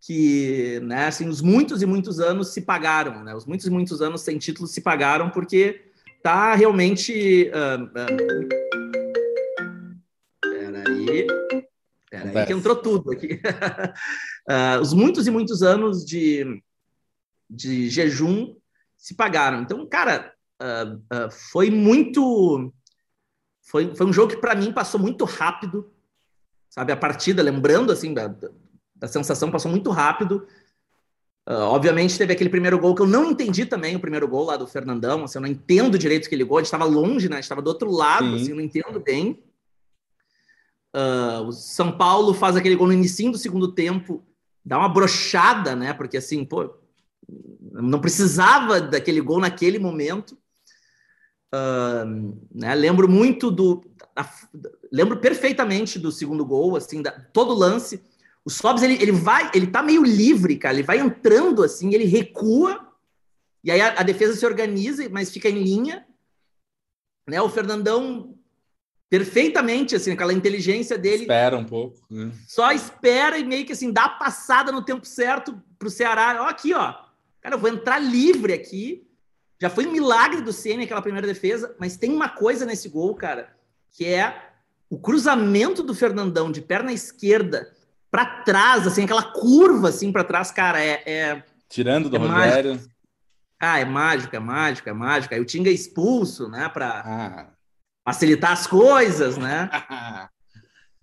[0.00, 3.34] que né, assim, os muitos e muitos anos se pagaram, né?
[3.34, 5.84] Os muitos e muitos anos sem título se pagaram porque
[6.22, 7.50] tá realmente.
[7.50, 8.48] Uh, uh,
[10.40, 11.26] peraí.
[12.08, 13.40] Peraí, que entrou tudo aqui.
[14.48, 16.62] uh, os muitos e muitos anos de,
[17.50, 18.54] de jejum
[18.96, 19.62] se pagaram.
[19.62, 20.32] Então, cara,
[20.62, 22.72] uh, uh, foi muito.
[23.62, 25.92] Foi, foi um jogo que, para mim, passou muito rápido
[26.78, 26.92] sabe?
[26.92, 28.32] A partida, lembrando, assim, da,
[28.94, 30.46] da sensação, passou muito rápido.
[31.48, 34.56] Uh, obviamente teve aquele primeiro gol que eu não entendi também, o primeiro gol lá
[34.56, 37.36] do Fernandão, assim, eu não entendo direito aquele gol, a gente estava longe, né?
[37.36, 39.42] A gente estava do outro lado, assim, eu não entendo bem.
[40.94, 44.24] Uh, o São Paulo faz aquele gol no início do segundo tempo,
[44.64, 45.92] dá uma brochada, né?
[45.92, 46.76] Porque assim, pô,
[47.72, 50.38] não precisava daquele gol naquele momento.
[51.52, 52.74] Uh, né?
[52.74, 53.82] Lembro muito do.
[54.14, 54.28] A,
[54.92, 58.02] lembro perfeitamente do segundo gol, assim, da, todo lance.
[58.44, 62.04] O Sobs, ele, ele vai, ele tá meio livre, cara, ele vai entrando assim, ele
[62.04, 62.92] recua,
[63.62, 66.06] e aí a, a defesa se organiza, mas fica em linha.
[67.26, 67.40] Né?
[67.42, 68.34] O Fernandão
[69.10, 71.22] perfeitamente, assim, aquela inteligência dele.
[71.22, 71.98] Espera um pouco.
[72.10, 72.30] Né?
[72.46, 76.42] Só espera e meio que assim, dá a passada no tempo certo pro Ceará.
[76.42, 76.94] Ó, aqui, ó.
[77.40, 79.08] Cara, eu vou entrar livre aqui
[79.60, 83.14] já foi um milagre do Ceni aquela primeira defesa, mas tem uma coisa nesse gol,
[83.14, 83.52] cara,
[83.90, 84.47] que é
[84.90, 87.72] o cruzamento do Fernandão de perna esquerda
[88.10, 92.70] para trás, assim, aquela curva assim para trás, cara, é, é tirando do é Rogério.
[92.72, 92.94] Mágico.
[93.60, 95.34] Ah, é mágico, é mágico, é mágico.
[95.34, 97.50] Aí o Tinga é expulso, né, para ah.
[98.04, 99.68] facilitar as coisas, né?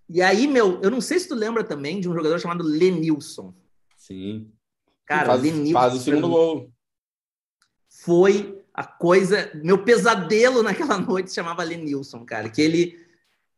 [0.09, 3.53] e aí, meu, eu não sei se tu lembra também de um jogador chamado Lenilson.
[3.97, 4.51] Sim.
[5.05, 5.73] Cara, faz, Lenilson.
[5.73, 6.75] Faz o segundo gol
[8.05, 9.49] foi a coisa.
[9.55, 12.49] Meu pesadelo naquela noite se chamava Lenilson, cara.
[12.49, 13.04] Que ele.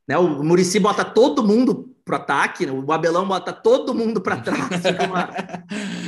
[0.08, 4.38] Né, o Murici bota todo mundo pro ataque, né, o Abelão bota todo mundo para
[4.38, 4.60] trás.
[5.08, 5.30] Uma...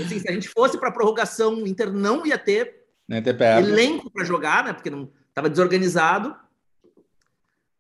[0.04, 4.24] assim, se a gente fosse para prorrogação, o Inter não ia ter, ter elenco para
[4.24, 4.74] jogar, né?
[4.74, 6.36] Porque não estava desorganizado.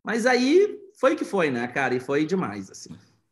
[0.04, 1.96] Mas aí foi o que foi, né, cara?
[1.96, 2.90] E foi demais, assim.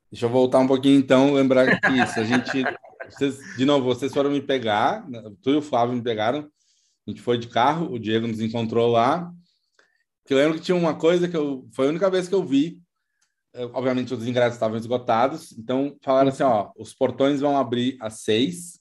[0.09, 2.64] Deixa eu voltar um pouquinho então, lembrar que isso, a gente.
[3.09, 6.49] Vocês, de novo, vocês foram me pegar, né, tu e o Flávio me pegaram
[7.07, 9.34] a gente foi de carro, o Diego nos encontrou lá.
[10.28, 12.45] Que eu lembro que tinha uma coisa que eu foi a única vez que eu
[12.45, 12.82] vi.
[13.54, 18.22] Eu, obviamente os ingressos estavam esgotados, então falaram assim, ó, os portões vão abrir às
[18.22, 18.80] seis,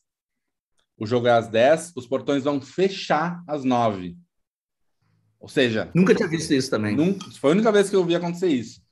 [0.98, 4.18] o jogo é às dez, os portões vão fechar às nove.
[5.39, 6.97] Ou seja, nunca tinha visto isso também.
[6.97, 8.82] Nunca, foi a única vez que eu vi acontecer isso.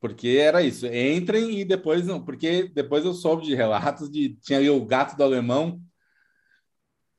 [0.00, 4.58] Porque era isso, entrem e depois não, porque depois eu soube de relatos de tinha
[4.58, 5.82] ali o gato do alemão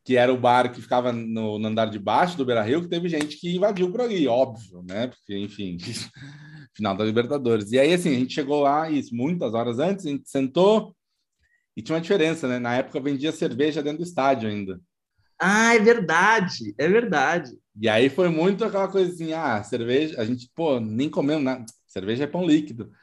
[0.07, 2.87] que era o bar que ficava no, no andar de baixo do Beira Rio, que
[2.87, 5.07] teve gente que invadiu por ali, óbvio, né?
[5.07, 5.77] Porque, enfim,
[6.73, 7.73] final da Libertadores.
[7.73, 10.95] E aí, assim, a gente chegou lá, isso, muitas horas antes, a gente sentou
[11.75, 12.57] e tinha uma diferença, né?
[12.57, 14.79] Na época vendia cerveja dentro do estádio ainda.
[15.37, 17.51] Ah, é verdade, é verdade.
[17.77, 21.65] E aí foi muito aquela coisa assim, ah, cerveja, a gente, pô, nem comemos nada,
[21.85, 22.93] cerveja é pão líquido.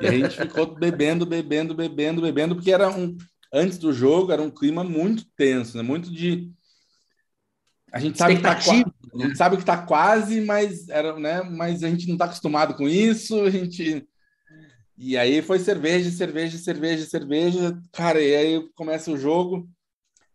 [0.00, 3.16] E a gente ficou bebendo, bebendo, bebendo, bebendo, porque era um,
[3.54, 5.82] antes do jogo, era um clima muito tenso, né?
[5.82, 6.52] Muito de
[7.92, 9.34] a gente sabe que tá, a gente né?
[9.36, 13.40] sabe que tá quase, mas era, né, mas a gente não tá acostumado com isso,
[13.42, 14.04] a gente
[14.96, 17.80] e aí foi cerveja, cerveja, cerveja, cerveja.
[17.92, 19.68] Cara, e aí começa o jogo.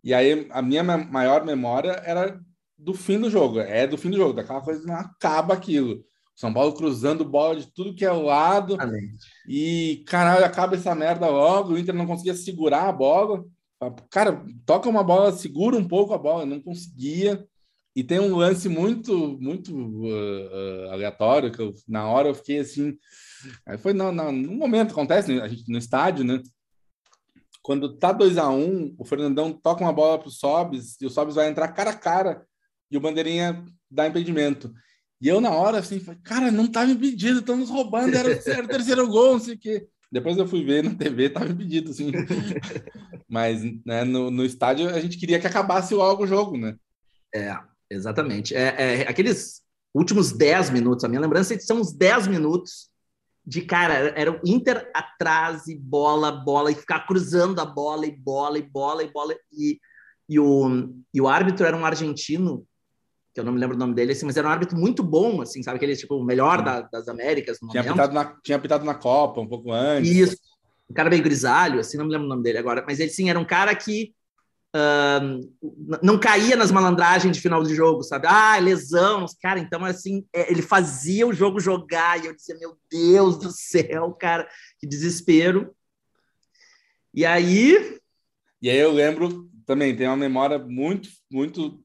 [0.03, 2.39] E aí a minha maior memória era
[2.77, 3.59] do fim do jogo.
[3.59, 6.03] É do fim do jogo, daquela coisa não acaba aquilo.
[6.39, 8.77] São Paulo cruzando bola de tudo que é lado.
[9.45, 11.73] E, caralho, acaba essa merda logo.
[11.73, 13.43] O Inter não conseguia segurar a bola.
[14.09, 16.45] Cara, toca uma bola, segura um pouco a bola.
[16.45, 17.45] Não conseguia.
[17.93, 22.59] E tem um lance muito, muito uh, uh, aleatório que eu, na hora eu fiquei
[22.59, 22.97] assim.
[23.67, 25.41] Aí foi no, no, no momento, acontece né?
[25.41, 26.41] a gente no estádio, né?
[27.61, 31.09] Quando tá 2 a 1 um, o Fernandão toca uma bola pro Sobis e o
[31.09, 32.45] Sobis vai entrar cara a cara
[32.89, 33.61] e o Bandeirinha
[33.91, 34.73] dá impedimento.
[35.21, 38.65] E eu, na hora, assim, falei, cara, não tava impedido, estão nos roubando, era, era
[38.65, 39.87] o terceiro gol, não sei o quê.
[40.11, 42.11] Depois eu fui ver na TV, tava impedido, assim.
[43.27, 46.75] Mas né, no, no estádio a gente queria que acabasse logo o jogo, né?
[47.35, 47.55] É,
[47.89, 48.55] exatamente.
[48.55, 49.61] É, é, aqueles
[49.93, 52.89] últimos 10 minutos, a minha lembrança é que são uns 10 minutos
[53.45, 58.11] de cara, era o Inter atrás e bola, bola, e ficar cruzando a bola, e
[58.11, 59.79] bola, e bola, e bola, e,
[60.27, 62.65] e, o, e o árbitro era um argentino
[63.33, 65.41] que eu não me lembro o nome dele, assim, mas era um árbitro muito bom,
[65.41, 65.77] assim, sabe?
[65.77, 69.47] Aquele, tipo, o melhor da, das Américas tinha Apitado na, tinha apitado na Copa, um
[69.47, 70.09] pouco antes.
[70.09, 70.37] Isso.
[70.89, 73.29] Um cara meio grisalho, assim, não me lembro o nome dele agora, mas ele, sim,
[73.29, 74.11] era um cara que
[74.75, 78.25] uh, não caía nas malandragens de final de jogo, sabe?
[78.27, 82.75] Ah, lesão, cara, então, assim, é, ele fazia o jogo jogar, e eu dizia, meu
[82.89, 84.47] Deus do céu, cara,
[84.79, 85.75] que desespero.
[87.13, 87.99] E aí...
[88.61, 91.79] E aí eu lembro também, tem uma memória muito, muito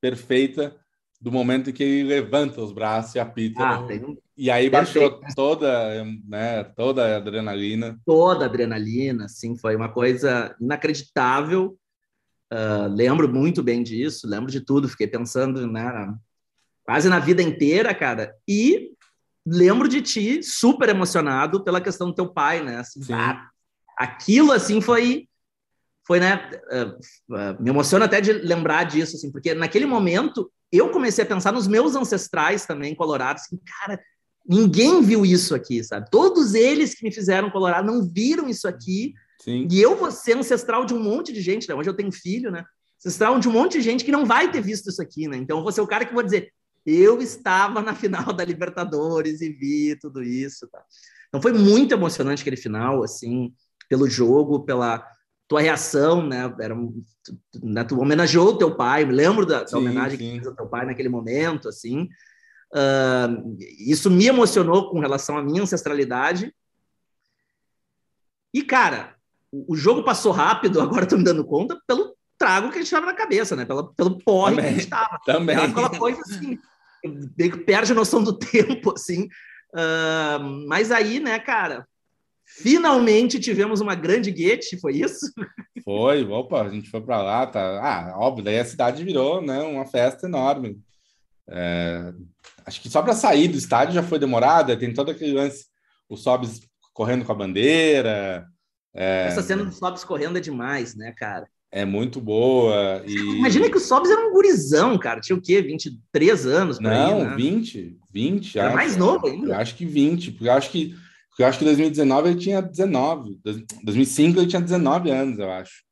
[0.00, 0.76] perfeita
[1.20, 3.62] do momento que ele levanta os braços e apita.
[3.62, 4.16] Ah, um...
[4.36, 7.98] E aí baixou toda, né, toda a adrenalina.
[8.06, 11.76] Toda a adrenalina, sim, foi uma coisa inacreditável.
[12.52, 16.14] Uh, lembro muito bem disso, lembro de tudo, fiquei pensando né,
[16.84, 18.32] quase na vida inteira, cara.
[18.46, 18.92] E
[19.44, 22.78] lembro de ti super emocionado pela questão do teu pai, né?
[22.78, 23.48] Assim, ah,
[23.96, 25.28] aquilo assim foi
[26.08, 26.50] foi, né?
[26.72, 31.26] Uh, uh, me emociona até de lembrar disso, assim, porque naquele momento eu comecei a
[31.26, 34.00] pensar nos meus ancestrais também colorados, assim, cara,
[34.48, 36.10] ninguém viu isso aqui, sabe?
[36.10, 39.12] Todos eles que me fizeram colorado não viram isso aqui.
[39.38, 39.68] Sim.
[39.70, 41.74] E eu vou ser ancestral de um monte de gente, né?
[41.74, 42.64] Hoje eu tenho filho, né?
[42.98, 45.36] Ancestral de um monte de gente que não vai ter visto isso aqui, né?
[45.36, 46.50] Então eu vou ser o cara que vou dizer,
[46.86, 50.82] eu estava na final da Libertadores e vi tudo isso, tá?
[51.28, 53.52] Então foi muito emocionante aquele final, assim,
[53.90, 55.06] pelo jogo, pela
[55.48, 56.54] tua reação, né?
[56.60, 56.76] Era,
[57.62, 57.82] né?
[57.84, 60.24] Tu homenageou o teu pai, me lembro da, sim, da homenagem sim.
[60.24, 62.08] que fez ao teu pai naquele momento, assim.
[62.72, 66.54] Uh, isso me emocionou com relação à minha ancestralidade.
[68.52, 69.16] E, cara,
[69.50, 72.86] o, o jogo passou rápido, agora estou me dando conta, pelo trago que a gente
[72.86, 73.64] estava na cabeça, né?
[73.64, 74.64] Pelo, pelo porre Também.
[74.64, 75.18] que a gente estava.
[75.24, 75.56] Também.
[75.56, 76.58] Aquela coisa assim,
[77.36, 79.24] meio que perde a noção do tempo, assim.
[79.72, 81.86] Uh, mas aí, né, cara,
[82.62, 85.32] Finalmente tivemos uma grande guete, foi isso?
[85.84, 87.60] Foi, opa, a gente foi para lá, tá.
[87.60, 90.78] Ah, óbvio, daí a cidade virou, né, uma festa enorme.
[91.48, 92.12] É,
[92.66, 95.66] acho que só para sair do estádio já foi demorada, tem todo aquele lance,
[96.08, 96.60] os Sobs
[96.92, 98.44] correndo com a bandeira.
[98.94, 101.46] É, Essa cena dos Sobs correndo é demais, né, cara?
[101.70, 103.02] É muito boa.
[103.06, 103.14] E...
[103.38, 105.20] Imagina que o Sobs era um gurizão, cara.
[105.20, 105.60] Tinha o quê?
[105.60, 106.80] 23 anos?
[106.80, 107.36] Não, aí, né?
[107.36, 107.98] 20.
[108.12, 108.58] 20.
[108.58, 109.56] Era acho, mais novo ainda.
[109.56, 110.32] Acho que 20.
[110.32, 110.94] Porque eu acho que
[111.38, 113.38] porque eu acho que em 2019 ele tinha 19.
[113.84, 115.84] 2005 ele tinha 19 anos, eu acho.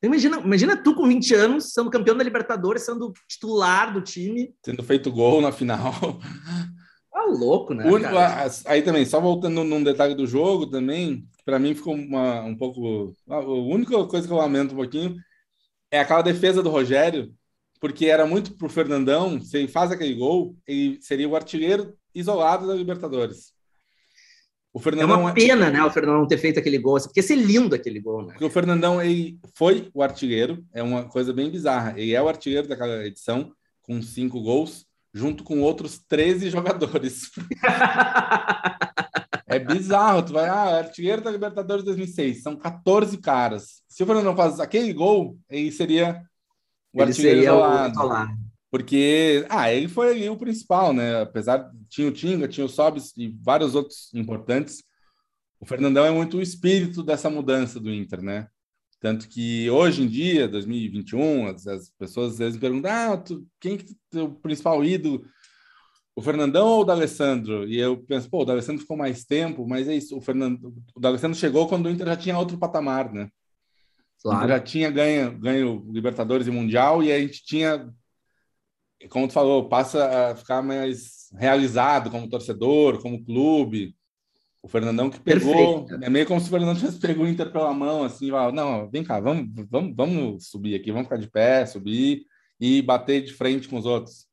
[0.00, 4.54] Imagina, imagina tu com 20 anos, sendo campeão da Libertadores, sendo titular do time.
[4.62, 5.92] Tendo feito gol na final.
[7.10, 7.84] Tá louco, né?
[8.66, 13.12] aí também, só voltando num detalhe do jogo também, para mim ficou uma, um pouco.
[13.28, 15.16] A única coisa que eu lamento um pouquinho
[15.90, 17.34] é aquela defesa do Rogério,
[17.80, 22.68] porque era muito pro Fernandão, se ele faz aquele gol, ele seria o artilheiro isolado
[22.68, 23.57] da Libertadores.
[24.78, 27.34] O Fernandão é uma pena, né, o Fernandão ter feito aquele gol, porque ia ser
[27.34, 28.28] lindo aquele gol, né?
[28.28, 31.94] Porque o Fernandão ele foi o artilheiro, é uma coisa bem bizarra.
[31.96, 33.50] Ele é o artilheiro daquela edição,
[33.82, 37.28] com cinco gols, junto com outros 13 jogadores.
[39.48, 43.82] é bizarro, tu vai, ah, artilheiro da Libertadores 2006, são 14 caras.
[43.88, 46.22] Se o Fernandão faz aquele gol, ele seria
[46.92, 47.98] o ele artilheiro seria isolado.
[47.98, 51.22] O porque, ah, ele foi ali o principal, né?
[51.22, 54.82] Apesar, tinha o Tinga, tinha o Sobis e vários outros importantes.
[55.60, 58.48] O Fernandão é muito o espírito dessa mudança do Inter, né?
[59.00, 63.76] Tanto que hoje em dia, 2021, as, as pessoas às vezes perguntam: ah, tu, quem
[63.76, 65.24] que é o principal ídolo?
[66.16, 67.66] O Fernandão ou o D'Alessandro?
[67.68, 71.00] E eu penso, pô, o D'Alessandro ficou mais tempo, mas é isso, o Fernando, o
[71.00, 73.28] D'Alessandro chegou quando o Inter já tinha outro patamar, né?
[74.20, 74.48] Claro.
[74.48, 77.88] Já tinha ganho, ganho Libertadores e Mundial e a gente tinha,
[79.08, 83.94] como tu falou, passa a ficar mais realizado como torcedor, como clube.
[84.60, 86.04] O Fernandão que pegou, Perfeito.
[86.04, 89.04] é meio como se o Fernandão tivesse pegou o Inter pela mão, assim, não, vem
[89.04, 92.24] cá, vamos, vamos, vamos subir aqui, vamos ficar de pé, subir
[92.60, 94.26] e bater de frente com os outros.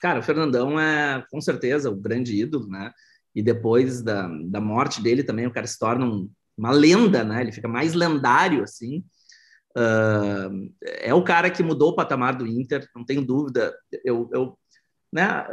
[0.00, 2.92] Cara, o Fernandão é, com certeza, o grande ídolo, né?
[3.34, 7.40] E depois da, da morte dele também, o cara se torna um, uma lenda, né?
[7.40, 9.04] Ele fica mais lendário, assim.
[9.76, 13.74] Uh, é o cara que mudou o patamar do Inter, não tenho dúvida.
[14.04, 14.58] Eu, eu
[15.12, 15.46] né,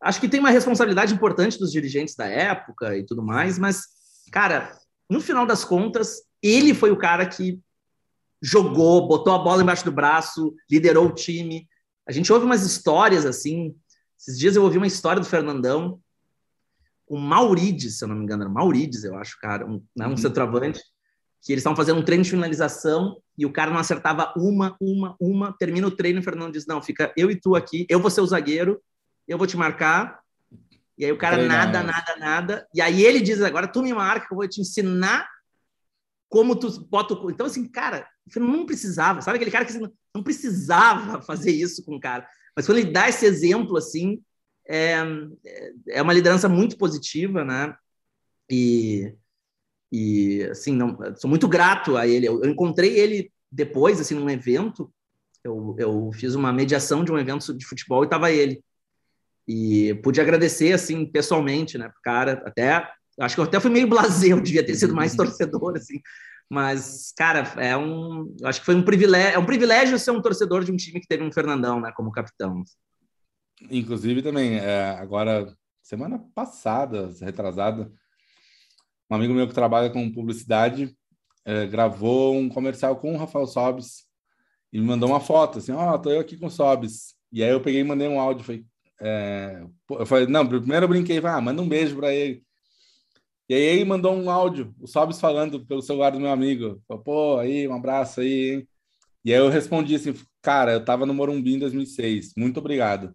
[0.00, 3.82] acho que tem uma responsabilidade importante dos dirigentes da época e tudo mais, mas,
[4.32, 4.76] cara,
[5.08, 7.60] no final das contas, ele foi o cara que
[8.42, 11.68] jogou, botou a bola embaixo do braço, liderou o time.
[12.06, 13.74] A gente ouve umas histórias assim.
[14.18, 16.00] Esses dias eu ouvi uma história do Fernandão
[17.06, 20.10] com Maurides, se eu não me engano, era Maurides, eu acho, cara, um, né, um
[20.10, 20.16] uhum.
[20.16, 20.80] centroavante,
[21.42, 25.16] que eles estavam fazendo um treino de finalização e o cara não acertava uma, uma,
[25.20, 25.52] uma.
[25.58, 28.20] Termina o treino o Fernando diz: Não, fica eu e tu aqui, eu vou ser
[28.20, 28.82] o zagueiro,
[29.26, 30.20] eu vou te marcar.
[30.96, 31.66] E aí o cara Treinar.
[31.66, 32.68] nada, nada, nada.
[32.74, 35.28] E aí ele diz: Agora tu me marca, eu vou te ensinar
[36.28, 37.30] como tu bota o.
[37.30, 38.06] Então, assim, cara,
[38.36, 42.28] não precisava, sabe aquele cara que assim, não precisava fazer isso com o cara.
[42.54, 44.20] Mas quando ele dá esse exemplo, assim,
[44.68, 44.98] é,
[45.88, 47.74] é uma liderança muito positiva, né?
[48.50, 49.14] E,
[49.90, 52.26] e assim, não, sou muito grato a ele.
[52.26, 54.92] Eu, eu encontrei ele depois, assim, num evento.
[55.42, 58.62] Eu, eu fiz uma mediação de um evento de futebol e estava ele.
[59.46, 62.42] E pude agradecer, assim, pessoalmente, né, pro cara.
[62.44, 62.86] Até,
[63.20, 66.00] acho que eu até fui meio blasé, eu devia ter sido mais torcedor, assim.
[66.50, 68.34] Mas, cara, é um.
[68.44, 69.36] Acho que foi um privilégio.
[69.36, 72.12] É um privilégio ser um torcedor de um time que teve um Fernandão, né, como
[72.12, 72.62] capitão.
[73.70, 75.52] Inclusive, também, é, agora,
[75.82, 77.90] semana passada, retrasada,
[79.10, 80.94] um amigo meu que trabalha com publicidade
[81.44, 84.06] é, gravou um comercial com o Rafael Sobes
[84.70, 87.14] e me mandou uma foto, assim, ó, oh, tô eu aqui com o Sobes.
[87.32, 88.66] E aí eu peguei e mandei um áudio, falei,
[89.00, 89.64] é...
[89.90, 92.44] eu falei, não, primeiro eu brinquei, ah, manda um beijo para ele.
[93.48, 96.82] E aí ele mandou um áudio, o Sobs falando pelo celular do meu amigo.
[97.02, 98.68] Pô, aí, um abraço aí, hein?
[99.24, 103.14] E aí eu respondi assim, cara, eu tava no Morumbi em 2006, muito obrigado.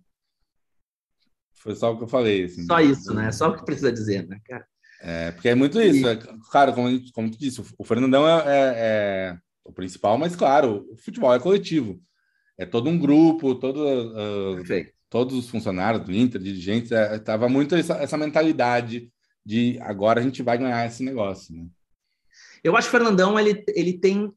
[1.53, 2.45] Foi só o que eu falei.
[2.45, 3.31] Assim, só isso, né?
[3.31, 4.67] Só o que precisa dizer, né, cara?
[5.05, 6.07] É, porque é muito isso.
[6.07, 6.09] E...
[6.09, 6.19] É,
[6.49, 10.95] cara, como, como tu disse, o Fernandão é, é, é, o principal, mas claro, o
[10.95, 12.01] futebol é coletivo.
[12.57, 14.63] É todo um grupo, todo, uh,
[15.09, 19.11] todos os funcionários do Inter, dirigentes, é, tava muito essa, essa mentalidade
[19.45, 21.67] de agora a gente vai ganhar esse negócio, né?
[22.63, 24.31] Eu acho que o Fernandão ele, ele tem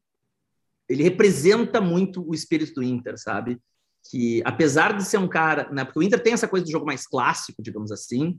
[0.89, 3.59] ele representa muito o espírito do Inter, sabe?
[4.09, 6.85] Que apesar de ser um cara, né, porque o Inter tem essa coisa do jogo
[6.85, 8.37] mais clássico, digamos assim,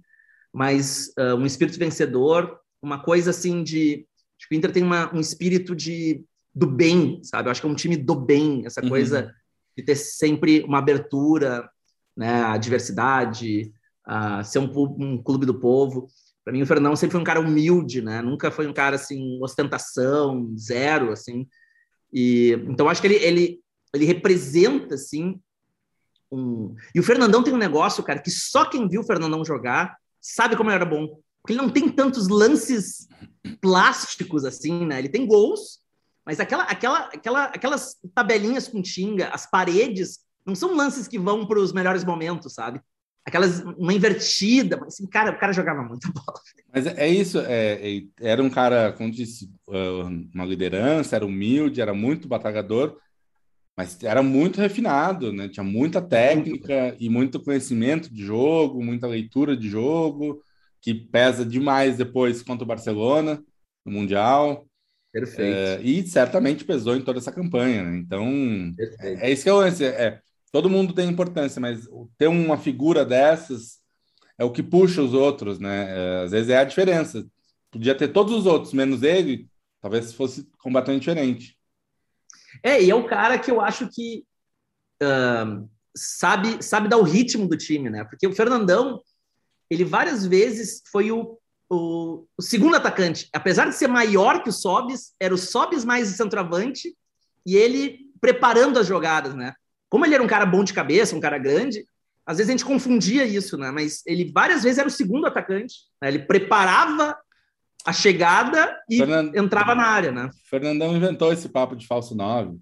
[0.53, 4.07] mas uh, um espírito vencedor, uma coisa assim de
[4.39, 7.49] acho que o Inter tem uma, um espírito de do bem, sabe?
[7.49, 8.89] Eu acho que é um time do bem, essa uhum.
[8.89, 9.33] coisa
[9.77, 11.69] de ter sempre uma abertura,
[12.17, 13.73] né, a diversidade,
[14.05, 16.09] a ser um, um clube do povo.
[16.45, 18.21] Para mim, o Fernão sempre foi um cara humilde, né?
[18.23, 21.47] Nunca foi um cara assim, ostentação, zero, assim.
[22.13, 23.61] E então acho que ele, ele,
[23.95, 25.39] ele representa assim
[26.33, 26.75] um.
[26.95, 30.57] E o Fernandão tem um negócio, cara, que só quem viu o Fernandão jogar sabe
[30.57, 31.07] como ele era bom.
[31.43, 33.09] Porque ele não tem tantos lances
[33.61, 34.99] plásticos assim, né?
[34.99, 35.81] Ele tem gols,
[36.25, 41.47] mas aquela, aquela, aquela, aquelas tabelinhas com tinga, as paredes, não são lances que vão
[41.47, 42.81] para os melhores momentos, sabe?
[43.29, 46.41] aquelas uma invertida, assim, cara, o cara jogava muita bola.
[46.73, 49.51] Mas é, é isso, é, é, era um cara, como disse,
[50.35, 52.97] uma liderança, era humilde, era muito batalhador,
[53.79, 55.49] mas era muito refinado, né?
[55.49, 60.43] Tinha muita técnica e muito conhecimento de jogo, muita leitura de jogo,
[60.81, 63.41] que pesa demais depois contra o Barcelona
[63.87, 64.67] no Mundial.
[65.13, 65.57] Perfeito.
[65.57, 67.99] É, e certamente pesou em toda essa campanha, né?
[67.99, 68.27] Então,
[68.99, 69.85] é, é, isso que é o lance.
[69.85, 71.87] É, todo mundo tem importância, mas
[72.19, 73.79] ter uma figura dessas
[74.37, 75.87] é o que puxa os outros, né?
[75.89, 77.25] É, às vezes é a diferença.
[77.71, 79.49] Podia ter todos os outros, menos ele,
[79.81, 81.58] talvez fosse completamente diferente.
[82.63, 84.25] É, e é o cara que eu acho que
[85.03, 88.05] uh, sabe, sabe dar o ritmo do time, né?
[88.05, 89.01] Porque o Fernandão,
[89.71, 91.39] ele várias vezes foi o,
[91.71, 93.29] o, o segundo atacante.
[93.33, 96.97] Apesar de ser maior que o Sobis, era o Sobis mais centroavante
[97.47, 99.55] e ele preparando as jogadas, né?
[99.89, 101.87] como ele era um cara bom de cabeça, um cara grande,
[102.27, 103.71] às vezes a gente confundia isso, né?
[103.71, 106.09] Mas ele várias vezes era o segundo atacante, né?
[106.09, 107.17] ele preparava
[107.89, 109.33] a chegada e Fernand...
[109.35, 110.29] entrava na área, né?
[110.45, 112.59] Fernandão inventou esse papo de falso 9.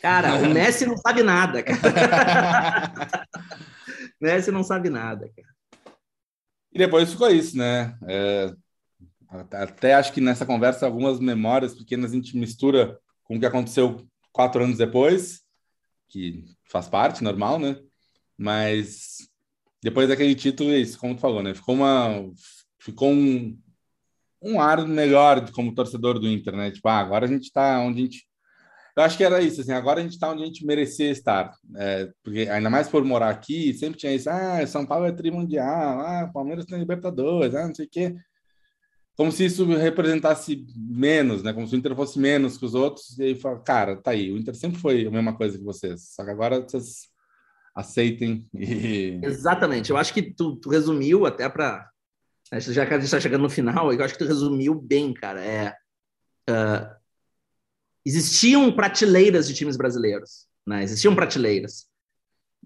[0.00, 2.94] Cara, o Messi não sabe nada, cara.
[4.20, 5.48] Messi não sabe nada, cara.
[6.72, 7.98] E depois ficou isso, né?
[8.06, 8.54] É,
[9.50, 14.06] até acho que nessa conversa algumas memórias pequenas a gente mistura com o que aconteceu
[14.30, 15.40] quatro anos depois,
[16.08, 17.76] que faz parte, normal, né?
[18.38, 19.28] Mas
[19.82, 21.54] depois daquele título, é isso, como tu falou, né?
[21.54, 22.30] Ficou uma.
[22.78, 23.58] Ficou um,
[24.44, 26.70] um ar melhor como torcedor do Inter, né?
[26.70, 28.26] Tipo, ah, agora a gente tá onde a gente.
[28.96, 31.52] Eu acho que era isso, assim, agora a gente tá onde a gente merecia estar.
[31.76, 36.00] É, porque ainda mais por morar aqui, sempre tinha isso, ah, São Paulo é trimundial,
[36.00, 38.14] ah, Palmeiras tem Libertadores, ah, não sei o quê.
[39.16, 41.52] Como se isso representasse menos, né?
[41.52, 43.16] Como se o Inter fosse menos que os outros.
[43.18, 46.08] E aí fala, cara, tá aí, o Inter sempre foi a mesma coisa que vocês.
[46.14, 47.08] Só que agora vocês
[47.74, 48.46] aceitem.
[48.54, 49.20] E...
[49.22, 49.90] Exatamente.
[49.90, 51.88] Eu acho que tu, tu resumiu até para.
[52.60, 55.40] Já que a gente está chegando no final, eu acho que tu resumiu bem, cara.
[55.44, 55.76] É,
[56.50, 56.94] uh,
[58.04, 60.82] existiam prateleiras de times brasileiros, né?
[60.82, 61.86] Existiam prateleiras.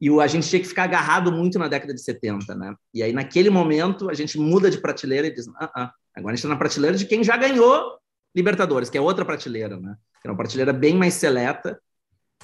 [0.00, 2.74] E o, a gente tinha que ficar agarrado muito na década de 70, né?
[2.94, 5.92] E aí, naquele momento, a gente muda de prateleira e diz: ah, ah.
[6.14, 7.98] agora a gente está na prateleira de quem já ganhou
[8.34, 9.96] Libertadores, que é outra prateleira, né?
[10.22, 11.80] Que é uma prateleira bem mais seleta,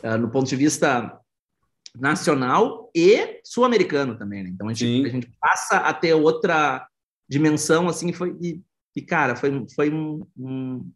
[0.03, 1.21] uh, no ponto de vista
[1.95, 4.51] nacional e sul-americano também, né?
[4.53, 6.85] Então a gente, a gente, passa a ter outra
[7.29, 8.61] dimensão, assim, foi, e,
[8.95, 10.91] e cara, foi, foi um, um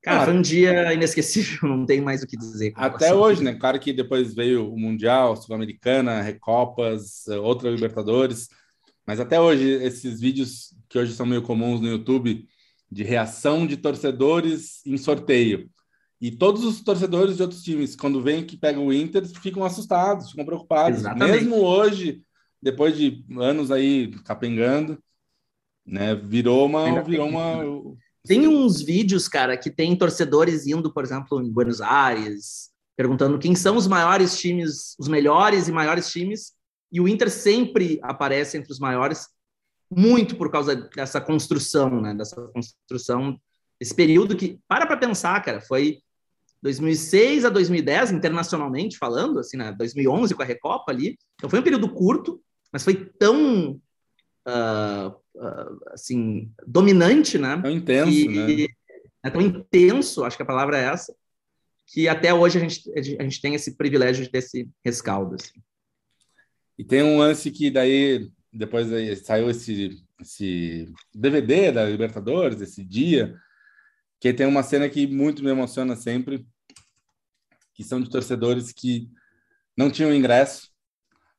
[0.00, 2.72] Cara, foi um dia inesquecível, não tem mais o que dizer.
[2.76, 3.54] Até hoje, né?
[3.54, 8.48] Claro que depois veio o Mundial, Sul-Americana, Recopas, outra Libertadores,
[9.06, 12.46] mas até hoje, esses vídeos que hoje são meio comuns no YouTube,
[12.90, 15.68] de reação de torcedores em sorteio.
[16.20, 20.30] E todos os torcedores de outros times, quando veem que pegam o Inter, ficam assustados,
[20.30, 21.00] ficam preocupados.
[21.00, 21.44] Exatamente.
[21.44, 22.22] Mesmo hoje,
[22.60, 24.98] depois de anos aí capengando,
[25.88, 26.14] né?
[26.14, 27.02] Virou uma.
[27.02, 27.96] virou uma
[28.26, 33.54] tem uns vídeos, cara, que tem torcedores indo, por exemplo, em Buenos Aires, perguntando quem
[33.54, 36.52] são os maiores times, os melhores e maiores times,
[36.92, 39.28] e o Inter sempre aparece entre os maiores,
[39.90, 42.14] muito por causa dessa construção, né?
[42.14, 43.40] Dessa construção,
[43.80, 46.00] esse período que, para para pensar, cara, foi
[46.62, 49.72] 2006 a 2010, internacionalmente falando, assim, né?
[49.72, 51.16] 2011 com a Recopa ali.
[51.36, 52.40] Então foi um período curto,
[52.70, 53.80] mas foi tão,
[54.48, 57.60] uh, uh, assim, dominante, né?
[57.60, 58.66] Tão intenso, né?
[59.22, 61.14] É tão intenso, acho que a palavra é essa,
[61.86, 65.60] que até hoje a gente, a gente tem esse privilégio de ter esse rescaldo, assim.
[66.78, 72.84] E tem um lance que daí, depois aí, saiu esse, esse DVD da Libertadores, esse
[72.84, 73.36] dia,
[74.20, 76.46] que tem uma cena que muito me emociona sempre,
[77.74, 79.10] que são de torcedores que
[79.76, 80.70] não tinham ingresso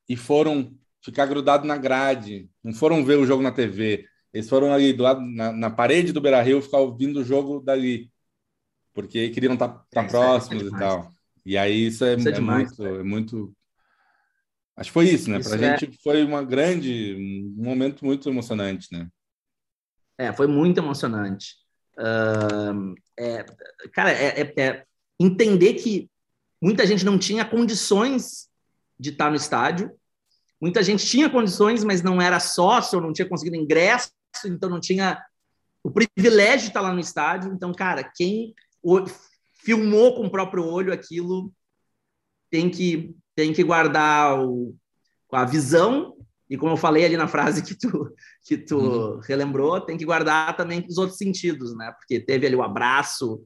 [0.07, 0.73] e foram
[1.09, 5.03] ficar grudados na grade, não foram ver o jogo na TV, eles foram ali do
[5.03, 8.11] lado na, na parede do Beira-Rio ficar ouvindo o jogo dali,
[8.93, 11.11] porque queriam estar tá, tá é, próximos é e tal.
[11.45, 13.53] E aí isso é, isso é, é muito, é muito
[14.79, 15.41] Acho que foi isso, né?
[15.43, 19.09] Para a é gente foi uma grande, um momento muito emocionante, né?
[20.17, 21.55] É, foi muito emocionante.
[21.97, 23.45] Uh, é,
[23.91, 24.85] cara, é, é, é,
[25.19, 26.09] entender que
[26.61, 28.47] muita gente não tinha condições
[28.97, 29.91] de estar no estádio,
[30.61, 34.11] muita gente tinha condições, mas não era sócio, não tinha conseguido ingresso,
[34.45, 35.21] então não tinha
[35.83, 37.53] o privilégio de estar lá no estádio.
[37.53, 38.53] Então, cara, quem
[39.63, 41.51] filmou com o próprio olho aquilo
[42.49, 44.75] tem que, tem que guardar o,
[45.31, 46.15] a visão
[46.49, 48.11] e como eu falei ali na frase que tu,
[48.43, 49.19] que tu uhum.
[49.19, 51.91] relembrou, tem que guardar também os outros sentidos, né?
[51.91, 53.45] Porque teve ali o abraço,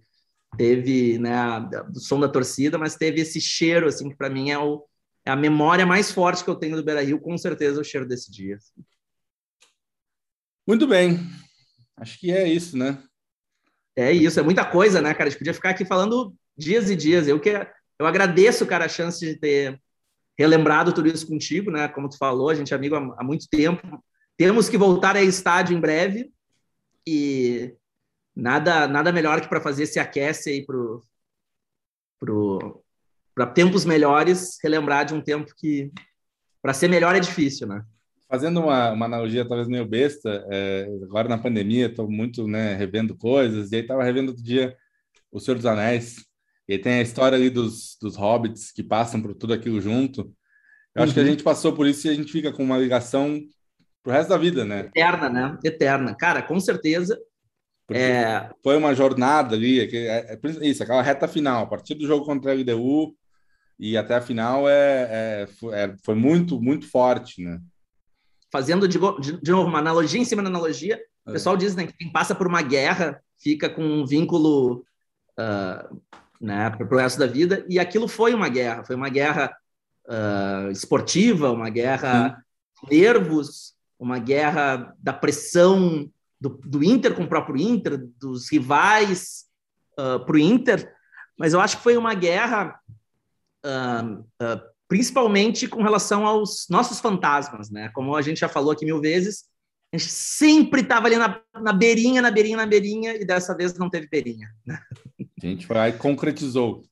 [0.57, 1.35] teve né,
[1.93, 4.85] o som da torcida, mas teve esse cheiro, assim, que para mim é, o,
[5.25, 8.31] é a memória mais forte que eu tenho do Beira-Rio, com certeza o cheiro desse
[8.31, 8.57] dia.
[10.67, 11.19] Muito bem.
[11.97, 13.01] Acho que é isso, né?
[13.95, 15.27] É isso, é muita coisa, né, cara?
[15.27, 17.27] A gente podia ficar aqui falando dias e dias.
[17.27, 17.49] Eu que
[17.99, 19.79] eu agradeço, cara, a chance de ter
[20.37, 21.87] relembrado tudo isso contigo, né?
[21.87, 24.03] Como tu falou, a gente é amigo há, há muito tempo.
[24.35, 26.31] Temos que voltar a estádio em breve
[27.07, 27.75] e
[28.35, 31.03] nada nada melhor que para fazer esse aquece aí pro
[32.19, 32.82] pro
[33.33, 35.91] para tempos melhores, relembrar de um tempo que
[36.61, 37.83] para ser melhor é difícil, né?
[38.29, 43.15] Fazendo uma, uma analogia talvez meio besta, é, agora na pandemia estou muito né, revendo
[43.15, 44.75] coisas, e aí estava revendo outro dia
[45.31, 46.25] O Senhor dos Anéis,
[46.67, 50.21] e tem a história ali dos, dos hobbits que passam por tudo aquilo junto.
[50.95, 51.03] Eu uhum.
[51.03, 51.29] acho que a uhum.
[51.29, 53.39] gente passou por isso e a gente fica com uma ligação
[54.01, 54.89] pro resto da vida, né?
[54.95, 55.57] Eterna, né?
[55.63, 56.15] Eterna.
[56.15, 57.19] Cara, com certeza.
[57.91, 58.49] é...
[58.63, 62.25] Foi uma jornada ali, é, é, é, isso, aquela reta final, a partir do jogo
[62.25, 63.15] contra a LDU
[63.79, 67.59] e até a final é, é, foi muito, muito forte, né?
[68.51, 68.99] Fazendo de,
[69.41, 72.35] de, novo uma analogia em cima da analogia, O pessoal diz né, que quem passa
[72.35, 74.85] por uma guerra fica com um vínculo
[75.39, 76.01] uh,
[76.39, 79.55] né, para o resto da vida, e aquilo foi uma guerra, foi uma guerra
[80.07, 82.43] uh, esportiva, uma guerra
[82.83, 86.09] de nervos, uma guerra da pressão
[86.39, 89.45] do, do, Inter com o próprio Inter, dos rivais
[89.97, 90.93] uh, para o Inter,
[91.37, 92.77] mas eu acho que foi uma guerra
[94.87, 97.89] principalmente com relação aos nossos fantasmas, né?
[97.89, 99.45] Como a gente já falou aqui mil vezes,
[99.93, 103.77] a gente sempre estava ali na, na beirinha, na beirinha, na beirinha, e dessa vez
[103.77, 104.49] não teve beirinha.
[104.65, 104.79] Né?
[105.41, 106.83] A gente foi e concretizou.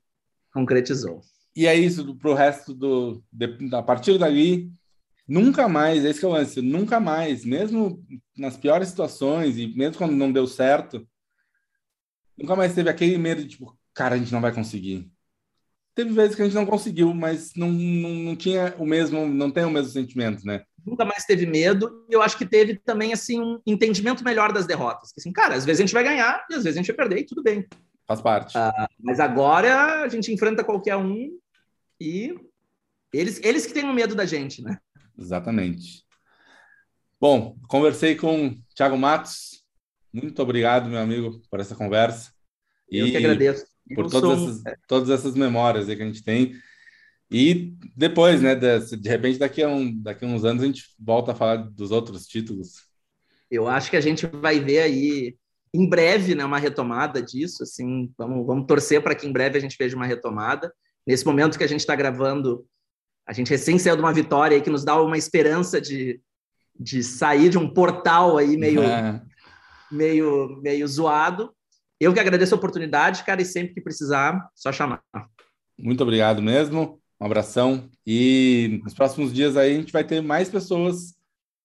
[0.53, 1.21] Concretizou.
[1.55, 3.23] E é isso para o resto do.
[3.31, 4.71] De, a partir dali,
[5.27, 8.03] nunca mais, esse é o lance, nunca mais, mesmo
[8.37, 11.07] nas piores situações, e mesmo quando não deu certo,
[12.37, 15.10] nunca mais teve aquele medo de tipo, cara, a gente não vai conseguir.
[15.93, 19.51] Teve vezes que a gente não conseguiu, mas não, não, não tinha o mesmo, não
[19.51, 20.63] tem o mesmo sentimento, né?
[20.85, 24.65] Nunca mais teve medo, e eu acho que teve também assim um entendimento melhor das
[24.65, 25.11] derrotas.
[25.11, 26.95] Que, assim, cara, às vezes a gente vai ganhar e às vezes a gente vai
[26.95, 27.67] perder, e tudo bem.
[28.07, 28.57] Faz parte.
[28.57, 31.37] Uh, mas agora a gente enfrenta qualquer um
[31.99, 32.35] e
[33.13, 34.79] eles, eles que têm medo da gente, né?
[35.17, 36.05] Exatamente.
[37.19, 39.63] Bom, conversei com o Thiago Matos.
[40.11, 42.31] Muito obrigado, meu amigo, por essa conversa.
[42.89, 43.11] Eu e...
[43.11, 46.53] que agradeço por todas, essas, todas essas memórias que a gente tem.
[47.31, 50.83] E depois, né, de, de repente, daqui a, um, daqui a uns anos, a gente
[50.99, 52.85] volta a falar dos outros títulos.
[53.49, 55.37] Eu acho que a gente vai ver aí,
[55.73, 57.63] em breve, né, uma retomada disso.
[57.63, 60.73] Assim, vamos, vamos torcer para que em breve a gente veja uma retomada.
[61.07, 62.65] Nesse momento que a gente está gravando,
[63.25, 66.21] a gente recém saiu de uma vitória aí que nos dá uma esperança de,
[66.77, 69.21] de sair de um portal aí meio, é.
[69.89, 71.53] meio, meio zoado.
[72.01, 75.03] Eu que agradeço a oportunidade, cara, e sempre que precisar, só chamar.
[75.77, 76.99] Muito obrigado mesmo.
[77.19, 77.87] Um abração.
[78.07, 81.15] E nos próximos dias aí a gente vai ter mais pessoas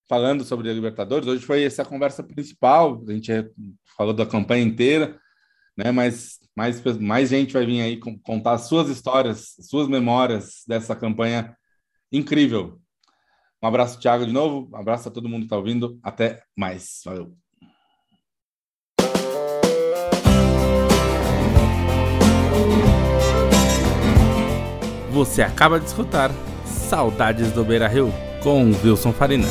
[0.07, 1.27] falando sobre a Libertadores.
[1.27, 3.31] Hoje foi essa conversa principal, a gente
[3.97, 5.19] falou da campanha inteira,
[5.75, 5.91] né?
[5.91, 11.57] Mas mais, mais gente vai vir aí contar suas histórias, suas memórias dessa campanha
[12.11, 12.79] incrível.
[13.59, 14.69] Um abraço, Thiago, de novo.
[14.71, 15.99] Um abraço a todo mundo que está ouvindo.
[16.03, 17.01] Até mais.
[17.03, 17.35] Valeu.
[25.17, 26.29] Você acaba de escutar
[26.63, 28.13] Saudades do Beira Rio
[28.43, 29.47] com Wilson Farina.